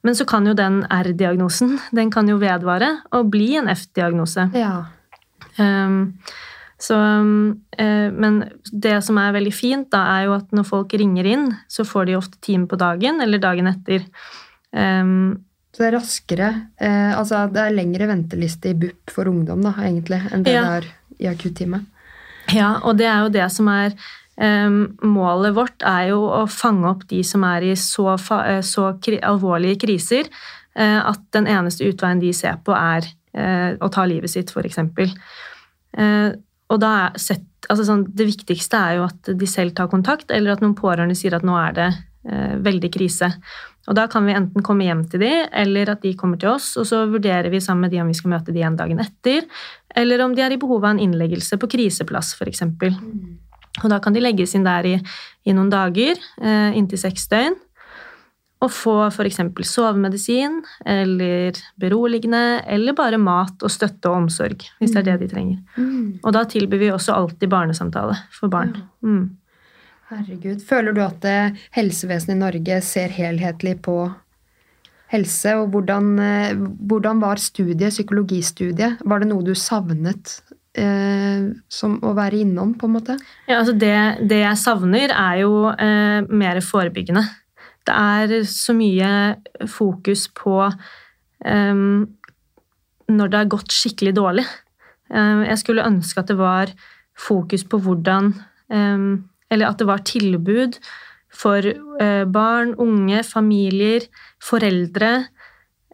Men 0.03 0.19
så 0.19 0.27
kan 0.29 0.47
jo 0.47 0.55
den 0.59 0.83
R-diagnosen 0.91 1.77
den 1.95 2.11
kan 2.13 2.29
jo 2.29 2.41
vedvare 2.43 2.97
og 3.15 3.31
bli 3.33 3.55
en 3.61 3.71
F-diagnose. 3.71 4.49
Ja. 4.59 4.75
Um, 5.57 6.19
så, 6.83 6.97
eh, 7.79 8.09
men 8.11 8.41
det 8.73 8.97
som 9.07 9.19
er 9.23 9.35
veldig 9.37 9.53
fint, 9.55 9.89
da, 9.95 10.03
er 10.17 10.27
jo 10.27 10.35
at 10.35 10.51
når 10.55 10.67
folk 10.67 10.95
ringer 10.99 11.29
inn, 11.31 11.47
så 11.71 11.87
får 11.87 12.09
de 12.09 12.19
ofte 12.19 12.41
time 12.43 12.67
på 12.67 12.79
dagen 12.81 13.23
eller 13.23 13.43
dagen 13.43 13.71
etter. 13.71 14.09
Um, 14.75 15.45
så 15.73 15.83
det 15.83 15.89
er 15.91 15.95
raskere 15.99 16.47
eh, 16.81 17.11
Altså 17.13 17.43
det 17.53 17.61
er 17.61 17.75
lengre 17.77 18.07
venteliste 18.09 18.71
i 18.71 18.77
BUP 18.77 19.13
for 19.13 19.29
ungdom 19.29 19.61
da, 19.65 19.75
egentlig, 19.85 20.19
enn 20.33 20.47
det 20.47 20.55
ja. 20.57 20.65
det 20.65 20.79
er 20.81 20.89
i 21.21 21.29
akuttime. 21.31 21.83
Ja, 22.53 22.79
og 22.81 22.97
det 22.99 23.07
er 23.07 23.23
jo 23.27 23.33
det 23.37 23.47
som 23.53 23.71
er 23.73 23.95
Um, 24.43 24.95
målet 25.05 25.53
vårt 25.53 25.85
er 25.85 26.07
jo 26.09 26.23
å 26.25 26.47
fange 26.49 26.89
opp 26.89 27.03
de 27.11 27.19
som 27.23 27.43
er 27.45 27.67
i 27.69 27.75
så, 27.77 28.15
fa- 28.17 28.63
så 28.65 28.87
kri 29.05 29.19
alvorlige 29.21 29.83
kriser 29.83 30.25
uh, 30.25 31.03
at 31.05 31.21
den 31.37 31.45
eneste 31.53 31.85
utveien 31.85 32.19
de 32.19 32.31
ser 32.35 32.57
på, 32.65 32.73
er 32.73 33.05
uh, 33.37 33.77
å 33.77 33.91
ta 33.93 34.07
livet 34.09 34.33
sitt, 34.33 34.49
f.eks. 34.49 34.81
Uh, 35.93 36.33
og 36.73 36.81
da 36.81 36.93
er 37.03 37.21
sett, 37.21 37.45
altså 37.69 37.85
sånn, 37.87 38.07
det 38.17 38.27
viktigste 38.31 38.79
er 38.79 38.97
jo 38.99 39.05
at 39.09 39.35
de 39.39 39.49
selv 39.51 39.77
tar 39.77 39.91
kontakt, 39.93 40.33
eller 40.33 40.55
at 40.55 40.65
noen 40.65 40.77
pårørende 40.79 41.17
sier 41.19 41.37
at 41.37 41.45
nå 41.47 41.57
er 41.61 41.77
det 41.77 41.89
eh, 41.91 42.57
veldig 42.65 42.91
krise. 42.95 43.29
Og 43.91 43.97
da 43.99 44.07
kan 44.11 44.25
vi 44.27 44.35
enten 44.37 44.65
komme 44.65 44.87
hjem 44.87 45.03
til 45.11 45.25
de, 45.25 45.31
eller 45.59 45.91
at 45.93 46.05
de 46.05 46.15
kommer 46.19 46.41
til 46.41 46.53
oss, 46.53 46.73
og 46.81 46.87
så 46.89 47.03
vurderer 47.11 47.51
vi 47.53 47.61
sammen 47.61 47.87
med 47.87 47.95
de 47.95 48.01
om 48.03 48.11
vi 48.11 48.17
skal 48.17 48.33
møte 48.33 48.55
de 48.55 48.63
igjen 48.63 48.79
dagen 48.79 49.03
etter, 49.03 49.49
eller 49.99 50.23
om 50.25 50.37
de 50.37 50.45
er 50.45 50.55
i 50.55 50.61
behov 50.61 50.85
av 50.85 50.95
en 50.95 51.03
innleggelse 51.03 51.59
på 51.61 51.71
kriseplass, 51.75 52.33
f.eks. 52.39 52.65
Og 53.83 53.89
da 53.91 53.99
kan 54.05 54.15
de 54.15 54.23
legges 54.23 54.55
inn 54.57 54.65
der 54.67 54.87
i, 54.87 54.95
i 55.49 55.57
noen 55.57 55.73
dager, 55.73 56.21
eh, 56.41 56.79
inntil 56.79 57.01
seks 57.01 57.27
døgn, 57.33 57.59
og 58.63 58.71
få 58.71 58.97
f.eks. 59.09 59.41
sovemedisin 59.67 60.61
eller 60.87 61.59
beroligende, 61.81 62.63
eller 62.71 62.97
bare 62.97 63.19
mat 63.19 63.63
og 63.63 63.73
støtte 63.73 64.11
og 64.11 64.23
omsorg, 64.23 64.63
hvis 64.79 64.95
det 64.95 65.03
er 65.03 65.09
det 65.13 65.21
de 65.25 65.31
trenger. 65.35 65.61
Mm. 65.77 66.21
Og 66.23 66.35
da 66.37 66.45
tilbyr 66.49 66.83
vi 66.85 66.91
også 66.95 67.17
alltid 67.17 67.51
barnesamtale 67.51 68.17
for 68.35 68.53
barn. 68.53 68.77
Mm. 69.03 69.25
Herregud. 70.13 70.61
Føler 70.69 70.95
du 70.95 71.01
at 71.05 71.25
eh, 71.25 71.63
helsevesenet 71.75 72.37
i 72.37 72.43
Norge 72.43 72.81
ser 72.85 73.15
helhetlig 73.17 73.79
på 73.85 73.97
helse? 75.13 75.57
Og 75.61 75.73
hvordan, 75.73 76.15
eh, 76.21 76.65
hvordan 76.89 77.23
var 77.23 77.41
studiet, 77.41 77.95
psykologistudiet? 77.95 79.01
Var 79.05 79.23
det 79.23 79.31
noe 79.31 79.47
du 79.47 79.55
savnet 79.59 80.37
eh, 80.79 81.49
som 81.69 81.99
å 82.05 82.15
være 82.17 82.43
innom, 82.45 82.75
på 82.79 82.89
en 82.89 82.97
måte? 82.99 83.19
Ja, 83.49 83.61
altså 83.61 83.75
det, 83.77 83.95
det 84.29 84.43
jeg 84.45 84.61
savner, 84.61 85.15
er 85.17 85.43
jo 85.43 85.55
eh, 85.73 86.29
mer 86.29 86.61
forebyggende. 86.65 87.25
Det 87.87 87.95
er 87.95 88.43
så 88.49 88.75
mye 88.77 89.11
fokus 89.71 90.29
på 90.39 90.57
um, 90.67 92.09
når 93.11 93.31
det 93.33 93.41
har 93.41 93.53
gått 93.53 93.75
skikkelig 93.75 94.15
dårlig. 94.17 94.47
Um, 95.11 95.43
jeg 95.45 95.59
skulle 95.61 95.87
ønske 95.87 96.23
at 96.23 96.31
det 96.31 96.39
var 96.39 96.73
fokus 97.19 97.67
på 97.69 97.81
hvordan 97.85 98.33
um, 98.73 99.29
Eller 99.53 99.69
at 99.69 99.79
det 99.79 99.87
var 99.87 100.01
tilbud 100.09 100.79
for 101.33 101.61
uh, 101.65 102.25
barn, 102.25 102.73
unge, 102.81 103.21
familier, 103.25 104.07
foreldre, 104.41 105.27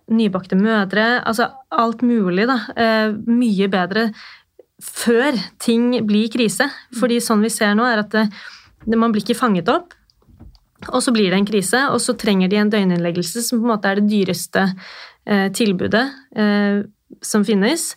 nybakte 0.09 0.57
mødre 0.57 1.19
Altså 1.27 1.49
alt 1.71 2.03
mulig, 2.03 2.47
da. 2.47 2.61
Uh, 2.79 3.17
mye 3.27 3.69
bedre 3.69 4.11
før 4.83 5.35
ting 5.59 5.91
blir 6.07 6.31
krise. 6.33 6.69
Fordi 6.99 7.19
sånn 7.23 7.43
vi 7.43 7.51
ser 7.53 7.75
nå, 7.75 7.87
er 7.87 8.05
at 8.05 8.15
det, 8.15 8.29
det, 8.85 8.99
man 8.99 9.15
blir 9.15 9.25
ikke 9.27 9.39
fanget 9.39 9.71
opp. 9.73 9.98
Og 10.87 11.01
så 11.03 11.13
blir 11.15 11.33
det 11.33 11.41
en 11.41 11.49
krise, 11.49 11.81
og 11.91 11.99
så 12.03 12.15
trenger 12.19 12.51
de 12.51 12.61
en 12.61 12.71
døgninnleggelse, 12.71 13.43
som 13.43 13.59
på 13.59 13.67
en 13.67 13.73
måte 13.73 13.91
er 13.91 13.99
det 13.99 14.11
dyreste 14.13 14.63
eh, 15.27 15.49
tilbudet 15.55 16.05
eh, 16.39 16.85
som 17.25 17.45
finnes, 17.47 17.91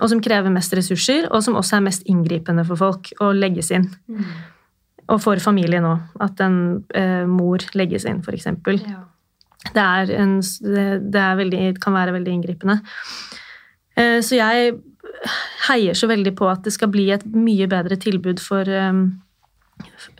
og 0.00 0.10
som 0.10 0.22
krever 0.24 0.52
mest 0.52 0.74
ressurser, 0.74 1.28
og 1.30 1.44
som 1.46 1.58
også 1.60 1.78
er 1.78 1.86
mest 1.86 2.06
inngripende 2.10 2.64
for 2.66 2.80
folk 2.80 3.12
å 3.22 3.30
legges 3.36 3.70
inn. 3.76 3.86
Og 5.04 5.20
for 5.20 5.38
familien 5.42 5.86
òg. 5.86 6.06
At 6.24 6.40
en 6.42 6.58
eh, 6.96 7.22
mor 7.28 7.62
legges 7.76 8.06
inn, 8.08 8.22
f.eks. 8.24 8.48
Ja. 8.82 9.04
Det, 9.74 9.84
en, 10.16 10.38
det, 10.40 11.28
veldig, 11.38 11.62
kan 11.80 11.94
være 11.96 12.16
veldig 12.16 12.34
inngripende. 12.34 12.80
Eh, 14.00 14.18
så 14.24 14.40
jeg 14.40 14.74
heier 15.68 15.96
så 15.96 16.08
veldig 16.10 16.34
på 16.36 16.48
at 16.50 16.64
det 16.66 16.74
skal 16.74 16.90
bli 16.92 17.10
et 17.14 17.24
mye 17.30 17.68
bedre 17.70 17.96
tilbud 18.00 18.42
for 18.42 18.68
eh, 18.68 19.04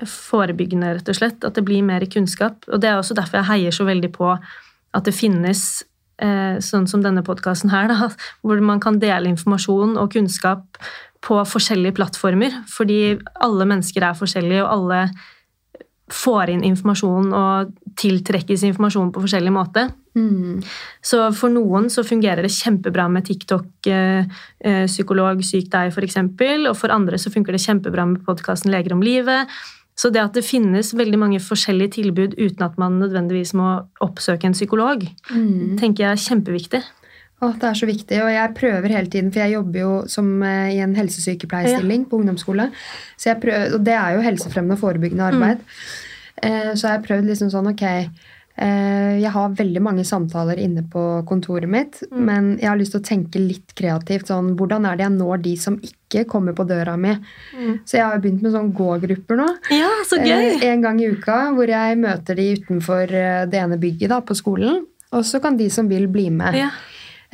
forebyggende, 0.08 0.92
rett 0.98 1.10
og 1.10 1.18
slett. 1.18 1.44
At 1.46 1.56
det 1.58 1.64
blir 1.66 1.84
mer 1.86 2.04
kunnskap. 2.10 2.64
Og 2.70 2.80
det 2.82 2.90
er 2.90 3.00
også 3.00 3.16
derfor 3.16 3.40
jeg 3.40 3.50
heier 3.50 3.74
så 3.74 3.86
veldig 3.88 4.12
på 4.14 4.30
at 4.34 5.08
det 5.08 5.16
finnes 5.16 5.82
eh, 6.22 6.60
sånn 6.62 6.86
som 6.90 7.02
denne 7.04 7.24
podkasten 7.26 7.72
her, 7.72 7.90
da, 7.90 8.10
hvor 8.46 8.60
man 8.62 8.82
kan 8.82 9.00
dele 9.02 9.32
informasjon 9.32 9.96
og 10.00 10.12
kunnskap 10.14 10.78
på 11.24 11.40
forskjellige 11.48 11.96
plattformer. 11.98 12.60
Fordi 12.70 13.16
alle 13.42 13.68
mennesker 13.68 14.04
er 14.06 14.18
forskjellige, 14.18 14.64
og 14.64 14.72
alle 14.76 15.00
får 16.12 16.52
inn 16.52 16.64
informasjon 16.68 17.32
og 17.34 17.74
tiltrekkes 18.00 18.66
informasjon 18.68 19.12
på 19.14 19.22
forskjellig 19.24 19.54
måte. 19.54 19.88
Mm. 20.14 20.62
Så 21.02 21.20
for 21.34 21.50
noen 21.50 21.88
så 21.90 22.04
fungerer 22.06 22.46
det 22.46 22.52
kjempebra 22.54 23.08
med 23.10 23.26
TikTok, 23.26 23.66
eh, 23.90 24.26
eh, 24.64 24.84
psykolog, 24.86 25.42
syk 25.44 25.70
deg 25.72 25.90
f.eks., 25.90 26.18
og 26.70 26.76
for 26.78 26.94
andre 26.94 27.18
så 27.18 27.32
funker 27.34 27.52
det 27.52 27.64
kjempebra 27.64 28.06
med 28.06 28.24
podkasten 28.26 28.70
Leger 28.70 28.94
om 28.94 29.02
livet. 29.02 29.50
Så 29.94 30.10
det 30.10 30.22
at 30.22 30.34
det 30.34 30.42
finnes 30.46 30.90
veldig 30.94 31.18
mange 31.18 31.38
forskjellige 31.42 32.00
tilbud 32.00 32.34
uten 32.34 32.66
at 32.66 32.78
man 32.78 32.98
nødvendigvis 32.98 33.54
må 33.54 33.86
oppsøke 34.02 34.48
en 34.48 34.56
psykolog, 34.56 35.06
Mm. 35.30 35.78
tenker 35.78 36.04
jeg 36.04 36.12
er 36.12 36.24
kjempeviktig. 36.28 36.82
Å, 37.42 37.50
det 37.58 37.66
er 37.68 37.74
så 37.74 37.86
viktig, 37.86 38.22
og 38.22 38.30
jeg 38.30 38.54
prøver 38.54 38.88
hele 38.88 39.10
tiden, 39.10 39.30
for 39.32 39.40
jeg 39.40 39.52
jobber 39.52 39.80
jo 39.80 40.04
som, 40.06 40.42
eh, 40.42 40.74
i 40.74 40.78
en 40.78 40.94
helsesykepleierstilling 40.94 42.06
på 42.08 42.18
ungdomsskole. 42.18 42.70
Prøver, 43.18 43.74
og 43.74 43.84
det 43.84 43.94
er 43.94 44.14
jo 44.14 44.22
helsefremmende 44.22 44.78
og 44.78 44.80
forebyggende 44.80 45.30
arbeid. 45.32 45.60
Eh, 46.42 46.74
så 46.74 46.88
jeg 46.88 46.98
har 46.98 47.02
prøvd 47.02 47.26
liksom 47.30 47.50
sånn, 47.50 47.70
ok 47.70 48.10
Jeg 48.54 49.30
har 49.34 49.54
veldig 49.58 49.80
mange 49.82 50.04
samtaler 50.06 50.60
inne 50.62 50.84
på 50.86 51.00
kontoret 51.26 51.66
mitt, 51.70 51.96
men 52.14 52.52
jeg 52.60 52.68
har 52.68 52.78
lyst 52.78 52.94
til 52.94 53.00
å 53.00 53.06
tenke 53.08 53.40
litt 53.42 53.74
kreativt. 53.74 54.28
sånn, 54.30 54.52
Hvordan 54.54 54.86
er 54.86 54.96
det 54.96 55.04
jeg 55.08 55.14
når 55.16 55.42
de 55.42 55.54
som 55.58 55.78
ikke 55.82 56.22
kommer 56.30 56.54
på 56.54 56.66
døra 56.68 56.94
mi? 56.96 57.16
Så 57.82 57.98
jeg 57.98 58.06
har 58.06 58.22
begynt 58.22 58.42
med 58.46 58.54
sånn 58.54 58.70
gå-grupper 58.76 59.40
nå. 59.42 59.48
Ja, 59.74 59.90
så 60.06 60.20
Eh, 60.22 60.30
gøy! 60.30 60.62
En 60.70 60.82
gang 60.86 61.00
i 61.02 61.10
uka 61.10 61.38
hvor 61.56 61.66
jeg 61.66 61.98
møter 61.98 62.38
de 62.38 62.48
utenfor 62.60 63.10
eh, 63.10 63.44
det 63.50 63.58
ene 63.58 63.78
bygget 63.80 64.12
da, 64.14 64.20
på 64.20 64.36
skolen. 64.38 64.84
Og 65.14 65.24
så 65.26 65.40
kan 65.42 65.56
de 65.58 65.68
som 65.70 65.88
vil, 65.90 66.06
bli 66.10 66.28
med. 66.30 66.58
Ja. 66.58 66.70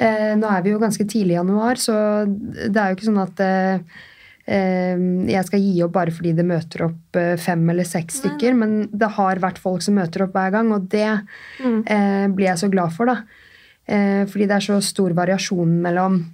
Eh, 0.01 0.33
nå 0.39 0.49
er 0.49 0.63
vi 0.65 0.73
jo 0.73 0.81
ganske 0.81 1.05
tidlig 1.05 1.35
i 1.35 1.39
januar, 1.39 1.81
så 1.81 1.95
det 2.25 2.77
er 2.77 2.91
jo 2.91 2.97
ikke 2.97 3.09
sånn 3.11 3.21
at 3.21 3.43
eh, 3.45 3.75
eh, 3.75 4.10
jeg 4.51 5.45
skal 5.47 5.61
gi 5.63 5.83
opp 5.85 5.93
bare 5.95 6.11
fordi 6.11 6.33
det 6.35 6.45
møter 6.49 6.83
opp 6.89 7.17
eh, 7.21 7.37
fem 7.39 7.63
eller 7.71 7.85
seks 7.87 8.19
stykker. 8.23 8.57
Men 8.59 8.89
det 8.91 9.13
har 9.17 9.39
vært 9.43 9.59
folk 9.63 9.83
som 9.87 9.95
møter 10.01 10.25
opp 10.27 10.33
hver 10.35 10.51
gang, 10.57 10.73
og 10.75 10.89
det 10.91 11.07
Mm. 11.61 11.83
eh, 11.87 12.27
blir 12.35 12.47
jeg 12.51 12.59
så 12.59 12.71
glad 12.71 12.93
for. 12.93 13.07
da. 13.07 13.23
Eh, 13.87 14.25
fordi 14.27 14.47
det 14.49 14.57
er 14.57 14.67
så 14.67 14.83
stor 14.83 15.11
variasjon 15.15 15.81
mellom 15.83 16.25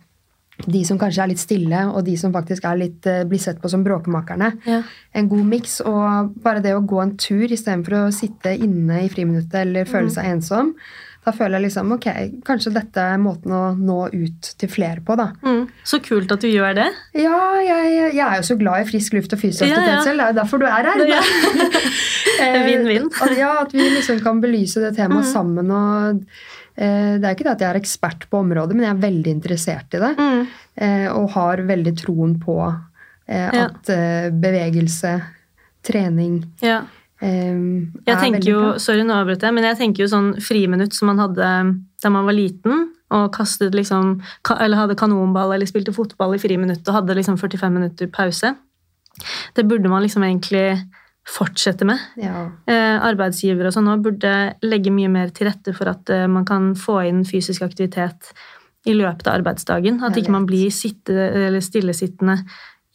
de 0.66 0.84
som 0.84 0.98
kanskje 0.98 1.22
er 1.22 1.28
litt 1.28 1.38
stille, 1.42 1.80
og 1.94 2.04
de 2.06 2.16
som 2.16 2.32
faktisk 2.32 2.64
er 2.64 2.76
litt, 2.78 3.06
eh, 3.06 3.24
blir 3.24 3.38
sett 3.38 3.60
på 3.60 3.68
som 3.68 3.84
bråkemakerne. 3.84 4.54
Ja. 4.66 4.82
En 5.14 5.28
god 5.28 5.44
miks. 5.44 5.80
Og 5.84 6.34
bare 6.42 6.62
det 6.62 6.72
å 6.74 6.86
gå 6.86 7.02
en 7.02 7.16
tur 7.16 7.46
istedenfor 7.48 7.92
å 8.08 8.12
sitte 8.12 8.56
inne 8.58 9.02
i 9.04 9.08
friminuttet 9.08 9.54
eller 9.66 9.84
føle 9.84 10.08
seg 10.10 10.24
ensom. 10.24 10.74
Da 11.26 11.32
føler 11.34 11.58
jeg 11.58 11.64
liksom 11.66 11.88
ok, 11.96 12.04
kanskje 12.46 12.70
dette 12.76 13.02
er 13.02 13.16
måten 13.18 13.50
å 13.50 13.62
nå 13.74 13.96
ut 14.14 14.50
til 14.62 14.70
flere 14.70 15.00
på, 15.02 15.16
da. 15.18 15.32
Mm. 15.42 15.64
Så 15.82 15.98
kult 16.04 16.30
at 16.30 16.44
du 16.44 16.46
gjør 16.46 16.76
det. 16.78 16.84
Ja, 17.18 17.40
jeg, 17.66 17.94
jeg 18.14 18.22
er 18.22 18.36
jo 18.38 18.44
så 18.46 18.54
glad 18.60 18.84
i 18.84 18.86
frisk 18.92 19.16
luft 19.18 19.34
og 19.34 19.40
fysisk 19.42 19.66
Ja, 19.66 19.72
ja. 19.74 19.80
aktivitet 19.80 20.04
selv. 20.06 20.20
Det 20.22 20.26
er 20.26 20.30
jo 20.30 20.38
derfor 20.38 20.62
du 20.62 20.66
er 20.70 20.90
her. 20.92 21.06
Ja. 21.10 21.22
Eh, 22.36 22.58
Vinn-vinn. 22.66 23.06
Ja, 23.38 23.62
at 23.62 23.70
vi 23.72 23.80
liksom 23.94 24.18
kan 24.20 24.42
belyse 24.42 24.82
det 24.82 24.90
temaet 24.98 25.24
Mm. 25.24 25.32
sammen. 25.32 25.70
og 25.72 26.18
eh, 26.76 27.16
Det 27.18 27.24
er 27.24 27.32
ikke 27.34 27.46
det 27.46 27.52
at 27.54 27.62
jeg 27.64 27.70
er 27.70 27.78
ekspert 27.80 28.26
på 28.30 28.42
området, 28.44 28.76
men 28.76 28.84
jeg 28.84 28.92
er 28.92 29.00
veldig 29.06 29.32
interessert 29.32 29.96
i 29.96 30.00
det. 30.02 30.10
Mm. 30.20 30.42
Eh, 30.76 31.06
og 31.16 31.30
har 31.32 31.62
veldig 31.64 31.94
troen 32.02 32.34
på 32.42 32.58
eh, 32.68 33.48
Ja. 33.56 33.64
at 33.70 33.88
eh, 33.88 34.28
bevegelse, 34.30 35.14
trening 35.82 36.42
Ja. 36.60 36.82
Eh, 37.20 37.54
Jeg 38.06 38.14
er 38.14 38.20
tenker 38.20 38.50
jo, 38.50 38.60
bra. 38.60 38.82
sorry, 38.82 39.04
nå 39.06 39.14
avbrøt 39.16 39.42
jeg, 39.46 39.54
men 39.56 39.64
jeg 39.64 39.78
tenker 39.80 40.04
jo 40.04 40.10
sånn 40.12 40.34
friminutt 40.42 40.96
som 40.96 41.10
man 41.12 41.22
hadde 41.22 41.48
da 42.02 42.12
man 42.12 42.28
var 42.28 42.36
liten, 42.36 42.90
og 43.14 43.30
kastet 43.34 43.74
liksom, 43.74 44.16
eller 44.58 44.80
hadde 44.82 44.98
kanonball 44.98 45.54
eller 45.54 45.68
spilte 45.68 45.94
fotball 45.94 46.34
i 46.34 46.42
friminutt 46.42 46.86
og 46.88 47.00
hadde 47.00 47.14
liksom 47.14 47.38
45 47.38 47.72
minutter 47.72 48.10
pause. 48.10 48.50
Det 49.54 49.64
burde 49.64 49.88
man 49.88 50.02
liksom 50.02 50.24
egentlig 50.26 50.66
fortsette 51.26 51.86
med. 51.86 52.02
Ja. 52.20 52.46
Eh, 52.70 52.96
arbeidsgivere 53.02 53.70
og 53.70 53.74
sånn 53.74 53.88
nå 53.88 53.96
burde 54.02 54.32
legge 54.66 54.92
mye 54.94 55.10
mer 55.10 55.32
til 55.34 55.48
rette 55.48 55.74
for 55.74 55.90
at 55.90 56.10
eh, 56.14 56.26
man 56.30 56.46
kan 56.46 56.72
få 56.78 57.00
inn 57.08 57.24
fysisk 57.26 57.64
aktivitet 57.66 58.30
i 58.86 58.94
løpet 58.94 59.26
av 59.26 59.40
arbeidsdagen. 59.40 59.98
At 60.06 60.18
ikke 60.18 60.34
man 60.34 60.46
blir 60.46 60.70
sitte, 60.74 61.14
eller 61.14 61.64
stillesittende 61.64 62.38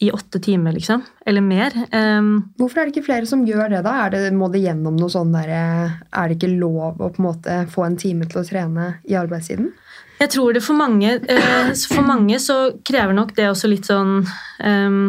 i 0.02 0.12
åtte 0.12 0.40
timer, 0.40 0.72
liksom. 0.72 1.04
Eller 1.26 1.42
mer. 1.42 1.76
Um, 1.94 2.54
Hvorfor 2.58 2.82
er 2.82 2.88
det 2.88 2.96
ikke 2.96 3.06
flere 3.06 3.28
som 3.30 3.44
gjør 3.46 3.70
det, 3.70 3.84
da? 3.86 3.94
Er 4.08 4.16
det, 4.16 4.22
må 4.34 4.48
det 4.50 4.64
gjennom 4.64 4.96
noe 4.98 5.14
sånn 5.14 5.30
derre 5.36 5.60
Er 6.10 6.32
det 6.32 6.40
ikke 6.40 6.56
lov 6.58 6.98
å 6.98 7.12
på 7.14 7.22
en 7.22 7.28
måte 7.28 7.58
få 7.70 7.86
en 7.86 8.00
time 8.02 8.26
til 8.26 8.42
å 8.42 8.46
trene 8.48 8.88
i 9.06 9.14
arbeidstiden? 9.20 9.70
Jeg 10.22 10.34
tror 10.34 10.58
det 10.58 10.64
for 10.66 10.78
mange 10.78 11.20
uh, 11.22 11.70
For 11.86 12.02
mange 12.06 12.42
så 12.42 12.58
krever 12.82 13.14
nok 13.14 13.36
det 13.38 13.52
også 13.52 13.70
litt 13.70 13.90
sånn 13.90 14.24
um, 14.26 15.06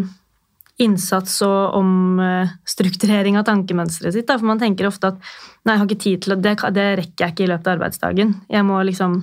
innsats 0.83 1.41
og 1.47 1.77
omstrukturering 1.79 3.41
av 3.41 3.49
tankemønsteret 3.49 4.13
sitt. 4.13 4.29
Da. 4.29 4.37
For 4.37 4.51
man 4.51 4.61
tenker 4.61 4.89
ofte 4.89 5.15
at 5.15 5.21
nei, 5.65 5.73
jeg 5.73 5.79
har 5.79 5.89
ikke 5.89 6.05
tid 6.05 6.25
til 6.25 6.37
det, 6.37 6.57
det 6.77 6.89
rekker 7.01 7.25
jeg 7.25 7.37
ikke 7.37 7.47
i 7.47 7.53
løpet 7.53 7.69
av 7.69 7.79
arbeidsdagen. 7.79 8.35
Jeg 8.53 8.69
må 8.69 8.81
liksom 8.89 9.23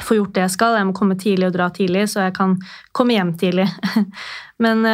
få 0.00 0.20
gjort 0.20 0.36
det 0.36 0.46
jeg 0.46 0.54
skal. 0.54 0.78
Jeg 0.78 0.88
må 0.88 0.94
komme 0.96 1.18
tidlig 1.18 1.48
og 1.50 1.56
dra 1.56 1.68
tidlig, 1.74 2.06
så 2.12 2.28
jeg 2.28 2.36
kan 2.38 2.56
komme 2.96 3.16
hjem 3.16 3.34
tidlig. 3.40 3.66
Men 4.64 4.86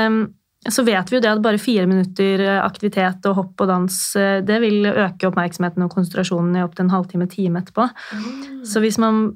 så 0.72 0.82
vet 0.86 1.10
vi 1.10 1.18
jo 1.18 1.22
det 1.22 1.30
at 1.30 1.42
bare 1.44 1.60
fire 1.62 1.86
minutter 1.88 2.42
eh, 2.42 2.60
aktivitet 2.62 3.26
og 3.28 3.38
hopp 3.40 3.64
og 3.64 3.70
dans 3.70 3.98
eh, 4.18 4.40
det 4.46 4.58
vil 4.62 4.88
øke 4.88 5.28
oppmerksomheten 5.28 5.84
og 5.84 5.92
konsentrasjonen 5.94 6.56
i 6.58 6.64
opptil 6.64 6.86
en 6.86 6.94
halvtime 6.94 7.28
time 7.30 7.62
etterpå. 7.62 7.86
Mm. 7.86 8.64
Så 8.66 8.82
hvis 8.82 8.98
man 9.02 9.28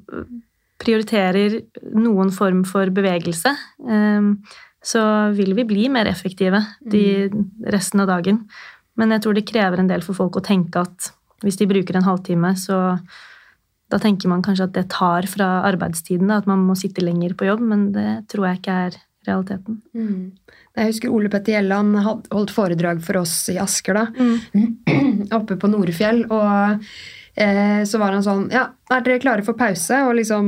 prioriterer 0.81 1.59
noen 1.93 2.31
form 2.33 2.65
for 2.67 2.91
bevegelse, 2.93 3.53
eh, 3.87 4.59
så 4.81 5.03
vil 5.37 5.53
vi 5.57 5.67
bli 5.69 5.87
mer 5.93 6.09
effektive 6.09 6.63
de 6.81 7.29
resten 7.69 8.01
av 8.01 8.09
dagen. 8.09 8.43
Men 8.97 9.13
jeg 9.13 9.23
tror 9.23 9.37
det 9.37 9.47
krever 9.49 9.81
en 9.81 9.91
del 9.91 10.03
for 10.05 10.17
folk 10.17 10.39
å 10.39 10.45
tenke 10.45 10.81
at 10.81 11.11
hvis 11.45 11.57
de 11.57 11.69
bruker 11.69 11.97
en 11.97 12.05
halvtime, 12.05 12.55
så 12.57 12.97
da 13.91 13.99
tenker 14.01 14.31
man 14.31 14.43
kanskje 14.45 14.69
at 14.69 14.75
det 14.77 14.87
tar 14.93 15.27
fra 15.29 15.49
arbeidstiden, 15.67 16.31
da, 16.31 16.39
at 16.41 16.49
man 16.49 16.63
må 16.65 16.77
sitte 16.79 17.03
lenger 17.03 17.35
på 17.37 17.49
jobb, 17.49 17.63
men 17.73 17.89
det 17.95 18.09
tror 18.31 18.47
jeg 18.47 18.61
ikke 18.61 18.77
er 18.87 18.99
realiteten. 19.27 19.81
Mm. 19.93 20.31
Jeg 20.77 20.93
husker 20.93 21.13
Ole 21.13 21.29
Petter 21.31 21.57
Gjelland 21.57 21.97
holdt 22.01 22.53
foredrag 22.55 23.01
for 23.05 23.21
oss 23.21 23.35
i 23.51 23.57
Asker, 23.61 23.99
da. 23.99 24.05
oppe 25.37 25.57
på 25.59 25.69
Norefjell. 25.69 26.23
Og 26.31 26.85
eh, 27.35 27.81
så 27.87 28.01
var 28.01 28.15
han 28.15 28.25
sånn 28.25 28.47
Ja, 28.53 28.69
er 28.91 29.03
dere 29.05 29.21
klare 29.23 29.45
for 29.45 29.59
pause? 29.59 29.99
Og 30.07 30.15
liksom 30.17 30.47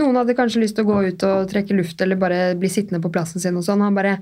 Noen 0.00 0.18
hadde 0.18 0.36
kanskje 0.38 0.64
lyst 0.64 0.78
til 0.78 0.88
å 0.88 0.92
gå 0.92 1.02
ut 1.12 1.26
og 1.28 1.52
trekke 1.52 1.76
luft 1.78 2.02
eller 2.02 2.20
bare 2.20 2.40
bli 2.58 2.72
sittende 2.72 3.02
på 3.04 3.12
plassen 3.14 3.44
sin 3.44 3.60
og 3.60 3.66
sånn. 3.66 3.84
Han 3.84 3.98
bare 3.98 4.18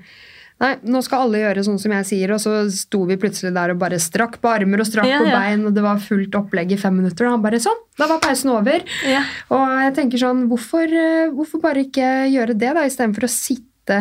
Nei, 0.60 0.74
nå 0.92 1.00
skal 1.02 1.22
alle 1.24 1.38
gjøre 1.40 1.62
sånn 1.64 1.78
som 1.80 1.92
jeg 1.96 2.04
sier. 2.04 2.32
Og 2.34 2.40
så 2.42 2.52
sto 2.74 2.98
vi 3.08 3.16
plutselig 3.16 3.54
der 3.56 3.72
og 3.72 3.78
bare 3.80 3.96
strakk 4.02 4.34
på 4.42 4.50
armer 4.52 4.82
og 4.82 4.88
strakk 4.90 5.08
Ja, 5.08 5.18
på 5.22 5.30
ja. 5.30 5.38
bein, 5.40 5.62
og 5.66 5.72
det 5.74 5.82
var 5.86 6.02
fullt 6.04 6.34
opplegg 6.36 6.74
i 6.76 6.78
fem 6.80 6.98
minutter. 7.00 7.26
Og 7.30 7.38
han 7.38 7.42
bare 7.46 7.60
sånn, 7.64 7.78
da 7.96 8.06
var 8.10 8.20
pausen 8.20 8.52
over. 8.52 8.84
Ja. 9.08 9.22
Og 9.56 9.64
jeg 9.86 9.94
tenker 9.96 10.20
sånn, 10.20 10.42
hvorfor, 10.50 10.84
eh, 10.92 11.30
hvorfor 11.32 11.62
bare 11.64 11.86
ikke 11.86 12.10
gjøre 12.34 12.58
det, 12.60 12.74
da, 12.76 12.84
istedenfor 12.84 13.24
å 13.24 13.32
sitte 13.32 14.00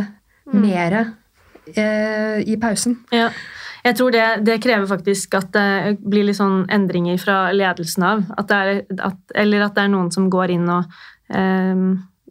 Mm. 0.50 0.62
mer 0.66 0.94
eh, 1.76 2.40
i 2.48 2.56
pausen? 2.58 2.98
Ja. 3.14 3.30
Jeg 3.86 3.96
tror 3.96 4.12
det, 4.12 4.24
det 4.44 4.58
krever 4.64 4.88
faktisk 4.90 5.36
at 5.40 5.52
det 5.56 5.98
blir 6.04 6.26
litt 6.28 6.36
sånn 6.40 6.66
endringer 6.74 7.18
fra 7.22 7.52
ledelsen 7.56 8.04
av. 8.04 8.24
At 8.38 8.50
det 8.52 8.58
er, 8.60 8.82
at, 9.08 9.18
eller 9.36 9.64
at 9.70 9.76
det 9.78 9.86
er 9.86 9.92
noen 9.94 10.12
som 10.12 10.28
går 10.30 10.52
inn 10.58 10.68
og 10.70 10.84
eh, 11.32 11.86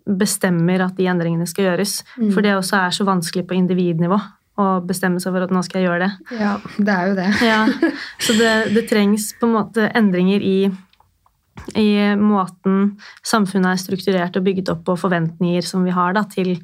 bestemmer 0.09 0.87
at 0.87 0.97
de 0.97 1.07
endringene 1.11 1.47
skal 1.49 1.71
gjøres. 1.71 2.01
Mm. 2.17 2.33
For 2.33 2.45
det 2.45 2.57
også 2.57 2.81
er 2.81 2.97
så 2.97 3.07
vanskelig 3.09 3.47
på 3.49 3.59
individnivå 3.59 4.19
å 4.59 4.67
bestemme 4.87 5.23
seg 5.23 5.35
for 5.35 5.47
at 5.47 5.55
nå 5.55 5.63
skal 5.67 5.81
jeg 5.81 5.89
gjøre 5.89 6.09
det. 6.09 6.37
Ja, 6.41 6.57
det 6.77 6.95
er 6.95 7.09
jo 7.11 7.17
det. 7.19 7.31
Ja, 7.47 7.63
så 8.25 8.37
det, 8.39 8.53
det 8.75 8.87
trengs 8.91 9.31
på 9.39 9.47
en 9.47 9.55
måte 9.55 9.89
endringer 9.99 10.43
i, 10.45 10.59
i 11.79 11.89
måten 12.19 12.97
samfunnet 13.27 13.75
er 13.75 13.83
strukturert 13.85 14.39
og 14.39 14.47
bygget 14.49 14.73
opp, 14.75 14.89
og 14.91 15.03
forventninger 15.05 15.67
som 15.67 15.87
vi 15.87 15.95
har 15.95 16.17
da, 16.19 16.25
til, 16.33 16.57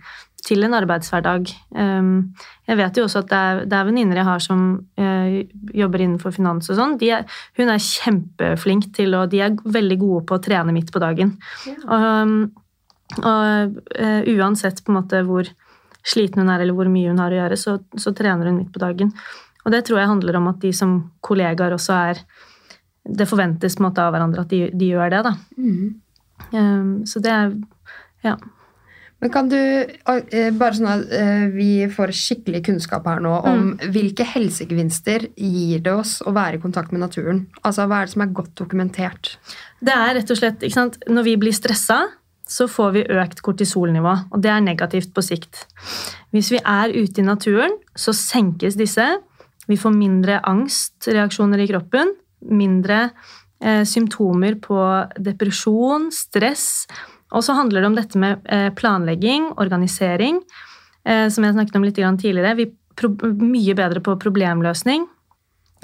til 0.45 0.67
en 0.67 0.75
arbeidshverdag. 0.81 1.55
Um, 1.79 2.35
jeg 2.67 2.81
vet 2.83 2.99
jo 2.99 3.07
også 3.07 3.23
at 3.23 3.31
det 3.31 3.45
er, 3.45 3.63
det 3.71 3.79
er 3.79 3.89
venninner 3.93 4.21
jeg 4.21 4.31
har 4.31 4.43
som 4.43 4.67
eh, 4.99 5.39
jobber 5.77 6.03
innenfor 6.03 6.35
finans 6.35 6.73
og 6.73 6.81
sånn. 6.81 6.99
Hun 6.99 7.71
er 7.71 7.87
kjempeflink 7.87 8.91
til, 8.97 9.15
og 9.21 9.31
de 9.31 9.45
er 9.47 9.55
veldig 9.63 10.03
gode 10.03 10.27
på 10.27 10.41
å 10.41 10.43
trene 10.43 10.75
midt 10.75 10.91
på 10.91 11.03
dagen. 11.05 11.37
Og, 11.87 12.11
um, 12.27 12.37
og 13.21 13.79
eh, 13.99 14.23
uansett 14.35 14.81
på 14.85 14.93
en 14.93 14.99
måte 15.03 15.21
hvor 15.27 15.49
sliten 16.05 16.43
hun 16.43 16.51
er, 16.53 16.61
eller 16.65 16.77
hvor 16.77 16.89
mye 16.93 17.11
hun 17.13 17.21
har 17.23 17.33
å 17.33 17.39
gjøre, 17.43 17.57
så, 17.61 17.79
så 17.97 18.13
trener 18.17 18.47
hun 18.51 18.59
midt 18.63 18.73
på 18.75 18.83
dagen. 18.83 19.13
Og 19.65 19.73
det 19.73 19.85
tror 19.87 20.01
jeg 20.03 20.11
handler 20.11 20.37
om 20.37 20.49
at 20.51 20.59
de 20.61 20.73
som 20.77 20.99
kollegaer 21.25 21.73
også 21.77 21.95
er 22.11 22.25
Det 23.05 23.27
forventes 23.29 23.75
på 23.77 23.83
en 23.83 23.91
måte 23.91 24.01
av 24.01 24.13
hverandre 24.15 24.41
at 24.47 24.49
de, 24.49 24.71
de 24.73 24.87
gjør 24.95 25.11
det, 25.13 25.19
da. 25.27 25.33
Mm. 25.61 25.89
Um, 26.53 26.93
så 27.07 27.21
det 27.21 27.33
er 27.33 27.51
Ja. 28.25 28.37
Men 29.21 29.31
kan 29.33 29.49
du, 29.49 29.57
eh, 29.57 30.51
bare 30.53 30.75
sånn 30.77 30.89
at 30.91 31.13
eh, 31.13 31.45
vi 31.53 31.69
får 31.89 32.11
skikkelig 32.13 32.63
kunnskap 32.67 33.05
her 33.09 33.21
nå 33.25 33.31
om 33.45 33.61
Mm. 33.75 33.93
hvilke 33.93 34.25
helsegevinster 34.25 35.29
gir 35.37 35.81
det 35.85 35.93
oss 35.93 36.19
å 36.27 36.33
være 36.35 36.57
i 36.59 36.61
kontakt 36.61 36.93
med 36.93 37.01
naturen? 37.01 37.47
Altså, 37.65 37.87
Hva 37.89 38.03
er 38.03 38.05
det 38.07 38.13
som 38.13 38.23
er 38.23 38.35
godt 38.37 38.55
dokumentert? 38.57 39.37
Det 39.81 39.93
er 39.95 40.15
rett 40.19 40.31
og 40.31 40.37
slett, 40.37 40.61
ikke 40.61 40.75
sant, 40.75 40.99
Når 41.09 41.25
vi 41.25 41.37
blir 41.37 41.53
stressa, 41.57 42.03
så 42.55 42.69
får 42.71 42.91
vi 42.95 43.07
økt 43.19 43.41
kortisolnivå, 43.45 44.15
og 44.31 44.43
det 44.43 44.53
er 44.53 44.63
negativt 44.63 45.15
på 45.15 45.25
sikt. 45.25 45.65
Hvis 46.35 46.53
vi 46.55 46.61
er 46.61 46.95
ute 46.95 47.23
i 47.23 47.27
naturen, 47.27 47.75
så 47.99 48.15
senkes 48.15 48.79
disse. 48.79 49.07
Vi 49.71 49.79
får 49.81 49.97
mindre 49.97 50.39
angstreaksjoner 50.47 51.65
i 51.65 51.69
kroppen, 51.71 52.13
mindre 52.55 53.09
eh, 53.65 53.83
symptomer 53.89 54.59
på 54.63 54.79
depresjon, 55.19 56.11
stress. 56.15 56.85
Og 57.35 57.43
så 57.47 57.57
handler 57.59 57.83
det 57.83 57.91
om 57.91 57.99
dette 57.99 58.21
med 58.21 58.45
eh, 58.53 58.71
planlegging, 58.77 59.51
organisering, 59.63 60.43
eh, 61.07 61.27
som 61.33 61.47
jeg 61.47 61.57
snakket 61.57 61.81
om 61.81 61.89
litt 61.89 61.99
tidligere. 61.99 62.55
Vi 62.61 62.69
er 62.71 63.35
mye 63.41 63.75
bedre 63.75 64.05
på 64.05 64.15
problemløsning, 64.23 65.09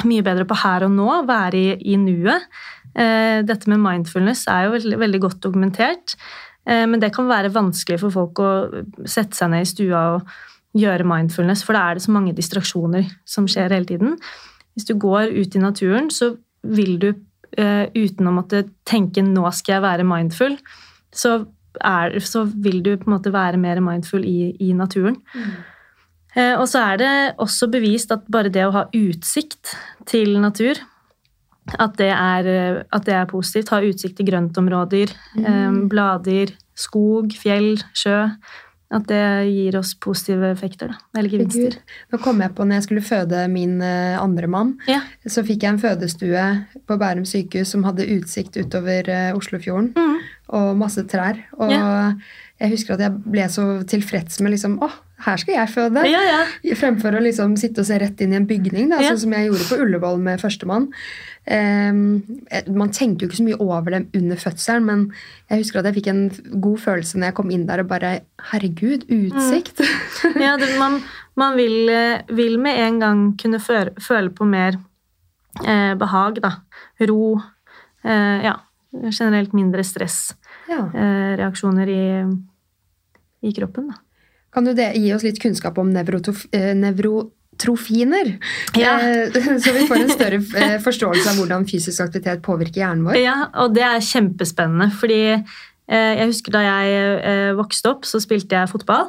mye 0.06 0.24
bedre 0.24 0.46
på 0.48 0.58
her 0.62 0.86
og 0.86 0.94
nå, 0.94 1.08
være 1.28 1.58
i, 1.58 1.72
i 1.94 1.96
nuet. 2.00 2.46
Eh, 2.94 3.40
dette 3.46 3.70
med 3.70 3.82
mindfulness 3.82 4.46
er 4.50 4.66
jo 4.66 4.76
veldig, 4.76 4.98
veldig 4.98 5.20
godt 5.26 5.42
dokumentert, 5.44 6.16
men 6.66 7.00
det 7.00 7.08
kan 7.14 7.26
være 7.26 7.52
vanskelig 7.54 7.96
for 8.02 8.14
folk 8.14 8.40
å 8.44 8.50
sette 9.08 9.34
seg 9.34 9.50
ned 9.50 9.64
i 9.64 9.70
stua 9.70 10.02
og 10.16 10.26
gjøre 10.76 11.06
mindfulness, 11.08 11.64
for 11.66 11.74
da 11.74 11.88
er 11.88 11.98
det 11.98 12.04
så 12.04 12.12
mange 12.14 12.34
distraksjoner 12.36 13.08
som 13.28 13.48
skjer 13.50 13.72
hele 13.74 13.88
tiden. 13.88 14.18
Hvis 14.74 14.86
du 14.86 14.94
går 15.00 15.32
ut 15.34 15.56
i 15.56 15.62
naturen, 15.62 16.11
så 16.14 16.34
vil 16.62 16.98
du 17.02 17.08
eh, 17.11 17.88
uten 17.96 18.28
å 18.28 18.34
måtte 18.36 18.64
tenke 18.86 19.22
'nå 19.22 19.50
skal 19.56 19.78
jeg 19.78 19.86
være 19.86 20.06
mindful', 20.06 20.58
så, 21.12 21.46
er, 21.80 22.18
så 22.20 22.44
vil 22.44 22.82
du 22.82 22.96
på 22.96 23.08
en 23.08 23.16
måte 23.16 23.32
være 23.32 23.58
mer 23.58 23.80
mindful 23.80 24.24
i, 24.24 24.54
i 24.61 24.72
naturen. 24.72 25.18
Mm. 25.34 25.50
og 26.61 26.68
så 26.70 26.78
er 26.78 26.96
det 26.96 27.34
også 27.42 27.66
bevist 27.66 28.12
at 28.12 28.22
bare 28.30 28.52
det 28.54 28.62
å 28.62 28.70
ha 28.70 28.84
utsikt 28.94 29.72
til 30.06 30.38
natur, 30.38 30.78
at 31.78 31.96
det 32.00 32.10
er, 32.10 32.46
eh, 32.46 32.82
at 32.92 33.04
det 33.06 33.14
er 33.14 33.26
positivt. 33.30 33.68
Ha 33.70 33.80
utsikt 33.86 34.16
til 34.16 34.26
grøntområder, 34.26 35.12
eh, 35.38 35.78
blader, 35.88 36.52
skog, 36.74 37.30
fjell, 37.36 37.76
sjø. 37.94 38.26
At 38.92 39.04
det 39.06 39.22
gir 39.46 39.76
oss 39.78 39.92
positive 39.94 40.48
effekter. 40.50 40.88
Da, 40.90 41.20
eller 41.20 41.30
gevinster. 41.30 41.76
Nå 42.10 42.18
kom 42.18 42.40
jeg 42.42 42.50
på 42.56 42.64
når 42.66 42.74
jeg 42.80 42.82
skulle 42.88 43.04
føde 43.06 43.44
min 43.48 43.76
eh, 43.80 44.16
andre 44.18 44.48
mann, 44.50 44.72
Ja. 44.88 45.00
så 45.28 45.44
fikk 45.46 45.62
jeg 45.62 45.74
en 45.74 45.78
fødestue 45.78 46.66
på 46.88 46.96
Bærum 46.98 47.22
sykehus 47.24 47.68
som 47.70 47.84
hadde 47.84 48.08
utsikt 48.18 48.56
utover 48.58 49.06
Oslofjorden 49.36 49.92
Mm. 49.94 50.18
og 50.48 50.76
masse 50.76 51.04
trær. 51.06 51.38
Og 51.60 51.70
jeg 52.61 52.74
husker 52.74 52.96
at 52.96 53.02
jeg 53.06 53.12
ble 53.24 53.44
så 53.48 53.62
tilfreds 53.88 54.40
med 54.44 54.52
liksom 54.54 54.74
Å, 54.84 54.88
her 55.24 55.36
skal 55.40 55.54
jeg 55.56 55.68
føde! 55.72 56.00
Ja, 56.08 56.20
ja. 56.24 56.40
Fremfor 56.76 57.16
å 57.16 57.22
liksom 57.24 57.56
sitte 57.61 57.80
og 57.82 57.86
se 57.88 57.96
rett 58.00 58.20
inn 58.20 58.32
i 58.34 58.38
en 58.38 58.48
bygning, 58.48 58.86
da, 58.92 58.96
Ja. 59.00 59.08
sånn 59.12 59.22
som 59.24 59.32
jeg 59.36 59.48
gjorde 59.48 59.68
på 59.68 59.78
Ullevål 59.84 60.18
med 60.24 60.40
førstemann. 60.40 60.86
Um, 61.50 62.00
man 62.76 62.90
tenker 62.92 63.24
jo 63.24 63.28
ikke 63.30 63.40
så 63.40 63.48
mye 63.48 63.62
over 63.64 63.88
det 63.96 64.02
under 64.20 64.36
fødselen, 64.40 64.84
men 64.86 64.98
jeg 65.50 65.58
husker 65.64 65.80
at 65.80 65.86
jeg 65.88 65.96
fikk 65.98 66.08
en 66.12 66.22
god 66.61 66.78
følelse 66.84 67.14
når 67.18 67.26
jeg 67.30 67.38
kom 67.40 67.50
inn 67.50 67.68
der 67.68 67.82
og 67.82 67.90
bare 67.90 68.11
Herregud, 68.52 69.00
utsikt! 69.08 69.76
ja 70.44 70.52
det, 70.61 70.70
man 70.80 70.94
man 71.40 71.52
vil, 71.56 71.88
eh, 71.88 72.20
vil 72.28 72.58
med 72.61 72.76
en 72.84 72.96
gang 73.00 73.20
kunne 73.40 73.61
føle, 73.62 73.90
føle 74.02 74.30
på 74.34 74.44
mer 74.48 74.72
eh, 75.64 75.94
behag, 75.98 76.40
da. 76.44 76.50
Ro. 77.08 77.40
Eh, 78.04 78.38
ja. 78.44 78.54
Generelt 78.90 79.52
mindre 79.54 79.84
stressreaksjoner 79.86 81.86
ja. 81.86 81.94
eh, 81.94 81.94
i, 81.94 82.26
i 83.43 83.53
kroppen. 83.57 83.91
Da. 83.91 84.01
Kan 84.55 84.66
du 84.66 84.74
det, 84.74 84.93
gi 84.99 85.12
oss 85.14 85.24
litt 85.26 85.38
kunnskap 85.43 85.78
om 85.78 85.91
nevrotof, 85.95 86.45
eh, 86.55 86.72
nevrotrofiner? 86.78 88.36
Ja. 88.78 88.97
Eh, 89.11 89.59
så 89.62 89.74
vi 89.76 89.86
får 89.88 90.05
en 90.05 90.14
større 90.14 90.41
eh, 90.59 90.78
forståelse 90.82 91.32
av 91.32 91.41
hvordan 91.41 91.66
fysisk 91.70 92.03
aktivitet 92.03 92.43
påvirker 92.47 92.82
hjernen 92.82 93.07
vår? 93.07 93.20
Ja, 93.20 93.36
og 93.62 93.76
det 93.76 93.84
er 93.86 94.03
kjempespennende, 94.05 94.91
fordi 95.01 95.22
jeg 95.91 96.26
husker 96.28 96.55
da 96.55 96.61
jeg 96.62 97.55
vokste 97.59 97.91
opp, 97.91 98.05
så 98.07 98.20
spilte 98.22 98.55
jeg 98.55 98.70
fotball. 98.70 99.09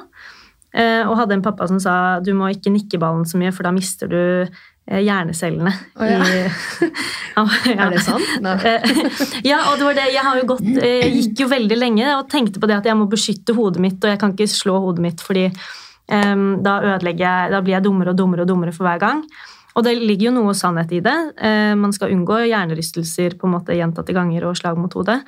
Og 0.74 1.12
hadde 1.20 1.36
en 1.36 1.44
pappa 1.46 1.68
som 1.70 1.78
sa 1.78 1.94
du 2.26 2.32
må 2.34 2.48
ikke 2.50 2.74
nikke 2.74 2.98
ballen 2.98 3.22
så 3.30 3.38
mye, 3.38 3.52
for 3.54 3.68
da 3.68 3.74
mister 3.76 4.10
du 4.10 4.50
hjernecellene. 4.90 5.72
Oh, 5.96 6.06
ja. 6.08 6.20
i- 6.26 6.92
Ja, 7.36 7.46
ja. 7.66 7.86
Er 7.86 7.92
det 7.94 8.02
sant? 8.04 8.66
Eh, 8.66 8.82
ja, 9.52 9.60
og 9.72 9.78
det 9.80 9.86
var 9.86 9.94
det. 9.96 10.08
Jeg, 10.14 10.24
har 10.26 10.40
jo 10.42 10.48
gått, 10.50 10.66
eh, 10.82 10.98
jeg 11.06 11.14
gikk 11.20 11.44
jo 11.46 11.48
veldig 11.54 11.78
lenge 11.78 12.10
og 12.18 12.28
tenkte 12.30 12.60
på 12.60 12.68
det 12.68 12.80
at 12.82 12.90
jeg 12.90 12.98
må 13.00 13.08
beskytte 13.10 13.56
hodet 13.56 13.80
mitt, 13.84 14.00
og 14.04 14.10
jeg 14.12 14.20
kan 14.20 14.34
ikke 14.36 14.50
slå 14.52 14.80
hodet 14.84 15.06
mitt 15.06 15.22
fordi 15.24 15.46
um, 16.12 16.60
da 16.66 16.98
jeg, 17.00 17.16
da 17.16 17.62
blir 17.62 17.78
jeg 17.78 17.86
dummere 17.86 18.12
og 18.12 18.20
dummere 18.20 18.44
og 18.44 18.52
dummere 18.52 18.74
for 18.76 18.88
hver 18.90 19.00
gang. 19.00 19.24
Og 19.80 19.86
det 19.88 19.94
ligger 20.02 20.28
jo 20.28 20.34
noe 20.42 20.54
sannhet 20.58 20.92
i 20.92 21.00
det. 21.00 21.16
Uh, 21.40 21.72
man 21.80 21.94
skal 21.96 22.12
unngå 22.12 22.42
hjernerystelser 22.50 23.38
på 23.40 23.48
en 23.48 23.56
måte 23.56 23.78
gjentatte 23.78 24.12
ganger 24.18 24.50
og 24.50 24.58
slag 24.60 24.76
mot 24.82 24.92
hodet. 25.00 25.22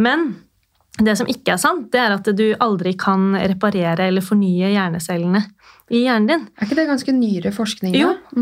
Men 0.00 0.30
det 0.96 1.16
som 1.18 1.28
ikke 1.28 1.56
er 1.56 1.60
sant, 1.60 1.90
det 1.92 2.00
er 2.00 2.14
at 2.14 2.28
du 2.38 2.46
aldri 2.62 2.94
kan 2.96 3.34
reparere 3.36 4.06
eller 4.08 4.24
fornye 4.24 4.70
hjernecellene 4.72 5.42
i 5.92 6.04
hjernen 6.06 6.30
din. 6.30 6.46
Er 6.56 6.64
ikke 6.68 6.78
det 6.78 6.86
ganske 6.88 7.12
nyere 7.12 7.52
forskning? 7.52 7.96
Jo. 7.98 8.14
Da? 8.30 8.40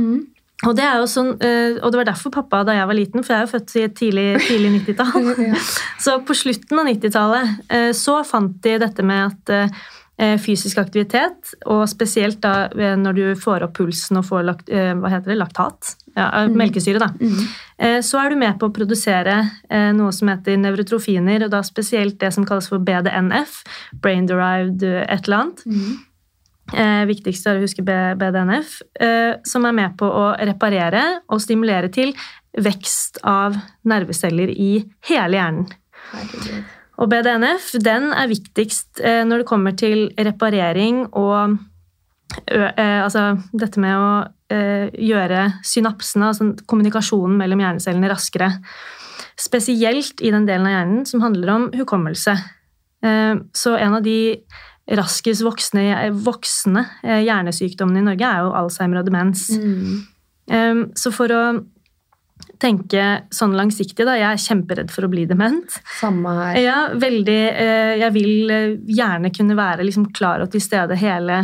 Og 0.68 0.76
det, 0.78 0.84
er 0.86 1.00
jo 1.00 1.08
sånn, 1.10 1.32
eh, 1.42 1.78
og 1.82 1.90
det 1.90 1.98
var 2.02 2.08
derfor 2.12 2.34
pappa 2.34 2.62
da 2.66 2.76
jeg 2.76 2.90
var 2.90 2.98
liten, 2.98 3.24
for 3.24 3.34
jeg 3.34 3.40
er 3.40 3.48
jo 3.48 3.52
født 3.56 3.72
i 3.74 3.86
et 3.86 3.96
tidlig, 3.98 4.26
tidlig 4.46 4.70
90-tall. 4.76 5.32
Så 6.04 6.20
på 6.26 6.36
slutten 6.38 6.82
av 6.82 6.86
90-tallet 6.90 7.72
eh, 7.72 7.90
så 7.96 8.20
fant 8.26 8.54
de 8.62 8.76
dette 8.82 9.06
med 9.06 9.32
at 9.32 9.52
eh, 9.56 10.36
fysisk 10.38 10.78
aktivitet, 10.78 11.56
og 11.66 11.82
spesielt 11.90 12.38
da 12.44 12.68
når 13.00 13.16
du 13.16 13.24
får 13.40 13.64
opp 13.66 13.72
pulsen 13.80 14.20
og 14.20 14.26
får 14.28 14.44
lakt, 14.46 14.68
hva 14.70 15.10
heter 15.10 15.32
det, 15.32 15.38
laktat, 15.40 15.96
ja, 16.14 16.28
mm. 16.46 16.54
melkesyre, 16.60 17.00
da, 17.02 17.08
mm. 17.16 18.04
så 18.06 18.20
er 18.20 18.30
du 18.30 18.38
med 18.38 18.60
på 18.60 18.68
å 18.68 18.74
produsere 18.76 19.40
noe 19.96 20.12
som 20.14 20.30
heter 20.30 20.60
nevrotrofiner, 20.62 21.48
og 21.48 21.50
da 21.56 21.64
spesielt 21.66 22.20
det 22.20 22.30
som 22.36 22.46
kalles 22.46 22.70
for 22.70 22.84
BDNF, 22.84 23.64
brain 24.04 24.28
derived 24.30 24.84
et 24.84 25.26
eller 25.26 25.40
annet. 25.40 25.66
Mm. 25.66 25.98
Eh, 26.70 27.02
viktigst 27.08 27.46
er 27.50 27.58
å 27.58 27.64
huske 27.64 27.82
BDNF, 27.84 28.78
eh, 29.02 29.34
som 29.44 29.66
er 29.66 29.74
med 29.76 29.96
på 29.98 30.06
å 30.06 30.30
reparere 30.38 31.02
og 31.28 31.42
stimulere 31.42 31.90
til 31.92 32.14
vekst 32.54 33.18
av 33.26 33.56
nerveceller 33.84 34.52
i 34.52 34.84
hele 35.08 35.40
hjernen. 35.40 35.66
Og 37.02 37.10
BDNF 37.10 37.72
den 37.82 38.12
er 38.14 38.30
viktigst 38.30 39.02
eh, 39.02 39.24
når 39.26 39.42
det 39.42 39.48
kommer 39.48 39.76
til 39.76 40.06
reparering 40.16 41.04
og 41.18 41.58
eh, 42.46 43.00
altså 43.02 43.32
dette 43.52 43.82
med 43.82 43.98
å 43.98 44.10
eh, 44.52 44.88
gjøre 45.02 45.48
synapsene, 45.66 46.30
altså 46.30 46.52
kommunikasjonen 46.70 47.38
mellom 47.40 47.64
hjernecellene, 47.64 48.10
raskere. 48.12 48.52
Spesielt 49.40 50.20
i 50.22 50.30
den 50.32 50.46
delen 50.48 50.68
av 50.68 50.76
hjernen 50.76 51.06
som 51.08 51.24
handler 51.24 51.54
om 51.56 51.70
hukommelse. 51.74 52.36
Eh, 53.02 53.34
så 53.56 53.76
en 53.80 53.98
av 53.98 54.04
de 54.06 54.18
raskest 54.90 55.44
voksne, 55.46 55.84
voksne 56.24 56.82
hjernesykdommene 57.02 58.02
i 58.02 58.06
Norge 58.10 58.26
er 58.26 58.42
jo 58.42 58.54
Alzheimer 58.58 59.00
og 59.00 59.06
demens. 59.06 59.44
Mm. 59.54 60.90
Så 60.98 61.12
for 61.14 61.30
å 61.32 61.42
tenke 62.62 63.04
sånn 63.34 63.56
langsiktig. 63.58 64.04
da. 64.06 64.16
Jeg 64.18 64.28
er 64.30 64.44
kjemperedd 64.44 64.92
for 64.94 65.06
å 65.06 65.10
bli 65.12 65.26
dement. 65.28 65.78
Samme 65.98 66.34
her. 66.38 66.60
Ja, 66.62 66.78
veldig, 66.94 67.40
eh, 67.50 67.94
jeg 68.02 68.12
vil 68.14 68.50
eh, 68.50 68.76
gjerne 68.86 69.32
kunne 69.34 69.58
være 69.58 69.86
liksom 69.86 70.10
klar 70.14 70.44
og 70.44 70.52
til 70.52 70.62
stede 70.62 70.98
hele 71.00 71.42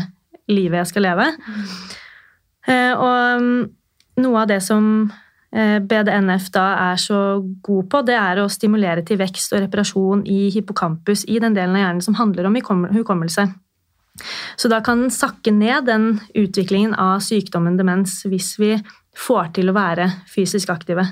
livet 0.49 0.83
jeg 0.83 0.93
skal 0.93 1.09
leve. 1.11 1.31
Mm. 1.49 1.73
Og 2.69 3.43
mm, 3.43 3.61
noe 4.21 4.41
av 4.43 4.49
det 4.51 4.59
som 4.61 5.09
BDNF 5.51 6.51
da 6.53 6.65
er 6.91 6.99
så 7.01 7.19
god 7.65 7.87
på, 7.89 8.03
det 8.05 8.19
er 8.21 8.43
å 8.43 8.51
stimulere 8.53 9.01
til 9.07 9.17
vekst 9.21 9.55
og 9.57 9.63
reparasjon 9.65 10.27
i 10.29 10.51
hippocampus, 10.53 11.23
i 11.25 11.41
den 11.41 11.57
delen 11.57 11.79
av 11.79 11.85
hjernen 11.87 12.05
som 12.05 12.19
handler 12.19 12.51
om 12.51 12.59
hukommelse. 12.93 13.47
Så 14.57 14.69
da 14.69 14.81
kan 14.85 15.05
den 15.05 15.15
sakke 15.15 15.53
ned 15.55 15.87
den 15.89 16.09
utviklingen 16.37 16.95
av 16.99 17.21
sykdommen 17.25 17.79
demens 17.79 18.21
hvis 18.29 18.57
vi 18.61 18.73
får 19.19 19.53
til 19.59 19.71
å 19.71 19.77
være 19.77 20.09
fysisk 20.31 20.71
aktive. 20.75 21.05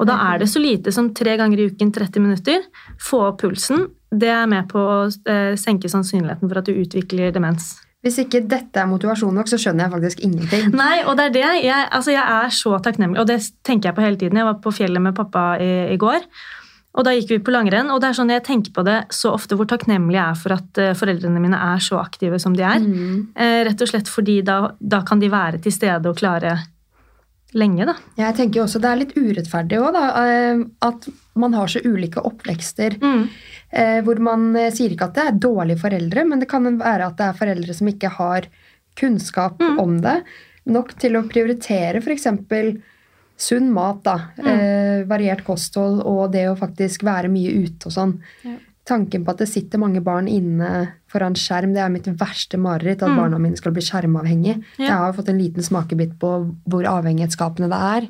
Og 0.00 0.08
da 0.08 0.16
er 0.30 0.42
det 0.42 0.50
så 0.50 0.60
lite 0.62 0.92
som 0.94 1.12
tre 1.14 1.36
ganger 1.40 1.60
i 1.60 1.68
uken 1.70 1.92
30 1.94 2.24
minutter. 2.24 2.64
Få 3.00 3.26
opp 3.28 3.42
pulsen. 3.42 3.86
Det 4.10 4.30
er 4.32 4.48
med 4.50 4.68
på 4.70 4.80
å 4.80 4.98
eh, 5.08 5.54
senke 5.60 5.90
sannsynligheten 5.92 6.48
for 6.48 6.60
at 6.60 6.68
du 6.68 6.76
utvikler 6.76 7.32
demens. 7.34 7.74
Hvis 8.02 8.18
ikke 8.18 8.40
dette 8.50 8.80
er 8.82 8.88
motivasjon 8.90 9.36
nok, 9.38 9.46
så 9.46 9.58
skjønner 9.62 9.86
jeg 9.86 9.92
faktisk 9.92 10.24
ingenting. 10.26 10.72
Nei, 10.74 11.04
og 11.06 11.14
det 11.18 11.28
er 11.28 11.36
det. 11.36 11.44
Jeg, 11.68 11.86
altså 11.94 12.10
jeg 12.10 12.24
er 12.24 12.56
så 12.56 12.74
takknemlig, 12.82 13.20
og 13.22 13.28
det 13.30 13.38
tenker 13.62 13.90
jeg 13.90 13.98
på 13.98 14.02
hele 14.02 14.18
tiden. 14.18 14.40
Jeg 14.40 14.48
var 14.48 14.58
på 14.64 14.72
fjellet 14.74 15.04
med 15.04 15.14
pappa 15.14 15.44
i, 15.62 15.70
i 15.94 16.00
går. 16.02 16.26
Og 16.92 17.06
da 17.06 17.14
gikk 17.16 17.30
vi 17.30 17.38
på 17.46 17.54
langrenn, 17.54 17.88
og 17.94 18.02
det 18.02 18.10
er 18.10 18.18
sånn 18.18 18.32
jeg 18.34 18.44
tenker 18.44 18.74
på 18.76 18.82
det 18.84 18.98
så 19.14 19.32
ofte 19.32 19.56
hvor 19.56 19.68
takknemlig 19.70 20.18
jeg 20.18 20.24
er 20.26 20.40
for 20.42 20.56
at 20.58 20.80
uh, 20.82 20.90
foreldrene 20.98 21.40
mine 21.40 21.56
er 21.56 21.80
så 21.80 22.02
aktive 22.02 22.40
som 22.42 22.56
de 22.58 22.66
er. 22.68 22.82
Mm. 22.82 23.30
Uh, 23.38 23.60
rett 23.70 23.86
og 23.86 23.88
slett 23.88 24.10
fordi 24.12 24.40
da, 24.44 24.58
da, 24.76 25.00
kan 25.08 25.22
de 25.22 25.30
være 25.32 25.62
til 25.64 25.72
stede 25.72 26.10
og 26.10 26.18
klare 26.20 26.58
lenge, 27.56 27.86
da. 27.88 27.96
Jeg 28.18 28.36
tenker 28.36 28.64
også 28.64 28.80
Det 28.80 28.90
er 28.90 29.00
litt 29.00 29.16
urettferdig 29.16 29.80
òg, 29.80 29.90
da. 29.92 30.04
Eh, 30.24 30.62
at 30.88 31.08
man 31.38 31.54
har 31.56 31.70
så 31.72 31.80
ulike 31.84 32.20
oppvekster. 32.20 32.98
Mm. 33.02 33.26
Eh, 33.70 33.98
hvor 34.06 34.20
man 34.22 34.50
eh, 34.58 34.72
sier 34.74 34.94
ikke 34.94 35.10
at 35.10 35.18
det 35.18 35.26
er 35.26 35.42
dårlige 35.46 35.82
foreldre, 35.82 36.24
men 36.28 36.42
det 36.42 36.48
kan 36.50 36.66
være 36.80 37.08
at 37.08 37.18
det 37.20 37.28
er 37.28 37.38
foreldre 37.38 37.76
som 37.76 37.92
ikke 37.92 38.12
har 38.18 38.48
kunnskap 39.00 39.62
mm. 39.62 39.78
om 39.82 40.00
det. 40.04 40.18
Nok 40.72 40.96
til 41.00 41.18
å 41.18 41.24
prioritere 41.28 42.02
f.eks. 42.02 42.28
sunn 43.40 43.70
mat, 43.74 44.02
da. 44.04 44.18
Mm. 44.36 44.50
Eh, 44.52 44.98
variert 45.10 45.46
kosthold 45.46 46.04
og 46.04 46.34
det 46.36 46.48
å 46.50 46.58
faktisk 46.58 47.06
være 47.08 47.32
mye 47.32 47.56
ute 47.64 47.88
og 47.88 47.96
sånn. 47.96 48.18
Ja 48.44 48.58
tanken 48.88 49.24
på 49.24 49.32
at 49.32 49.42
det 49.42 49.50
sitter 49.50 49.80
mange 49.80 50.02
barn 50.04 50.28
inne 50.30 50.70
foran 51.12 51.36
skjerm, 51.38 51.74
det 51.74 51.82
er 51.84 51.92
mitt 51.92 52.08
verste 52.18 52.58
mareritt. 52.60 53.02
At 53.02 53.12
mm. 53.14 53.18
barna 53.20 53.40
mine 53.42 53.58
skal 53.58 53.74
bli 53.76 53.84
skjermavhengig. 53.86 54.56
Ja. 54.78 54.86
Jeg 54.86 54.98
har 55.04 55.16
fått 55.16 55.30
en 55.32 55.40
liten 55.40 55.66
smakebit 55.66 56.16
på 56.22 56.32
hvor 56.70 56.88
avhengighetsskapende 56.90 57.70
det 57.72 57.82
er. 57.96 58.08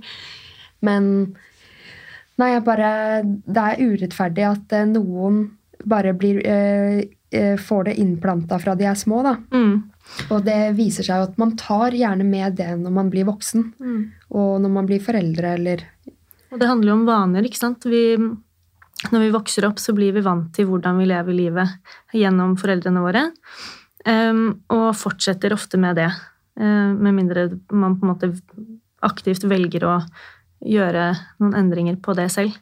Men 0.83 1.11
nei, 2.43 2.53
jeg 2.57 2.65
bare 2.67 2.93
Det 3.25 3.65
er 3.65 3.83
urettferdig 3.83 4.47
at 4.49 4.77
eh, 4.77 4.89
noen 4.91 5.45
bare 5.89 6.13
blir 6.15 6.43
eh, 6.47 7.01
eh, 7.33 7.57
Får 7.59 7.89
det 7.89 7.97
innplanta 8.03 8.59
fra 8.63 8.77
de 8.79 8.87
er 8.91 8.99
små, 8.99 9.23
da. 9.27 9.37
Mm. 9.55 9.75
Og 10.35 10.45
det 10.45 10.61
viser 10.77 11.07
seg 11.07 11.29
at 11.29 11.37
man 11.41 11.55
tar 11.59 11.95
gjerne 11.97 12.27
med 12.27 12.59
det 12.59 12.71
når 12.81 12.95
man 12.95 13.11
blir 13.11 13.29
voksen. 13.29 13.69
Mm. 13.81 14.01
Og 14.35 14.57
når 14.63 14.73
man 14.75 14.89
blir 14.89 15.03
foreldre 15.03 15.55
eller 15.57 15.85
Og 16.53 16.59
det 16.61 16.69
handler 16.69 16.93
jo 16.93 16.97
om 17.01 17.07
vaner, 17.09 17.47
ikke 17.47 17.63
sant. 17.63 17.87
Vi 17.89 18.19
når 19.11 19.25
vi 19.25 19.31
vokser 19.35 19.67
opp, 19.67 19.81
så 19.83 19.95
blir 19.97 20.13
vi 20.15 20.23
vant 20.23 20.53
til 20.55 20.69
hvordan 20.69 21.01
vi 21.01 21.09
lever 21.11 21.35
livet 21.35 21.73
gjennom 22.15 22.55
foreldrene 22.61 23.03
våre. 23.03 23.25
Um, 24.07 24.63
og 24.71 24.93
fortsetter 24.99 25.55
ofte 25.55 25.81
med 25.81 25.99
det, 25.99 26.09
uh, 26.61 26.91
med 26.95 27.17
mindre 27.17 27.49
man 27.71 27.97
på 27.99 28.07
en 28.07 28.13
måte 28.13 28.31
aktivt 29.03 29.47
velger 29.51 29.87
å 29.89 29.97
gjøre 30.67 31.13
noen 31.43 31.59
endringer 31.59 31.99
på 32.03 32.15
det 32.19 32.29
selv. 32.35 32.57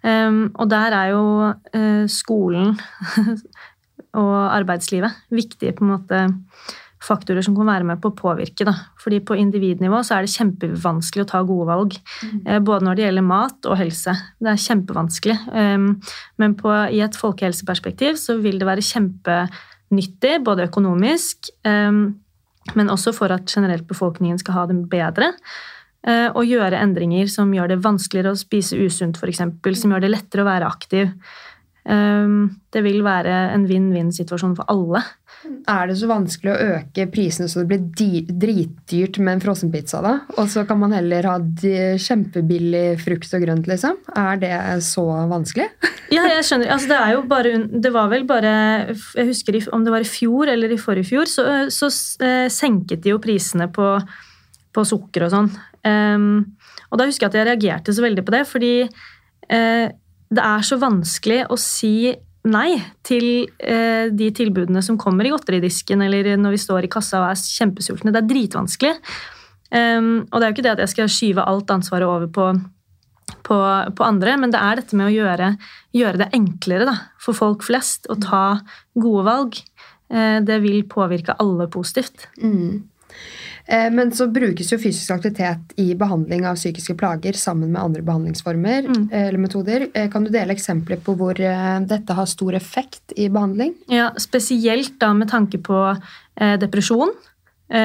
Um, 0.00 0.46
og 0.56 0.70
der 0.72 0.94
er 0.96 1.10
jo 1.12 1.24
uh, 1.50 2.04
skolen 2.08 2.72
og 4.20 4.36
arbeidslivet 4.48 5.26
viktige 5.28 5.74
på 5.76 5.84
en 5.84 5.92
måte 5.92 6.22
faktorer 7.00 7.44
som 7.44 7.54
kan 7.56 7.68
være 7.68 7.86
med 7.88 8.00
på 8.02 8.10
å 8.10 8.16
påvirke. 8.16 8.66
Da. 8.68 8.74
Fordi 9.00 9.20
på 9.24 9.36
individnivå 9.40 10.02
så 10.04 10.18
er 10.18 10.26
det 10.26 10.34
kjempevanskelig 10.34 11.24
å 11.24 11.30
ta 11.32 11.40
gode 11.48 11.68
valg. 11.70 11.96
Mm. 12.20 12.40
Eh, 12.44 12.60
både 12.64 12.86
når 12.86 12.98
det 12.98 13.06
gjelder 13.06 13.26
mat 13.26 13.68
og 13.70 13.78
helse. 13.80 14.14
Det 14.40 14.52
er 14.52 14.64
kjempevanskelig. 14.66 15.36
Ehm, 15.56 15.90
men 16.40 16.56
på, 16.60 16.72
i 16.92 17.00
et 17.04 17.16
folkehelseperspektiv 17.16 18.20
så 18.20 18.36
vil 18.44 18.60
det 18.60 18.68
være 18.68 18.84
kjempenyttig, 18.84 20.34
både 20.44 20.68
økonomisk, 20.68 21.52
ehm, 21.68 22.02
men 22.76 22.92
også 22.92 23.14
for 23.16 23.32
at 23.32 23.48
generelt 23.48 23.88
befolkningen 23.88 24.38
skal 24.40 24.58
ha 24.58 24.66
det 24.68 24.76
bedre. 24.92 25.32
Eh, 26.08 26.28
å 26.32 26.44
gjøre 26.46 26.80
endringer 26.80 27.28
som 27.28 27.52
gjør 27.52 27.74
det 27.74 27.82
vanskeligere 27.84 28.32
å 28.32 28.40
spise 28.40 28.78
usunt, 28.80 29.20
f.eks. 29.20 29.42
Som 29.80 29.92
gjør 29.92 30.06
det 30.06 30.14
lettere 30.14 30.44
å 30.44 30.48
være 30.48 30.70
aktiv. 30.70 31.10
Ehm, 31.88 32.42
det 32.72 32.82
vil 32.84 33.00
være 33.04 33.32
en 33.54 33.64
vinn-vinn-situasjon 33.68 34.52
for 34.58 34.68
alle. 34.72 35.02
Er 35.70 35.88
det 35.88 35.96
så 35.96 36.08
vanskelig 36.10 36.52
å 36.52 36.74
øke 36.76 37.06
prisene 37.08 37.48
så 37.48 37.62
det 37.62 37.70
blir 37.70 38.26
dritdyrt 38.28 39.16
med 39.22 39.38
en 39.38 39.42
frossenpizza, 39.42 40.02
da? 40.04 40.12
Og 40.36 40.50
så 40.52 40.66
kan 40.68 40.80
man 40.82 40.92
heller 40.92 41.24
ha 41.30 41.38
kjempebillig 41.40 43.00
frukt 43.00 43.32
og 43.36 43.46
grønt, 43.46 43.70
liksom? 43.70 43.96
Er 44.20 44.40
det 44.42 44.52
så 44.84 45.06
vanskelig? 45.30 45.70
ja, 46.16 46.26
jeg 46.36 46.44
skjønner. 46.48 46.74
Altså, 46.76 46.92
det 46.92 46.98
er 47.00 47.14
jo 47.16 47.22
bare 47.30 47.54
Det 47.70 47.92
var 47.94 48.10
vel 48.12 48.26
bare 48.28 48.52
Jeg 48.92 49.30
husker 49.30 49.56
om 49.72 49.86
det 49.86 49.94
var 49.94 50.04
i 50.04 50.08
fjor 50.08 50.52
eller 50.52 50.74
i 50.74 50.80
forrige 50.80 51.08
fjor, 51.14 51.30
så, 51.30 51.46
så 51.72 51.88
uh, 52.20 52.46
senket 52.52 53.02
de 53.04 53.14
jo 53.14 53.22
prisene 53.22 53.70
på, 53.72 53.94
på 54.76 54.86
sukker 54.92 55.26
og 55.26 55.32
sånn. 55.32 55.52
Um, 55.86 56.56
og 56.90 57.00
da 57.00 57.06
husker 57.08 57.26
jeg 57.26 57.32
at 57.32 57.38
jeg 57.38 57.48
reagerte 57.48 57.94
så 57.96 58.04
veldig 58.04 58.24
på 58.26 58.34
det, 58.34 58.42
fordi 58.48 58.74
uh, 58.84 59.86
det 60.30 60.42
er 60.46 60.66
så 60.66 60.78
vanskelig 60.80 61.44
å 61.50 61.56
si 61.60 62.12
nei 62.50 62.74
til 63.04 63.46
uh, 63.64 64.08
de 64.12 64.30
tilbudene 64.36 64.82
som 64.84 64.98
kommer 65.00 65.26
i 65.26 65.32
godteridisken, 65.32 66.04
eller 66.06 66.34
når 66.40 66.56
vi 66.56 66.64
står 66.64 66.86
i 66.86 66.92
kassa 66.92 67.22
og 67.22 67.30
er 67.30 67.40
kjempesultne. 67.40 68.12
Det 68.14 68.22
er 68.22 68.28
dritvanskelig. 68.30 68.94
Um, 69.70 70.26
og 70.28 70.36
det 70.36 70.44
er 70.44 70.50
jo 70.50 70.56
ikke 70.56 70.66
det 70.66 70.74
at 70.74 70.84
jeg 70.84 70.94
skal 70.96 71.10
skyve 71.12 71.46
alt 71.46 71.70
ansvaret 71.70 72.08
over 72.08 72.30
på, 72.34 72.46
på, 73.46 73.58
på 73.96 74.06
andre, 74.06 74.36
men 74.40 74.52
det 74.52 74.60
er 74.60 74.80
dette 74.80 74.98
med 74.98 75.10
å 75.10 75.14
gjøre, 75.14 75.52
gjøre 75.94 76.24
det 76.24 76.30
enklere 76.36 76.88
da, 76.88 76.96
for 77.22 77.38
folk 77.38 77.62
flest 77.66 78.10
å 78.10 78.18
ta 78.20 78.44
gode 78.98 79.26
valg. 79.28 79.60
Uh, 80.10 80.40
det 80.42 80.60
vil 80.64 80.82
påvirke 80.90 81.38
alle 81.40 81.70
positivt. 81.70 82.26
Mm. 82.42 82.89
Eh, 83.66 83.90
men 83.92 84.12
så 84.12 84.26
brukes 84.30 84.72
jo 84.72 84.78
fysisk 84.80 85.12
aktivitet 85.14 85.74
i 85.80 85.92
behandling 85.98 86.46
av 86.48 86.58
psykiske 86.58 86.96
plager 86.98 87.36
sammen 87.38 87.72
med 87.72 87.82
andre 87.82 88.04
behandlingsformer 88.06 88.88
mm. 88.88 89.08
Eh, 89.10 89.26
eller 89.28 89.42
metoder. 89.42 89.86
Eh, 89.94 90.10
kan 90.10 90.24
du 90.24 90.30
dele 90.32 90.54
eksempler 90.56 91.00
på 91.04 91.14
hvor 91.18 91.38
dette 91.38 92.16
har 92.16 92.28
stor 92.30 92.56
effekt 92.58 93.14
i 93.16 93.28
behandling? 93.32 93.74
Ja, 93.90 94.10
Spesielt 94.20 94.98
da 95.00 95.12
med 95.14 95.30
tanke 95.30 95.58
på 95.62 95.78
depresjon. 96.60 97.12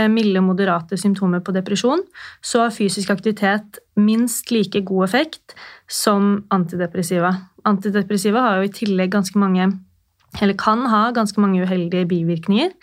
Milde 0.09 0.39
og 0.39 0.47
moderate 0.47 0.97
symptomer 0.97 1.41
på 1.45 1.53
depresjon. 1.53 2.01
Så 2.41 2.63
har 2.63 2.73
fysisk 2.73 3.11
aktivitet 3.13 3.79
minst 3.99 4.49
like 4.53 4.81
god 4.87 5.05
effekt 5.05 5.53
som 5.91 6.45
antidepressiva. 6.55 7.33
Antidepressiva 7.67 8.41
har 8.47 8.61
jo 8.61 8.69
i 8.69 8.73
tillegg 8.73 9.11
ganske 9.13 9.37
mange 9.41 9.67
eller 10.41 10.57
kan 10.57 10.87
ha 10.89 11.09
ganske 11.15 11.41
mange 11.43 11.61
uheldige 11.67 12.07
bivirkninger. 12.09 12.73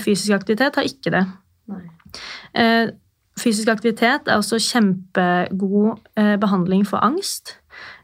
Fysisk 0.00 0.32
aktivitet 0.38 0.80
har 0.80 0.88
ikke 0.88 1.12
det. 1.12 1.26
Nei. 1.70 1.84
Eh, 2.54 2.92
fysisk 3.40 3.70
aktivitet 3.72 4.28
er 4.28 4.38
også 4.38 4.60
kjempegod 4.62 5.98
eh, 6.18 6.36
behandling 6.40 6.86
for 6.88 7.02
angst. 7.04 7.56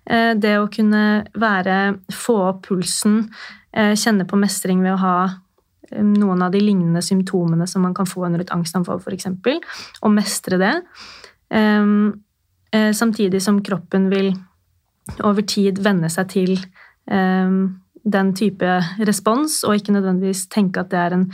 Eh, 0.07 0.35
det 0.35 0.57
å 0.59 0.71
kunne 0.73 1.25
være 1.39 1.81
Få 2.13 2.41
opp 2.51 2.67
pulsen, 2.69 3.25
kjenne 3.71 4.25
på 4.27 4.35
mestring 4.35 4.81
ved 4.83 4.97
å 4.97 4.99
ha 4.99 5.17
noen 5.99 6.43
av 6.43 6.53
de 6.55 6.61
lignende 6.63 7.03
symptomene 7.03 7.67
som 7.71 7.83
man 7.83 7.95
kan 7.95 8.09
få 8.09 8.25
under 8.27 8.43
et 8.43 8.53
angstanfall, 8.55 9.01
f.eks., 9.03 9.29
og 10.03 10.15
mestre 10.15 10.59
det. 10.61 10.75
Um, 11.51 12.23
eh, 12.73 12.91
samtidig 12.95 13.43
som 13.43 13.61
kroppen 13.63 14.09
vil 14.13 14.33
over 15.27 15.43
tid 15.43 15.81
venne 15.83 16.11
seg 16.13 16.29
til 16.31 16.53
um, 17.11 17.81
den 18.07 18.35
type 18.39 18.77
respons, 19.07 19.63
og 19.67 19.81
ikke 19.81 19.97
nødvendigvis 19.97 20.47
tenke 20.53 20.85
at 20.85 20.93
det 20.93 21.01
er 21.01 21.17
en 21.17 21.27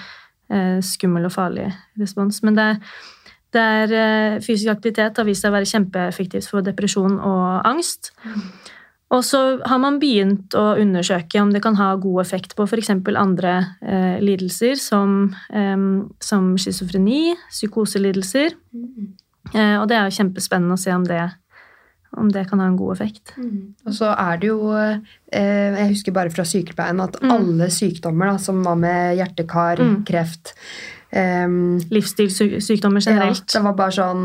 skummel 0.84 1.26
og 1.26 1.32
farlig 1.34 1.66
respons. 1.98 2.42
Men 2.46 2.54
det, 2.58 2.66
det 3.54 3.62
er, 3.62 3.92
uh, 3.92 4.38
fysisk 4.44 4.70
aktivitet 4.70 5.18
har 5.18 5.26
vist 5.26 5.42
seg 5.42 5.50
å 5.50 5.56
være 5.56 5.70
kjempeeffektivt 5.72 6.50
for 6.52 6.66
depresjon 6.66 7.18
og 7.18 7.66
angst. 7.66 8.12
Og 9.14 9.22
så 9.22 9.40
har 9.62 9.78
man 9.78 10.00
begynt 10.02 10.54
å 10.58 10.72
undersøke 10.82 11.38
om 11.38 11.52
det 11.54 11.62
kan 11.62 11.76
ha 11.78 11.92
god 12.02 12.24
effekt 12.24 12.56
på 12.58 12.66
f.eks. 12.66 12.90
andre 13.14 13.52
eh, 13.86 14.16
lidelser, 14.22 14.74
som, 14.82 15.28
eh, 15.54 15.76
som 16.18 16.48
schizofreni, 16.58 17.36
psykoselidelser. 17.52 18.56
Mm. 18.74 19.12
Eh, 19.54 19.76
og 19.78 19.86
det 19.86 19.98
er 19.98 20.08
jo 20.08 20.16
kjempespennende 20.18 20.74
å 20.74 20.82
se 20.82 20.94
om 20.94 21.06
det, 21.06 21.22
om 22.16 22.32
det 22.32 22.46
kan 22.50 22.60
ha 22.62 22.66
en 22.70 22.78
god 22.78 22.96
effekt. 22.96 23.34
Mm. 23.36 23.76
Og 23.86 23.94
så 23.96 24.10
er 24.12 24.42
det 24.42 24.50
jo 24.50 24.72
eh, 24.72 24.98
Jeg 25.36 25.88
husker 25.94 26.16
bare 26.16 26.32
fra 26.34 26.44
sykepleien 26.48 27.00
at 27.04 27.16
mm. 27.22 27.30
alle 27.36 27.70
sykdommer 27.74 28.32
da, 28.32 28.36
som 28.42 28.60
var 28.64 28.76
med 28.80 29.16
hjerte-kar, 29.20 29.82
mm. 29.82 29.96
kreft 30.08 30.56
Livsstilssykdommer 31.16 33.00
generelt. 33.00 33.46
Ja, 33.46 33.52
det 33.54 33.64
var 33.64 33.76
bare 33.78 33.94
sånn 33.94 34.24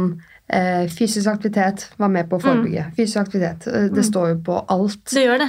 Eh, 0.51 0.89
fysisk 0.89 1.27
aktivitet 1.31 1.85
var 1.95 2.09
med 2.11 2.27
på 2.27 2.35
å 2.35 2.43
forebygge. 2.43 2.89
Mm. 2.89 2.95
Fysisk 2.97 3.21
aktivitet. 3.21 3.67
Eh, 3.71 3.85
det 3.87 4.03
mm. 4.03 4.07
står 4.09 4.25
jo 4.33 4.39
på 4.49 4.57
alt. 4.73 5.05
Det 5.13 5.23
gjør 5.23 5.39
det. 5.45 5.47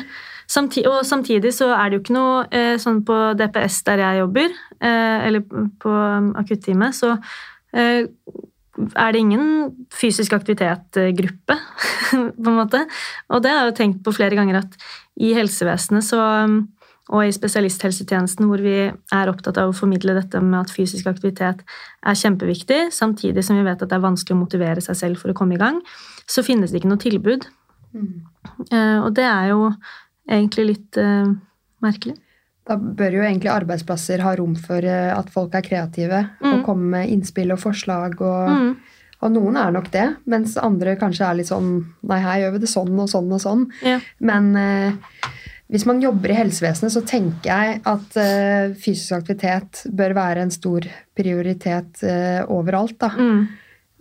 Samtid 0.53 0.86
og 0.86 1.01
samtidig 1.07 1.51
så 1.57 1.72
er 1.74 1.90
det 1.90 1.99
jo 1.99 2.03
ikke 2.05 2.14
noe 2.14 2.45
eh, 2.55 2.74
sånn 2.78 3.01
på 3.09 3.16
DPS 3.38 3.80
der 3.88 4.03
jeg 4.05 4.20
jobber, 4.20 4.55
eh, 4.78 5.26
eller 5.26 5.43
på 5.43 5.59
akuttime, 5.90 6.38
akutteamet, 6.45 6.99
så 6.99 7.16
eh, 7.72 8.05
er 8.78 9.12
det 9.12 9.20
ingen 9.20 9.48
fysisk 9.92 10.32
aktivitet-gruppe, 10.36 11.56
på 12.42 12.52
en 12.52 12.58
måte. 12.58 12.84
Og 13.28 13.42
det 13.44 13.52
har 13.52 13.64
jeg 13.64 13.72
jo 13.72 13.78
tenkt 13.80 14.04
på 14.04 14.14
flere 14.16 14.38
ganger 14.38 14.62
at 14.62 14.78
i 15.20 15.34
helsevesenet 15.36 16.06
så 16.06 16.22
og 17.10 17.26
i 17.26 17.32
spesialisthelsetjenesten, 17.34 18.46
hvor 18.46 18.62
vi 18.62 18.76
er 18.86 19.30
opptatt 19.30 19.58
av 19.60 19.72
å 19.72 19.76
formidle 19.76 20.14
dette 20.16 20.38
med 20.40 20.60
at 20.60 20.72
fysisk 20.72 21.08
aktivitet 21.10 21.60
er 21.60 22.18
kjempeviktig, 22.18 22.86
samtidig 22.94 23.42
som 23.44 23.58
vi 23.58 23.64
vet 23.66 23.82
at 23.82 23.90
det 23.90 23.98
er 23.98 24.04
vanskelig 24.04 24.36
å 24.36 24.42
motivere 24.44 24.84
seg 24.84 24.98
selv 25.00 25.20
for 25.20 25.32
å 25.32 25.36
komme 25.36 25.58
i 25.58 25.60
gang, 25.60 25.80
så 26.30 26.44
finnes 26.46 26.70
det 26.70 26.80
ikke 26.80 26.92
noe 26.92 27.02
tilbud. 27.02 27.48
Mm. 27.92 28.12
Uh, 28.70 28.98
og 29.02 29.10
det 29.18 29.26
er 29.26 29.50
jo 29.50 29.66
egentlig 30.30 30.68
litt 30.70 31.00
uh, 31.02 31.34
merkelig. 31.84 32.16
Da 32.72 32.78
bør 32.80 33.18
jo 33.18 33.26
egentlig 33.26 33.52
arbeidsplasser 33.52 34.24
ha 34.24 34.32
rom 34.40 34.56
for 34.56 34.80
uh, 34.80 35.12
at 35.18 35.28
folk 35.34 35.54
er 35.58 35.66
kreative 35.66 36.24
mm. 36.40 36.48
og 36.54 36.66
kommer 36.66 36.98
med 36.98 37.14
innspill 37.14 37.52
og 37.54 37.62
forslag. 37.68 38.18
og... 38.20 38.56
Mm. 38.56 38.74
Og 39.22 39.30
noen 39.30 39.58
er 39.58 39.70
nok 39.74 39.86
det, 39.94 40.06
mens 40.30 40.56
andre 40.58 40.96
kanskje 40.98 41.26
er 41.28 41.38
litt 41.38 41.50
sånn 41.50 41.74
Nei, 42.10 42.18
her 42.24 42.40
gjør 42.42 42.56
vi 42.56 42.62
det 42.64 42.70
sånn 42.72 42.96
og 42.98 43.10
sånn 43.10 43.30
og 43.30 43.42
sånn. 43.42 43.64
Ja. 43.86 44.00
Men 44.18 44.50
eh, 44.58 45.28
hvis 45.72 45.86
man 45.88 46.02
jobber 46.02 46.32
i 46.32 46.38
helsevesenet, 46.40 46.94
så 46.94 47.04
tenker 47.06 47.48
jeg 47.52 47.78
at 47.88 48.18
eh, 48.20 48.74
fysisk 48.74 49.20
aktivitet 49.20 49.84
bør 49.94 50.16
være 50.18 50.42
en 50.44 50.54
stor 50.54 50.88
prioritet 51.16 52.02
eh, 52.04 52.42
overalt. 52.50 52.98
Da. 53.02 53.12
Mm. 53.14 53.44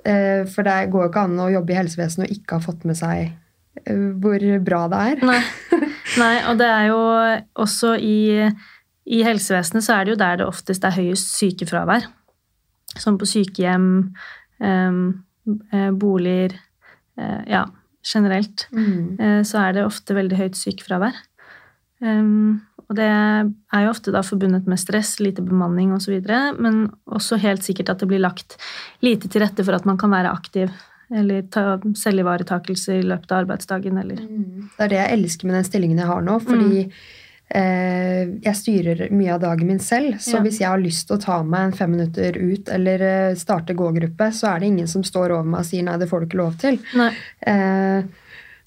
Uh, 0.01 0.47
for 0.49 0.65
det 0.65 0.89
går 0.89 1.03
jo 1.03 1.09
ikke 1.11 1.24
an 1.28 1.41
å 1.43 1.51
jobbe 1.53 1.76
i 1.76 1.78
helsevesenet 1.78 2.26
og 2.26 2.32
ikke 2.34 2.57
ha 2.57 2.63
fått 2.63 2.88
med 2.89 2.97
seg 2.97 3.36
hvor 4.22 4.43
bra 4.65 4.80
det 4.89 5.01
er. 5.11 5.22
Nei. 5.30 5.38
Nei, 6.20 6.36
og 6.49 6.57
det 6.59 6.68
er 6.68 6.88
jo 6.89 7.01
også 7.64 7.93
i, 7.95 8.47
i 9.07 9.22
helsevesenet 9.24 9.86
så 9.86 9.95
er 9.95 10.07
det 10.07 10.16
jo 10.16 10.22
der 10.22 10.41
det 10.41 10.47
oftest 10.49 10.84
er 10.88 10.97
høyest 10.97 11.38
sykefravær. 11.38 12.09
Som 12.99 13.20
på 13.20 13.30
sykehjem, 13.30 13.93
um, 14.59 15.05
boliger 15.99 16.57
Ja, 17.47 17.66
generelt. 18.07 18.66
Mm. 18.74 19.43
Så 19.45 19.59
er 19.62 19.76
det 19.76 19.84
ofte 19.86 20.16
veldig 20.16 20.38
høyt 20.39 20.57
sykefravær. 20.57 21.18
Um, 22.01 22.62
og 22.91 22.97
det 22.97 23.07
er 23.07 23.84
jo 23.86 23.91
ofte 23.91 24.12
da 24.12 24.24
forbundet 24.26 24.66
med 24.68 24.80
stress, 24.82 25.14
lite 25.24 25.43
bemanning 25.45 25.93
osv., 25.95 26.18
men 26.59 26.82
også 27.07 27.38
helt 27.39 27.64
sikkert 27.64 27.93
at 27.93 28.01
det 28.01 28.09
blir 28.09 28.24
lagt 28.24 28.57
lite 29.05 29.30
til 29.32 29.45
rette 29.45 29.64
for 29.64 29.78
at 29.78 29.86
man 29.88 29.99
kan 30.01 30.12
være 30.12 30.34
aktiv 30.34 30.72
eller 31.16 31.47
ta 31.51 31.80
selvivaretakelse 31.97 32.99
i 32.99 33.07
løpet 33.07 33.32
av 33.32 33.43
arbeidsdagen. 33.45 33.97
Eller. 34.01 34.22
Mm. 34.22 34.70
Det 34.78 34.86
er 34.86 34.93
det 34.93 35.01
jeg 35.01 35.18
elsker 35.18 35.49
med 35.49 35.59
den 35.59 35.68
stillingen 35.68 36.01
jeg 36.01 36.12
har 36.12 36.24
nå, 36.26 36.38
fordi 36.45 36.86
mm. 36.86 36.95
eh, 37.62 38.24
jeg 38.47 38.59
styrer 38.62 39.03
mye 39.12 39.36
av 39.36 39.43
dagen 39.43 39.70
min 39.70 39.84
selv. 39.84 40.18
Så 40.24 40.38
ja. 40.38 40.45
hvis 40.45 40.62
jeg 40.64 40.72
har 40.72 40.82
lyst 40.82 41.09
til 41.09 41.20
å 41.20 41.24
ta 41.26 41.41
meg 41.43 41.68
en 41.68 41.78
fem 41.82 41.93
minutter 41.97 42.39
ut 42.39 42.72
eller 42.72 43.05
eh, 43.09 43.38
starte 43.39 43.78
gågruppe, 43.78 44.32
så 44.36 44.53
er 44.53 44.62
det 44.64 44.72
ingen 44.72 44.91
som 44.91 45.05
står 45.07 45.38
over 45.38 45.53
meg 45.53 45.64
og 45.64 45.72
sier 45.72 45.88
nei, 45.88 45.99
det 46.01 46.09
får 46.12 46.24
du 46.24 46.30
ikke 46.30 46.43
lov 46.43 46.59
til. 46.62 46.82
Eh, 46.95 48.12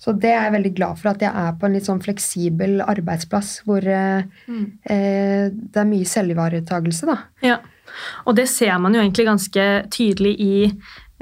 så 0.05 0.13
det 0.13 0.33
er 0.35 0.43
jeg 0.49 0.53
veldig 0.59 0.73
glad 0.77 0.99
for, 1.01 1.15
at 1.15 1.23
jeg 1.25 1.33
er 1.33 1.55
på 1.57 1.69
en 1.69 1.77
litt 1.79 1.87
sånn 1.87 2.03
fleksibel 2.05 2.83
arbeidsplass 2.85 3.55
hvor 3.65 3.87
eh, 3.89 4.27
mm. 4.51 4.67
eh, 4.93 5.47
det 5.55 5.81
er 5.81 5.89
mye 5.89 6.09
selvivaretakelse, 6.09 7.09
da. 7.09 7.17
Ja. 7.45 7.63
Og 8.29 8.37
det 8.37 8.47
ser 8.51 8.77
man 8.83 8.97
jo 8.97 9.01
egentlig 9.01 9.27
ganske 9.29 9.65
tydelig 9.95 10.35
i, 10.43 10.57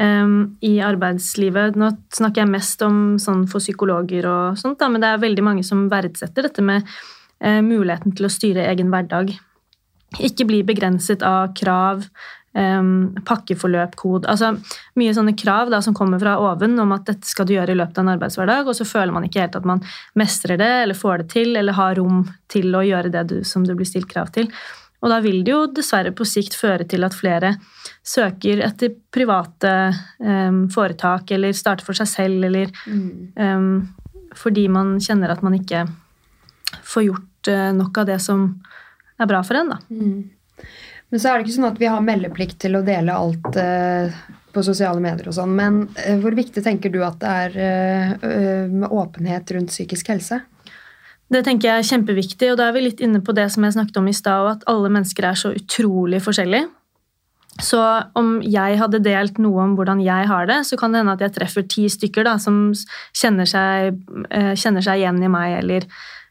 um, 0.01 0.57
i 0.65 0.77
arbeidslivet. 0.85 1.79
Nå 1.79 1.93
snakker 2.15 2.45
jeg 2.45 2.53
mest 2.53 2.85
om 2.87 3.01
sånn 3.23 3.47
for 3.51 3.63
psykologer 3.65 4.29
og 4.29 4.61
sånt, 4.61 4.81
da, 4.81 4.91
men 4.93 5.03
det 5.03 5.13
er 5.13 5.25
veldig 5.25 5.47
mange 5.47 5.65
som 5.67 5.89
verdsetter 5.93 6.49
dette 6.49 6.65
med 6.65 6.85
uh, 6.85 7.61
muligheten 7.65 8.15
til 8.17 8.29
å 8.29 8.33
styre 8.33 8.69
egen 8.73 8.93
hverdag. 8.93 9.35
Ikke 10.23 10.47
bli 10.49 10.61
begrenset 10.69 11.25
av 11.25 11.55
krav, 11.57 12.05
um, 12.59 13.15
pakkeforløpkode 13.25 14.29
Altså 14.29 14.53
mye 15.01 15.15
sånne 15.17 15.33
krav 15.39 15.71
da, 15.73 15.81
som 15.85 15.97
kommer 15.97 16.21
fra 16.21 16.37
oven 16.43 16.77
om 16.83 16.93
at 16.93 17.07
dette 17.09 17.29
skal 17.29 17.49
du 17.49 17.55
gjøre 17.57 17.73
i 17.73 17.79
løpet 17.81 17.99
av 17.99 18.07
en 18.07 18.15
arbeidshverdag, 18.17 18.69
og 18.69 18.77
så 18.77 18.89
føler 18.89 19.15
man 19.15 19.27
ikke 19.29 19.45
helt 19.45 19.59
at 19.59 19.69
man 19.69 19.83
mestrer 20.19 20.61
det 20.61 20.73
eller 20.83 20.99
får 20.99 21.25
det 21.25 21.33
til 21.33 21.57
eller 21.57 21.79
har 21.79 21.97
rom 22.01 22.27
til 22.53 22.73
å 22.77 22.85
gjøre 22.87 23.13
det 23.15 23.27
du, 23.31 23.39
som 23.49 23.67
du 23.67 23.75
blir 23.77 23.89
stilt 23.89 24.11
krav 24.11 24.33
til. 24.35 24.51
Og 25.03 25.11
da 25.11 25.19
vil 25.23 25.41
det 25.43 25.51
jo 25.51 25.65
dessverre 25.75 26.13
på 26.15 26.27
sikt 26.29 26.55
føre 26.55 26.87
til 26.89 27.03
at 27.07 27.17
flere 27.17 27.57
søker 28.03 28.61
etter 28.67 28.95
private 29.15 29.73
um, 30.19 30.65
foretak 30.73 31.31
eller 31.37 31.55
starter 31.55 31.87
for 31.87 31.97
seg 31.97 32.11
selv 32.11 32.47
eller 32.49 32.73
mm. 32.87 33.39
um, 33.39 33.69
fordi 34.37 34.67
man 34.73 34.97
kjenner 35.03 35.31
at 35.33 35.43
man 35.47 35.55
ikke 35.59 35.85
får 36.83 37.07
gjort 37.07 37.53
uh, 37.53 37.71
nok 37.79 38.03
av 38.03 38.09
det 38.11 38.19
som 38.25 38.47
er 39.21 39.31
bra 39.31 39.43
for 39.47 39.61
en, 39.61 39.75
da. 39.75 39.79
Mm. 39.93 40.67
Men 41.13 41.21
så 41.21 41.31
er 41.31 41.39
det 41.39 41.47
ikke 41.47 41.59
sånn 41.61 41.69
at 41.69 41.79
vi 41.79 41.91
har 41.93 42.05
meldeplikt 42.05 42.59
til 42.65 42.79
å 42.79 42.85
dele 42.87 43.15
alt 43.15 43.61
uh, 43.61 44.21
på 44.53 44.65
sosiale 44.67 45.01
medier 45.05 45.31
og 45.31 45.37
sånn. 45.37 45.55
Men 45.55 45.83
uh, 46.01 46.17
hvor 46.25 46.35
viktig 46.35 46.65
tenker 46.65 46.91
du 46.91 47.03
at 47.07 47.21
det 47.23 47.37
er 47.47 48.69
med 48.73 48.91
åpenhet 48.91 49.55
rundt 49.55 49.71
psykisk 49.71 50.11
helse? 50.11 50.41
Det 51.33 51.41
tenker 51.47 51.69
jeg 51.69 51.81
er 51.81 51.89
kjempeviktig, 51.89 52.51
og 52.53 52.59
da 52.61 52.67
er 52.69 52.75
vi 52.77 52.89
litt 52.89 53.01
inne 53.05 53.23
på 53.25 53.33
det 53.37 53.47
som 53.53 53.65
jeg 53.65 53.77
snakket 53.77 54.01
om 54.03 54.09
i 54.11 54.17
stad, 54.17 54.49
at 54.51 54.67
alle 54.69 54.91
mennesker 54.93 55.31
er 55.31 55.39
så 55.39 55.53
utrolig 55.57 56.21
forskjellige. 56.25 56.67
Så 57.61 57.79
om 58.17 58.39
jeg 58.41 58.79
hadde 58.81 59.03
delt 59.05 59.37
noe 59.43 59.67
om 59.67 59.75
hvordan 59.77 60.01
jeg 60.01 60.29
har 60.31 60.47
det, 60.49 60.63
så 60.65 60.79
kan 60.81 60.95
det 60.95 61.03
hende 61.03 61.17
at 61.19 61.25
jeg 61.25 61.35
treffer 61.37 61.67
ti 61.69 61.85
stykker 61.93 62.25
da, 62.25 62.39
som 62.41 62.71
kjenner 63.19 63.49
seg, 63.49 63.99
eh, 64.33 64.55
kjenner 64.57 64.85
seg 64.85 65.03
igjen 65.03 65.21
i 65.21 65.31
meg, 65.33 65.59
eller 65.61 65.85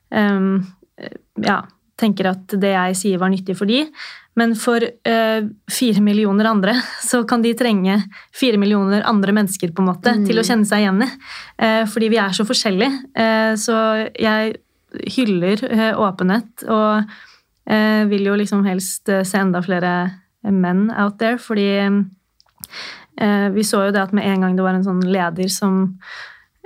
um, 0.10 0.56
ja, 1.46 1.60
tenker 2.02 2.32
at 2.32 2.58
det 2.58 2.74
jeg 2.74 2.98
sier, 2.98 3.22
var 3.22 3.30
nyttig 3.34 3.54
for 3.60 3.70
de. 3.70 3.84
Men 4.40 4.56
for 4.58 4.82
eh, 4.82 5.44
fire 5.70 6.02
millioner 6.02 6.48
andre 6.50 6.74
så 7.10 7.22
kan 7.30 7.44
de 7.46 7.54
trenge 7.58 8.00
fire 8.34 8.58
millioner 8.62 9.06
andre 9.06 9.36
mennesker 9.36 9.76
på 9.76 9.84
en 9.84 9.92
måte 9.92 10.16
mm. 10.18 10.26
til 10.26 10.42
å 10.42 10.46
kjenne 10.48 10.68
seg 10.68 10.86
igjen 10.86 11.06
i. 11.06 11.10
Uh, 11.62 11.84
fordi 11.92 12.10
vi 12.16 12.20
er 12.24 12.34
så 12.34 12.48
forskjellige. 12.48 13.14
Uh, 13.14 13.54
så 13.62 13.78
jeg 14.18 14.58
hyller 15.14 15.62
åpenhet 15.96 16.66
og 16.68 17.20
vil 18.12 18.26
jo 18.28 18.34
liksom 18.36 18.66
helst 18.66 19.08
se 19.08 19.40
enda 19.40 19.62
flere 19.64 19.92
menn 20.50 20.90
out 20.98 21.20
there. 21.22 21.38
Fordi 21.42 21.68
vi 23.54 23.64
så 23.68 23.84
jo 23.86 23.94
det 23.94 24.02
at 24.02 24.14
med 24.16 24.26
en 24.26 24.42
gang 24.42 24.56
det 24.58 24.64
var 24.66 24.74
en 24.74 24.86
sånn 24.86 25.02
leder 25.06 25.50
som, 25.52 25.84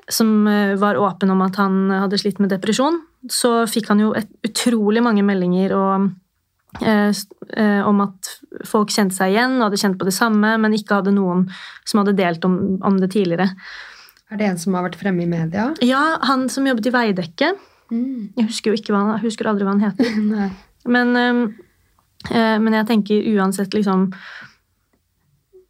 som 0.08 0.46
var 0.80 0.96
åpen 1.02 1.34
om 1.34 1.42
at 1.44 1.58
han 1.60 1.90
hadde 1.92 2.20
slitt 2.22 2.40
med 2.40 2.54
depresjon, 2.54 3.02
så 3.28 3.66
fikk 3.68 3.90
han 3.92 4.04
jo 4.04 4.14
et, 4.16 4.30
utrolig 4.46 5.04
mange 5.04 5.26
meldinger 5.26 5.74
og 5.76 6.06
Eh, 6.82 7.12
eh, 7.58 7.88
om 7.88 8.02
at 8.04 8.32
folk 8.68 8.92
kjente 8.92 9.16
seg 9.16 9.34
igjen 9.34 9.58
og 9.60 9.68
hadde 9.68 9.80
kjent 9.80 10.00
på 10.00 10.08
det 10.08 10.16
samme, 10.16 10.56
men 10.62 10.76
ikke 10.76 11.00
hadde 11.00 11.14
noen 11.16 11.46
som 11.88 12.02
hadde 12.02 12.16
delt 12.18 12.46
om, 12.48 12.58
om 12.86 12.98
det 13.00 13.14
tidligere. 13.16 13.48
Er 14.34 14.42
det 14.42 14.50
en 14.50 14.60
som 14.60 14.76
har 14.76 14.88
vært 14.88 14.98
fremme 15.00 15.24
i 15.24 15.30
media? 15.30 15.70
Ja, 15.86 16.18
han 16.26 16.48
som 16.52 16.68
jobbet 16.68 16.90
i 16.90 16.96
Veidekke. 16.96 17.54
Mm. 17.94 18.34
Jeg 18.36 18.50
husker 18.50 18.74
jo 18.74 18.80
ikke 18.80 18.96
hva 18.96 19.04
han, 19.04 19.14
jeg 19.20 19.30
husker 19.30 19.52
aldri 19.52 19.68
hva 19.68 19.76
han 19.78 19.86
heter. 19.86 20.50
men, 20.96 21.16
øh, 21.22 21.44
men, 22.32 22.74
jeg 22.74 22.88
tenker 22.88 23.28
uansett 23.36 23.74
liksom 23.74 24.08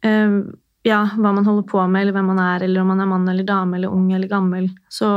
øh, 0.04 0.38
Ja, 0.86 1.00
hva 1.18 1.32
man 1.34 1.44
holder 1.44 1.66
på 1.66 1.82
med, 1.90 2.02
eller 2.04 2.14
hvem 2.14 2.28
man 2.30 2.38
er, 2.38 2.62
eller 2.62 2.80
om 2.80 2.86
man 2.92 3.00
er 3.02 3.08
mann 3.10 3.28
eller 3.28 3.44
dame 3.44 3.76
eller 3.76 3.90
ung 3.90 4.12
eller 4.14 4.28
gammel, 4.30 4.68
så 4.88 5.08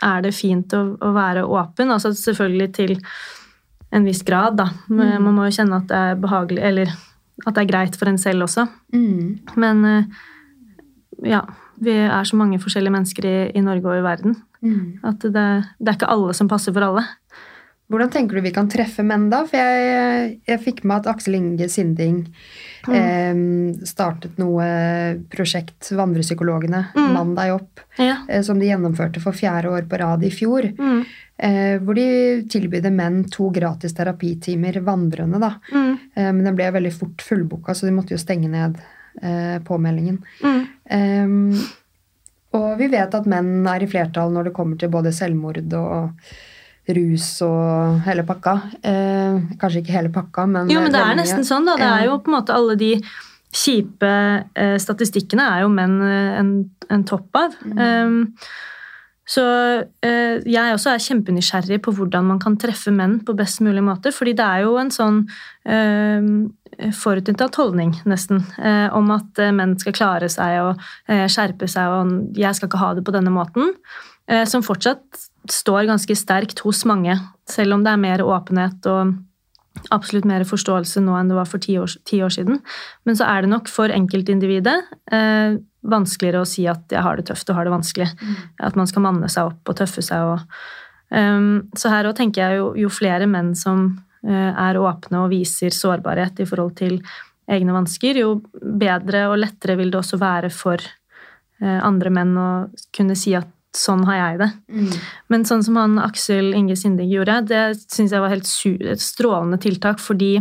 er 0.00 0.22
det 0.22 0.30
fint 0.36 0.70
å, 0.78 0.84
å 1.02 1.10
være 1.12 1.42
åpen. 1.44 1.90
Altså 1.90 2.12
selvfølgelig 2.14 2.68
til 2.76 2.92
en 3.90 4.04
viss 4.06 4.22
grad, 4.22 4.56
da. 4.60 4.68
Men 4.88 5.16
Mm. 5.16 5.24
Man 5.24 5.34
må 5.34 5.48
jo 5.48 5.56
kjenne 5.58 5.80
at 5.82 5.88
det 5.90 5.96
er 5.98 6.20
behagelig, 6.22 6.62
eller 6.62 6.92
at 7.46 7.54
det 7.56 7.64
er 7.64 7.70
greit 7.72 7.96
for 7.98 8.06
en 8.08 8.18
selv 8.18 8.46
også. 8.46 8.68
Mm. 8.94 9.40
Men 9.56 9.84
eh, 9.84 10.04
ja, 11.34 11.42
vi 11.82 11.90
er 12.06 12.24
så 12.24 12.36
mange 12.38 12.60
forskjellige 12.62 12.92
mennesker 12.94 13.26
i, 13.26 13.36
i 13.58 13.60
Norge 13.66 13.86
og 13.90 13.98
i 13.98 14.06
verden 14.06 14.36
Mm. 14.62 14.98
at 15.02 15.22
det, 15.24 15.32
det 15.80 15.88
er 15.88 15.94
ikke 15.96 16.08
alle 16.12 16.34
som 16.36 16.46
passer 16.46 16.72
for 16.76 16.84
alle. 16.84 17.00
Hvordan 17.90 18.10
tenker 18.14 18.38
du 18.38 18.44
vi 18.44 18.52
kan 18.54 18.68
treffe 18.70 19.02
menn, 19.02 19.24
da? 19.32 19.40
For 19.50 19.58
jeg, 19.58 20.36
jeg 20.46 20.60
fikk 20.62 20.84
med 20.86 21.00
at 21.02 21.08
Aksel 21.10 21.34
Inge 21.34 21.66
Sinding 21.72 22.20
eh, 22.86 23.40
startet 23.88 24.36
noe 24.38 24.66
prosjekt, 25.32 25.88
Vandrepsykologene, 25.98 26.84
Mm. 26.94 27.08
Mann 27.16 27.34
deg 27.34 27.50
opp, 27.56 27.80
Ja. 27.98 28.20
eh, 28.28 28.42
som 28.46 28.58
de 28.62 28.68
gjennomførte 28.70 29.20
for 29.20 29.32
fjerde 29.34 29.72
år 29.74 29.88
på 29.90 29.98
rad 29.98 30.22
i 30.22 30.30
fjor. 30.30 30.70
Mm. 30.78 31.02
Eh, 31.40 31.78
hvor 31.82 31.94
de 31.98 32.06
tilbydde 32.52 32.92
menn 32.94 33.24
to 33.32 33.50
gratis 33.50 33.92
terapitimer 33.96 34.78
vandrende, 34.86 35.40
da. 35.40 35.54
Mm. 35.72 35.98
Eh, 36.14 36.30
men 36.32 36.44
den 36.44 36.54
ble 36.56 36.70
veldig 36.70 36.92
fort 36.94 37.22
fullboka, 37.26 37.74
så 37.74 37.86
de 37.88 37.94
måtte 37.96 38.14
jo 38.14 38.18
stenge 38.22 38.48
ned 38.48 38.78
eh, 39.22 39.58
påmeldingen. 39.66 40.20
Mm. 40.44 41.58
Og 42.52 42.78
vi 42.78 42.86
vet 42.90 43.14
at 43.14 43.26
menn 43.30 43.66
er 43.70 43.82
i 43.84 43.86
flertall 43.90 44.32
når 44.34 44.48
det 44.48 44.54
kommer 44.56 44.78
til 44.78 44.90
både 44.90 45.12
selvmord 45.14 45.60
og 45.78 46.10
rus 46.88 47.26
og 47.46 48.00
hele 48.06 48.24
pakka. 48.26 48.54
Eh, 48.82 49.40
kanskje 49.60 49.82
ikke 49.82 49.96
hele 49.96 50.12
pakka, 50.14 50.46
men 50.46 50.70
Jo, 50.70 50.80
men 50.80 50.92
det 50.92 51.00
er 51.00 51.12
mye. 51.12 51.20
nesten 51.22 51.44
sånn, 51.46 51.68
da. 51.68 51.76
Det 51.76 51.90
er 51.90 52.08
jo 52.08 52.18
på 52.18 52.32
en 52.32 52.38
måte 52.38 52.56
alle 52.56 52.76
de 52.80 52.94
kjipe 53.50 54.10
eh, 54.54 54.76
statistikkene 54.78 55.46
er 55.56 55.62
jo 55.64 55.70
menn 55.74 56.00
eh, 56.02 56.40
en, 56.40 56.50
en 56.90 57.04
topp 57.04 57.40
av. 57.40 57.56
Mm. 57.66 57.78
Um, 57.78 58.20
så 59.30 59.44
eh, 60.02 60.40
jeg 60.48 60.74
også 60.74 60.90
er 60.90 61.02
kjempenysgjerrig 61.04 61.78
på 61.84 61.92
hvordan 61.94 62.26
man 62.32 62.40
kan 62.42 62.56
treffe 62.58 62.90
menn 62.94 63.20
på 63.22 63.36
best 63.38 63.60
mulig 63.62 63.82
måte. 63.86 64.10
Fordi 64.14 64.34
det 64.34 64.46
er 64.46 64.64
jo 64.64 64.74
en 64.80 64.90
sånn 64.90 65.20
eh, 65.70 66.90
forutinntatt 66.98 67.58
holdning, 67.60 67.94
nesten, 68.10 68.42
eh, 68.58 68.88
om 68.96 69.12
at 69.14 69.38
eh, 69.38 69.52
menn 69.54 69.76
skal 69.78 69.94
klare 69.94 70.30
seg 70.32 70.58
og 70.64 70.82
eh, 71.06 71.28
skjerpe 71.30 71.68
seg 71.70 71.94
og 71.94 72.14
'jeg 72.34 72.58
skal 72.58 72.70
ikke 72.70 72.82
ha 72.82 72.94
det 72.94 73.06
på 73.06 73.14
denne 73.14 73.30
måten', 73.30 73.74
eh, 74.26 74.44
som 74.50 74.66
fortsatt 74.66 75.29
står 75.54 75.88
ganske 75.88 76.14
sterkt 76.18 76.62
hos 76.66 76.84
mange, 76.88 77.16
selv 77.50 77.76
om 77.76 77.84
det 77.84 77.92
er 77.92 78.00
mer 78.02 78.22
åpenhet 78.24 78.86
og 78.90 79.16
absolutt 79.94 80.26
mer 80.28 80.44
forståelse 80.48 81.00
nå 81.04 81.14
enn 81.16 81.30
det 81.30 81.38
var 81.38 81.48
for 81.48 81.62
ti 81.62 81.76
år, 81.80 81.92
ti 82.08 82.20
år 82.24 82.32
siden. 82.34 82.60
Men 83.08 83.18
så 83.18 83.28
er 83.30 83.44
det 83.44 83.52
nok 83.52 83.70
for 83.70 83.92
enkeltindividet 83.94 84.76
eh, 85.14 85.56
vanskeligere 85.80 86.42
å 86.42 86.48
si 86.48 86.66
at 86.68 86.92
jeg 86.92 87.02
har 87.04 87.16
det 87.16 87.28
tøft 87.30 87.50
og 87.50 87.58
har 87.58 87.66
det 87.66 87.74
vanskelig. 87.74 88.08
At 88.60 88.76
man 88.78 88.90
skal 88.90 89.04
manne 89.06 89.30
seg 89.32 89.52
opp 89.52 89.72
og 89.72 89.78
tøffe 89.80 90.04
seg. 90.04 90.34
Og, 90.34 90.60
um, 91.14 91.70
så 91.78 91.92
her 91.92 92.10
òg 92.10 92.18
tenker 92.18 92.44
jeg 92.44 92.60
jo, 92.60 92.70
jo 92.84 92.92
flere 92.92 93.28
menn 93.30 93.54
som 93.58 93.86
uh, 94.26 94.50
er 94.50 94.80
åpne 94.80 95.24
og 95.24 95.32
viser 95.32 95.74
sårbarhet 95.74 96.42
i 96.42 96.48
forhold 96.48 96.76
til 96.82 96.98
egne 97.50 97.74
vansker, 97.74 98.20
jo 98.20 98.36
bedre 98.60 99.24
og 99.30 99.40
lettere 99.40 99.78
vil 99.80 99.90
det 99.90 100.02
også 100.02 100.20
være 100.20 100.52
for 100.54 100.82
uh, 100.82 101.80
andre 101.80 102.12
menn 102.14 102.36
å 102.38 102.50
kunne 102.94 103.16
si 103.18 103.34
at 103.38 103.48
sånn 103.76 104.02
har 104.08 104.16
jeg 104.18 104.38
det. 104.40 104.48
Mm. 104.72 104.94
Men 105.30 105.44
sånn 105.46 105.62
som 105.66 105.76
han 105.78 105.98
Aksel 106.02 106.54
Inge 106.58 106.76
Sindig 106.78 107.06
gjorde, 107.12 107.40
det 107.50 107.62
syns 107.86 108.14
jeg 108.14 108.22
var 108.22 108.32
helt 108.32 108.48
et 108.90 109.02
strålende 109.02 109.60
tiltak, 109.62 110.00
fordi 110.02 110.32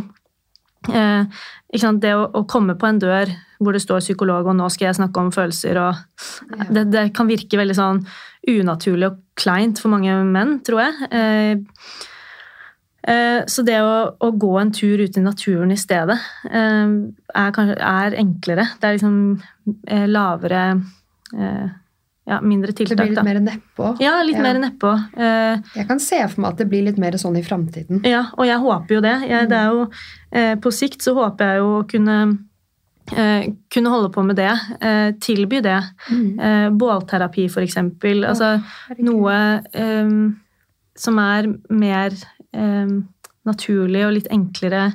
eh, 0.90 1.40
sant, 1.78 2.02
det 2.02 2.16
å, 2.18 2.26
å 2.26 2.46
komme 2.50 2.78
på 2.80 2.90
en 2.90 3.02
dør 3.02 3.34
hvor 3.60 3.76
det 3.76 3.84
står 3.84 4.02
psykolog, 4.02 4.48
og 4.48 4.56
nå 4.56 4.70
skal 4.72 4.90
jeg 4.90 5.00
snakke 5.02 5.22
om 5.22 5.34
følelser, 5.36 5.78
og 5.82 5.96
Ja. 6.56 6.70
det, 6.78 6.86
det 6.94 7.06
kan 7.14 7.28
virke 7.28 7.60
veldig 7.60 7.76
sånn 7.76 8.06
unaturlig 8.50 9.10
og 9.10 9.20
kleint 9.40 9.82
for 9.82 9.92
mange 9.92 10.14
menn, 10.26 10.60
tror 10.66 10.80
jeg. 10.86 11.10
Eh, 11.12 11.60
eh, 13.04 13.42
så 13.52 13.66
det 13.68 13.82
å, 13.84 14.16
å 14.16 14.32
gå 14.32 14.54
en 14.62 14.72
tur 14.72 15.04
ut 15.04 15.20
i 15.20 15.24
naturen 15.26 15.76
i 15.76 15.80
stedet 15.80 16.18
eh, 16.50 16.96
er, 17.36 17.52
kanskje, 17.56 17.76
er 17.78 18.18
enklere. 18.24 18.70
Det 18.80 18.88
er 18.88 18.98
liksom 18.98 19.20
eh, 19.92 20.08
lavere 20.08 20.64
eh, 21.36 21.68
Ja, 22.30 22.38
mindre 22.46 22.72
Det 22.76 22.86
blir 22.96 23.08
litt 23.10 23.16
da. 23.18 23.24
mer 23.26 23.40
nedpå. 23.42 23.96
Ja, 24.00 24.20
litt 24.22 24.36
Ja. 24.38 24.42
mer 24.44 24.60
nedpå. 24.62 24.92
Eh, 25.18 25.62
Jeg 25.76 25.88
kan 25.88 26.00
se 26.00 26.20
for 26.28 26.42
meg 26.42 26.52
at 26.52 26.58
det 26.58 26.68
blir 26.70 26.84
litt 26.86 26.98
mer 27.02 27.12
sånn 27.18 27.36
i 27.38 27.42
framtiden. 27.42 28.04
ja, 28.06 28.26
og 28.38 28.46
jeg 28.46 28.60
håper 28.60 28.96
jo 28.96 29.02
det. 29.02 29.16
Jeg, 29.30 29.50
det 29.50 29.58
er 29.58 29.72
jo, 29.74 29.88
eh, 30.32 30.56
på 30.56 30.72
sikt 30.72 31.02
så 31.02 31.16
håper 31.18 31.40
jeg 31.50 31.58
jo 31.58 31.72
å 31.82 31.88
kunne, 31.90 32.38
eh, 33.18 33.48
kunne 33.72 33.90
holde 33.90 34.12
på 34.14 34.24
med 34.24 34.36
det. 34.36 34.52
Eh, 34.80 35.12
tilby 35.20 35.62
det. 35.62 35.82
Mm. 36.12 36.40
Eh, 36.40 36.70
bålterapi, 36.70 37.50
for 37.50 37.62
eksempel. 37.62 38.24
Altså 38.30 38.62
Herregud. 38.88 39.06
noe 39.06 39.64
eh, 39.74 40.32
som 40.96 41.18
er 41.20 41.48
mer 41.72 42.12
naturlig 43.46 44.06
og 44.06 44.14
litt 44.14 44.28
enklere 44.32 44.94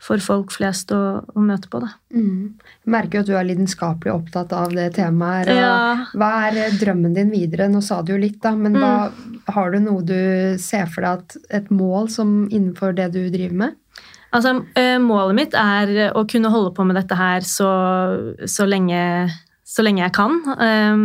for 0.00 0.16
folk 0.24 0.52
flest 0.54 0.92
å, 0.96 1.20
å 1.36 1.42
møte 1.44 1.68
på. 1.68 1.80
Da. 1.82 1.90
Mm. 2.16 2.54
Jeg 2.86 2.92
merker 2.94 3.18
jo 3.18 3.24
at 3.24 3.28
du 3.28 3.34
er 3.36 3.48
lidenskapelig 3.50 4.12
opptatt 4.14 4.54
av 4.56 4.72
det 4.72 4.86
temaet. 4.96 5.50
her. 5.50 5.60
Ja. 5.60 6.06
Hva 6.16 6.30
er 6.46 6.56
eh, 6.62 6.78
drømmen 6.80 7.12
din 7.18 7.28
videre? 7.34 7.68
Nå 7.68 7.82
sa 7.84 8.00
du 8.02 8.14
jo 8.14 8.20
litt, 8.22 8.38
da, 8.40 8.54
men 8.56 8.78
hva, 8.80 8.94
Mm. 9.10 9.36
har 9.52 9.70
du 9.74 9.78
noe 9.84 10.02
du 10.06 10.56
ser 10.58 10.86
for 10.86 11.04
deg 11.04 11.20
at 11.20 11.36
et 11.60 11.68
mål 11.70 12.08
som 12.08 12.48
innenfor 12.48 12.94
det 12.96 13.10
du 13.12 13.20
driver 13.28 13.56
med? 13.66 13.76
Altså, 14.32 14.54
eh, 14.78 14.96
målet 15.02 15.34
mitt 15.34 15.54
er 15.58 16.12
å 16.14 16.24
kunne 16.24 16.48
holde 16.54 16.72
på 16.76 16.86
med 16.86 16.96
dette 16.96 17.16
her 17.18 17.40
så, 17.44 17.68
så, 18.46 18.64
lenge, 18.64 19.28
så 19.66 19.82
lenge 19.84 20.04
jeg 20.04 20.12
kan. 20.16 20.36
Um, 20.56 21.04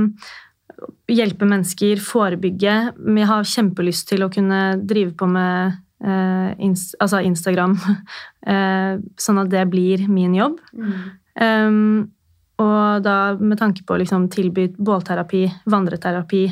hjelpe 1.10 1.48
mennesker, 1.50 1.98
forebygge. 2.02 2.76
Jeg 2.96 3.28
har 3.30 3.44
kjempelyst 3.44 4.08
til 4.12 4.24
å 4.26 4.32
kunne 4.32 4.78
drive 4.86 5.16
på 5.18 5.28
med 5.30 5.82
ins 6.04 6.90
altså 7.00 7.22
Instagram, 7.24 7.78
eh, 8.52 8.98
sånn 9.22 9.40
at 9.42 9.52
det 9.54 9.64
blir 9.72 10.06
min 10.12 10.36
jobb. 10.36 10.60
Um, 11.40 12.12
og 12.62 13.04
da 13.04 13.36
med 13.36 13.60
tanke 13.60 13.84
på 13.84 13.96
å 13.96 14.00
liksom 14.00 14.30
tilby 14.32 14.70
bålterapi, 14.78 15.46
vandreterapi, 15.72 16.44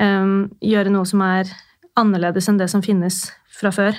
um, 0.00 0.46
gjøre 0.64 0.92
noe 0.92 1.08
som 1.08 1.24
er 1.26 1.50
annerledes 2.00 2.48
enn 2.48 2.60
det 2.60 2.70
som 2.72 2.84
finnes 2.84 3.26
fra 3.52 3.72
før. 3.74 3.98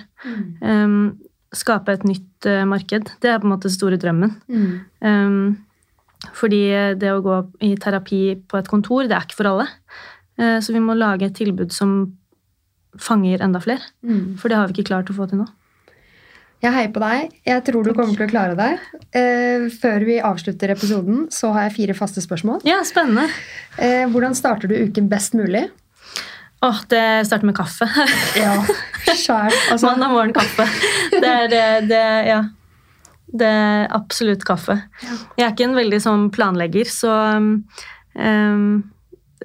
Um, 0.62 1.20
skape 1.54 1.94
et 1.94 2.08
nytt 2.08 2.48
uh, 2.50 2.64
marked. 2.70 3.12
Det 3.22 3.30
er 3.30 3.42
på 3.42 3.50
en 3.50 3.54
måte 3.54 3.70
den 3.70 3.76
store 3.76 4.00
drømmen. 4.02 4.34
Mm. 4.50 5.52
Fordi 6.38 6.64
det 7.02 7.12
å 7.12 7.22
gå 7.26 7.38
i 7.66 7.74
terapi 7.82 8.24
på 8.50 8.58
et 8.60 8.70
kontor, 8.70 9.08
det 9.10 9.18
er 9.18 9.28
ikke 9.28 9.42
for 9.42 9.52
alle. 9.52 9.68
Uh, 10.42 10.58
så 10.64 10.74
vi 10.74 10.82
må 10.82 10.98
lage 10.98 11.30
et 11.30 11.38
tilbud 11.38 11.74
som 11.76 12.16
fanger 13.00 13.44
enda 13.46 13.62
flere. 13.64 13.92
Mm. 14.04 14.38
For 14.42 14.52
det 14.52 14.60
har 14.60 14.70
vi 14.70 14.80
ikke 14.80 14.92
klart 14.92 15.12
å 15.12 15.16
få 15.18 15.28
til 15.32 15.44
nå. 15.44 15.48
Jeg 16.62 16.76
heier 16.76 16.92
på 16.94 17.02
deg. 17.02 17.32
Jeg 17.48 17.64
tror 17.66 17.86
du 17.88 17.96
kommer 17.98 18.14
til 18.14 18.28
å 18.28 18.30
klare 18.30 18.58
deg. 18.58 18.82
Eh, 19.18 19.64
før 19.82 20.04
vi 20.06 20.20
avslutter 20.22 20.74
episoden, 20.76 21.24
så 21.34 21.50
har 21.56 21.66
jeg 21.66 21.78
fire 21.80 21.96
faste 21.98 22.22
spørsmål. 22.22 22.62
Ja, 22.70 22.84
spennende. 22.86 23.26
Eh, 23.82 24.06
hvordan 24.12 24.38
starter 24.38 24.70
du 24.70 24.76
uken 24.78 25.10
best 25.10 25.34
mulig? 25.38 25.64
Åh, 26.62 26.84
det 26.94 27.26
starter 27.26 27.50
med 27.50 27.58
kaffe. 27.58 27.88
Ja, 28.44 28.54
skjær. 29.10 29.50
Altså, 29.74 29.90
Mandag 29.90 30.14
morgen 30.14 30.36
kaffe. 30.38 30.68
Det 31.16 31.26
er 31.26 31.50
det, 31.50 31.68
det 31.90 32.08
Ja. 32.30 32.42
Det 33.32 33.48
er 33.48 33.86
absolutt 33.96 34.42
kaffe. 34.44 34.76
Jeg 35.40 35.46
er 35.46 35.54
ikke 35.54 35.70
en 35.70 35.78
veldig 35.78 36.00
sånn 36.04 36.26
planlegger, 36.36 36.90
så 36.92 37.12
um, 37.40 37.54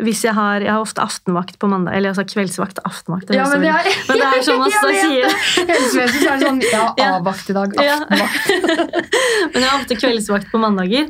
hvis 0.05 0.25
jeg 0.27 0.35
har 0.37 0.61
Jeg 0.61 0.73
har 0.73 0.83
ofte 0.83 1.01
aftenvakt 1.01 1.59
på 1.59 1.69
mandag. 1.71 1.97
Eller 1.97 2.13
altså 2.13 2.25
kveldsvakt 2.29 2.81
og 2.83 2.91
aftenvakt. 2.91 3.31
ja, 3.35 3.47
men, 3.49 3.63
det 3.65 3.71
er, 3.73 3.91
men 4.09 4.21
det 4.21 4.27
er 4.29 4.43
sånn 4.47 4.61
man 4.65 4.73
vet 4.73 4.99
sier. 5.01 5.37
Helsevesenet 5.71 6.27
er 6.27 6.37
det 6.37 6.49
sånn 6.49 6.61
Ja. 6.67 6.89
A-vakt 7.17 7.51
i 7.51 7.57
dag. 7.57 7.79
Ja. 7.81 8.01
Aftenvakt. 8.03 8.51
Men 9.55 9.63
jeg 9.63 9.71
har 9.71 9.79
ofte 9.79 9.97
kveldsvakt 9.97 10.53
på 10.53 10.61
mandager. 10.61 11.09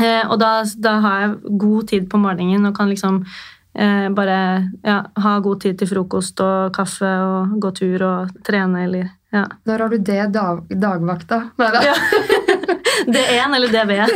Eh, 0.00 0.24
og 0.30 0.38
da, 0.40 0.50
da 0.78 0.96
har 1.04 1.22
jeg 1.22 1.56
god 1.60 1.88
tid 1.90 2.10
på 2.10 2.20
morgenen 2.22 2.68
og 2.70 2.76
kan 2.76 2.88
liksom 2.90 3.20
eh, 3.74 4.08
bare 4.16 4.36
ja, 4.86 5.00
ha 5.22 5.38
god 5.44 5.60
tid 5.66 5.80
til 5.80 5.90
frokost 5.90 6.40
og 6.44 6.70
kaffe 6.74 7.10
og 7.10 7.56
gå 7.62 7.72
tur 7.76 8.06
og 8.06 8.36
trene 8.46 8.86
eller 8.86 9.10
ja. 9.30 9.44
Når 9.66 9.84
har 9.84 9.92
du 9.92 9.98
det 10.02 10.22
dag, 10.34 10.62
dagvakta? 10.74 11.36
Nei 11.60 11.68
da. 11.70 11.82
Ja. 11.86 12.38
D1 13.06 13.56
eller 13.56 13.72
DB. 13.72 13.96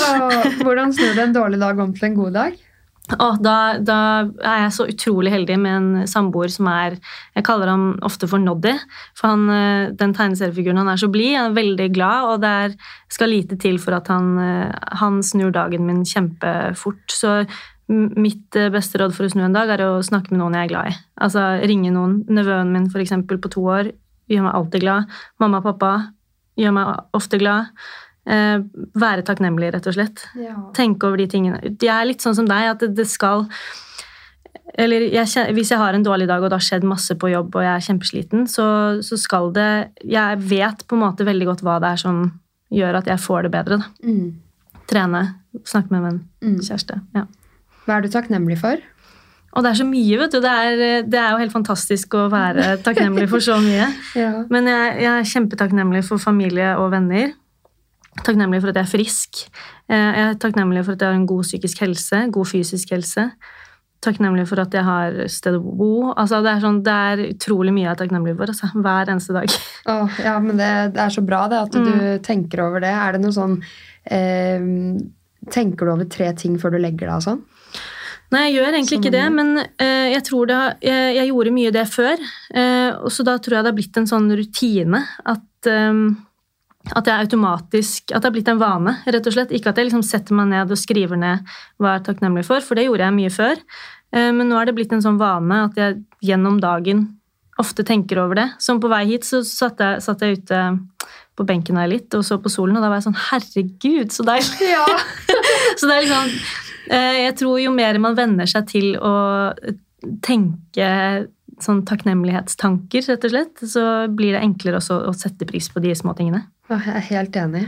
Ja. 0.00 0.16
Og 0.30 0.60
Hvordan 0.64 0.92
snur 0.96 1.14
du 1.14 1.20
en 1.22 1.34
dårlig 1.34 1.58
dag 1.60 1.78
om 1.82 1.92
til 1.94 2.08
en 2.08 2.18
god 2.18 2.36
dag? 2.36 2.58
Oh, 3.18 3.34
da, 3.42 3.78
da 3.82 3.96
er 4.46 4.60
jeg 4.64 4.74
så 4.76 4.86
utrolig 4.90 5.32
heldig 5.32 5.56
med 5.58 5.72
en 5.74 6.10
samboer 6.10 6.52
som 6.52 6.68
er 6.70 6.94
Jeg 7.34 7.46
kaller 7.46 7.72
ham 7.72 7.84
ofte 8.06 8.28
for 8.30 8.42
Noddy. 8.42 8.76
For 9.18 9.32
han, 9.32 9.48
eh, 9.50 9.90
den 9.98 10.14
tegneseriefiguren 10.14 10.78
han 10.78 10.92
er 10.92 11.00
så 11.00 11.10
blid, 11.10 11.34
han 11.34 11.50
er 11.50 11.58
veldig 11.58 11.88
glad, 11.96 12.28
og 12.30 12.44
det 12.44 12.52
er, 12.66 12.76
skal 13.10 13.32
lite 13.32 13.58
til 13.60 13.80
for 13.82 13.98
at 13.98 14.10
han, 14.12 14.30
eh, 14.38 14.94
han 15.00 15.20
snur 15.26 15.50
dagen 15.56 15.88
min 15.88 16.04
kjempefort. 16.06 17.02
Så 17.10 17.40
mitt 17.90 18.56
eh, 18.56 18.70
beste 18.70 19.00
råd 19.00 19.16
for 19.16 19.26
å 19.26 19.32
snu 19.32 19.42
en 19.48 19.56
dag 19.56 19.72
er 19.74 19.82
å 19.88 20.04
snakke 20.06 20.30
med 20.30 20.42
noen 20.44 20.58
jeg 20.58 20.68
er 20.68 20.72
glad 20.74 20.92
i. 20.92 20.96
Altså 21.26 21.48
ringe 21.66 21.90
noen. 21.94 22.20
Nevøen 22.30 22.70
min 22.74 22.88
for 22.92 23.02
eksempel, 23.02 23.40
på 23.42 23.50
to 23.50 23.66
år 23.66 23.90
gjør 24.30 24.46
meg 24.46 24.54
alltid 24.54 24.86
glad. 24.86 25.20
Mamma 25.42 25.58
og 25.58 25.70
pappa 25.72 25.94
gjør 26.58 26.72
meg 26.72 27.04
ofte 27.14 27.38
glad. 27.38 27.66
Eh, 28.26 28.58
være 28.94 29.22
takknemlig, 29.24 29.72
rett 29.74 29.86
og 29.86 29.94
slett 29.94 30.26
Ja. 30.36 30.54
tenke 30.76 31.04
over 31.08 31.16
de 31.16 31.26
tingene. 31.26 31.60
Jeg 31.80 31.88
er 31.88 32.04
litt 32.06 32.20
sånn 32.20 32.34
som 32.36 32.46
deg, 32.46 32.70
at 32.70 32.78
det, 32.80 32.94
det 32.96 33.06
skal 33.08 33.46
eller 34.78 35.00
jeg, 35.10 35.26
Hvis 35.56 35.70
jeg 35.72 35.78
har 35.78 35.94
en 35.94 36.04
dårlig 36.04 36.28
dag 36.28 36.42
og 36.42 36.50
det 36.50 36.58
har 36.60 36.62
skjedd 36.62 36.84
masse 36.86 37.14
på 37.18 37.30
jobb 37.32 37.56
og 37.56 37.62
jeg 37.64 37.72
er 37.74 37.86
kjempesliten, 37.88 38.44
så, 38.48 39.00
så 39.02 39.18
skal 39.18 39.50
det 39.52 39.90
Jeg 40.06 40.38
vet 40.38 40.84
på 40.86 40.94
en 40.96 41.02
måte 41.02 41.26
veldig 41.26 41.46
godt 41.46 41.62
hva 41.66 41.80
det 41.82 41.90
er 41.90 41.96
som 42.04 42.20
gjør 42.70 43.00
at 43.00 43.06
jeg 43.10 43.18
får 43.18 43.42
det 43.48 43.50
bedre. 43.50 43.78
da. 43.78 43.84
Mm. 44.06 44.36
Trene, 44.86 45.22
snakke 45.66 45.90
med 45.90 45.98
en 46.00 46.06
venn, 46.06 46.20
Mm. 46.42 46.60
kjæreste. 46.62 47.00
ja. 47.14 47.24
Hva 47.86 47.96
er 47.96 48.02
du 48.02 48.08
takknemlig 48.08 48.58
for? 48.60 48.76
Og 49.56 49.64
det 49.64 49.70
er 49.72 49.78
så 49.80 49.84
mye, 49.88 50.18
vet 50.20 50.30
du. 50.32 50.38
Det 50.44 50.50
er, 50.50 50.82
det 51.10 51.18
er 51.18 51.32
jo 51.34 51.40
helt 51.42 51.52
fantastisk 51.54 52.14
å 52.14 52.28
være 52.30 52.76
takknemlig 52.86 53.26
for 53.32 53.42
så 53.42 53.56
mye. 53.62 53.88
Ja. 54.14 54.44
Men 54.52 54.68
jeg, 54.70 54.92
jeg 55.02 55.10
er 55.10 55.30
kjempetakknemlig 55.32 56.04
for 56.06 56.22
familie 56.22 56.76
og 56.78 56.92
venner. 56.94 57.32
Takknemlig 58.26 58.60
for 58.62 58.70
at 58.72 58.78
jeg 58.78 58.86
er 58.86 58.92
frisk. 58.92 59.40
Eh, 59.90 59.96
Jeg 59.96 60.26
er 60.28 60.38
takknemlig 60.42 60.84
for 60.86 60.94
at 60.94 61.02
jeg 61.02 61.10
har 61.12 61.18
en 61.18 61.26
god 61.30 61.42
psykisk 61.48 61.82
helse, 61.82 62.22
god 62.34 62.46
fysisk 62.50 62.90
helse. 62.94 63.26
Takknemlig 64.00 64.46
for 64.48 64.62
at 64.62 64.72
jeg 64.72 64.86
har 64.86 65.18
sted 65.28 65.58
å 65.58 65.60
bo. 65.60 65.90
Altså, 66.14 66.38
det, 66.46 66.54
er 66.54 66.62
sånn, 66.62 66.78
det 66.86 66.94
er 67.10 67.22
utrolig 67.34 67.74
mye 67.76 67.84
jeg 67.88 67.92
er 67.92 68.00
takknemlig 68.04 68.36
for. 68.38 68.52
Altså, 68.54 68.70
hver 68.86 69.10
eneste 69.16 69.34
dag. 69.36 69.56
Oh, 69.90 70.06
ja, 70.22 70.34
men 70.38 70.58
det, 70.60 70.70
det 70.94 71.00
er 71.02 71.10
så 71.14 71.22
bra 71.26 71.46
det 71.50 71.58
at 71.64 71.72
du 71.74 71.80
Mm. 71.80 72.20
tenker 72.22 72.60
over 72.68 72.82
det. 72.84 72.90
Er 72.94 73.16
det 73.16 73.22
noe 73.24 73.32
sånn 73.34 73.54
eh, 74.06 74.60
Tenker 75.50 75.88
du 75.88 75.92
over 75.94 76.04
tre 76.12 76.28
ting 76.36 76.58
før 76.60 76.74
du 76.76 76.78
legger 76.82 77.08
deg 77.08 77.16
og 77.16 77.24
sånn? 77.24 77.40
Nei, 78.30 78.44
jeg 78.46 78.60
gjør 78.60 78.74
egentlig 78.76 78.98
ikke 79.00 79.10
det, 79.10 79.24
men 79.34 79.48
uh, 79.58 80.06
jeg 80.12 80.22
tror 80.28 80.46
det, 80.46 80.56
har- 80.56 80.76
jeg, 80.86 81.14
jeg 81.16 81.30
gjorde 81.32 81.52
mye 81.56 81.72
det 81.74 81.84
før. 81.90 82.20
Uh, 82.54 82.90
og 83.02 83.10
så 83.10 83.24
da 83.26 83.36
tror 83.42 83.56
jeg 83.56 83.64
det 83.66 83.72
har 83.72 83.78
blitt 83.80 83.98
en 83.98 84.06
sånn 84.10 84.28
rutine 84.38 85.00
at, 85.32 85.70
um, 85.70 86.04
at 86.94 87.10
jeg 87.10 87.26
automatisk 87.26 88.12
At 88.14 88.22
det 88.22 88.28
har 88.30 88.36
blitt 88.38 88.50
en 88.52 88.60
vane, 88.62 88.94
rett 89.06 89.26
og 89.26 89.34
slett. 89.34 89.50
Ikke 89.56 89.72
at 89.74 89.80
jeg 89.82 89.90
liksom 89.90 90.06
setter 90.06 90.38
meg 90.38 90.52
ned 90.52 90.70
og 90.70 90.78
skriver 90.78 91.18
ned 91.18 91.42
hva 91.82 91.96
jeg 91.96 92.02
er 92.02 92.06
takknemlig 92.12 92.46
for, 92.46 92.62
for 92.62 92.78
det 92.78 92.86
gjorde 92.86 93.08
jeg 93.08 93.18
mye 93.18 93.34
før. 93.34 93.64
Uh, 94.14 94.30
men 94.30 94.46
nå 94.46 94.60
er 94.60 94.70
det 94.70 94.76
blitt 94.78 94.94
en 94.94 95.02
sånn 95.04 95.18
vane 95.20 95.64
at 95.66 95.80
jeg 95.82 95.98
gjennom 96.30 96.62
dagen 96.62 97.08
ofte 97.60 97.82
tenker 97.84 98.22
over 98.22 98.38
det. 98.38 98.48
Som 98.62 98.78
på 98.80 98.88
vei 98.88 99.02
hit 99.10 99.26
så 99.26 99.42
satt 99.44 99.82
jeg, 99.82 100.00
satt 100.06 100.22
jeg 100.24 100.38
ute 100.38 100.62
på 101.36 101.44
benken 101.48 101.76
her 101.80 101.90
litt 101.90 102.14
og 102.16 102.22
så 102.24 102.38
på 102.40 102.50
solen, 102.52 102.78
og 102.78 102.82
da 102.84 102.88
var 102.92 103.00
jeg 103.00 103.10
sånn 103.10 103.20
Herregud, 103.26 104.10
så 104.14 104.24
deilig! 104.28 104.70
Ja. 104.70 104.86
Så 105.80 105.86
det 105.88 105.94
er 105.94 106.02
liksom 106.04 106.32
Jeg 106.90 107.34
tror 107.38 107.60
jo 107.62 107.70
mer 107.70 107.98
man 108.02 108.16
venner 108.18 108.48
seg 108.50 108.66
til 108.66 108.96
å 108.98 109.12
tenke 110.24 110.88
sånn 111.60 111.82
takknemlighetstanker, 111.88 113.04
rett 113.10 113.26
og 113.26 113.34
slett, 113.34 113.62
så 113.68 113.84
blir 114.08 114.34
det 114.34 114.42
enklere 114.44 114.80
også 114.80 114.96
å 115.10 115.14
sette 115.16 115.46
pris 115.48 115.68
på 115.70 115.82
de 115.84 115.92
småtingene. 115.96 116.42
tingene 116.66 116.80
Jeg 116.86 116.96
er 116.96 117.06
helt 117.10 117.36
enig. 117.36 117.64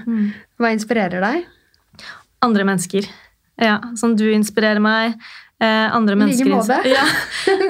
Hva 0.61 0.73
inspirerer 0.73 1.25
deg? 1.25 1.47
Andre 2.43 2.67
mennesker. 2.67 3.07
Ja, 3.61 3.79
Som 3.97 4.17
du 4.17 4.25
inspirerer 4.33 4.81
meg. 4.83 5.19
Eh, 5.63 5.95
andre 5.95 6.17
I 6.17 6.33
like 6.33 6.49
måte. 6.51 6.81
Ja, 6.97 7.05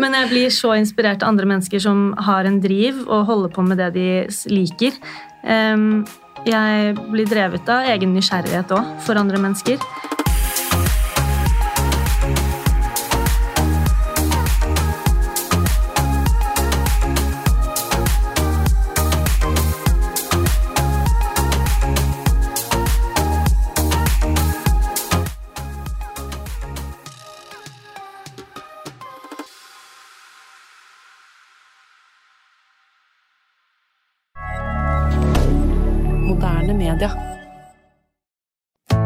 men 0.01 0.15
jeg 0.17 0.31
blir 0.31 0.51
så 0.55 0.73
inspirert 0.79 1.23
av 1.23 1.29
andre 1.35 1.47
mennesker 1.51 1.83
som 1.83 2.13
har 2.17 2.49
en 2.49 2.61
driv 2.63 3.03
og 3.09 3.27
holder 3.29 3.53
på 3.53 3.67
med 3.67 3.83
det 3.83 3.91
de 3.99 4.09
liker. 4.49 4.97
Jeg 6.43 6.95
blir 7.11 7.29
drevet 7.29 7.69
av 7.69 7.91
egen 7.93 8.15
nysgjerrighet 8.17 8.73
òg, 8.73 8.97
for 9.05 9.19
andre 9.21 9.39
mennesker. 9.43 9.83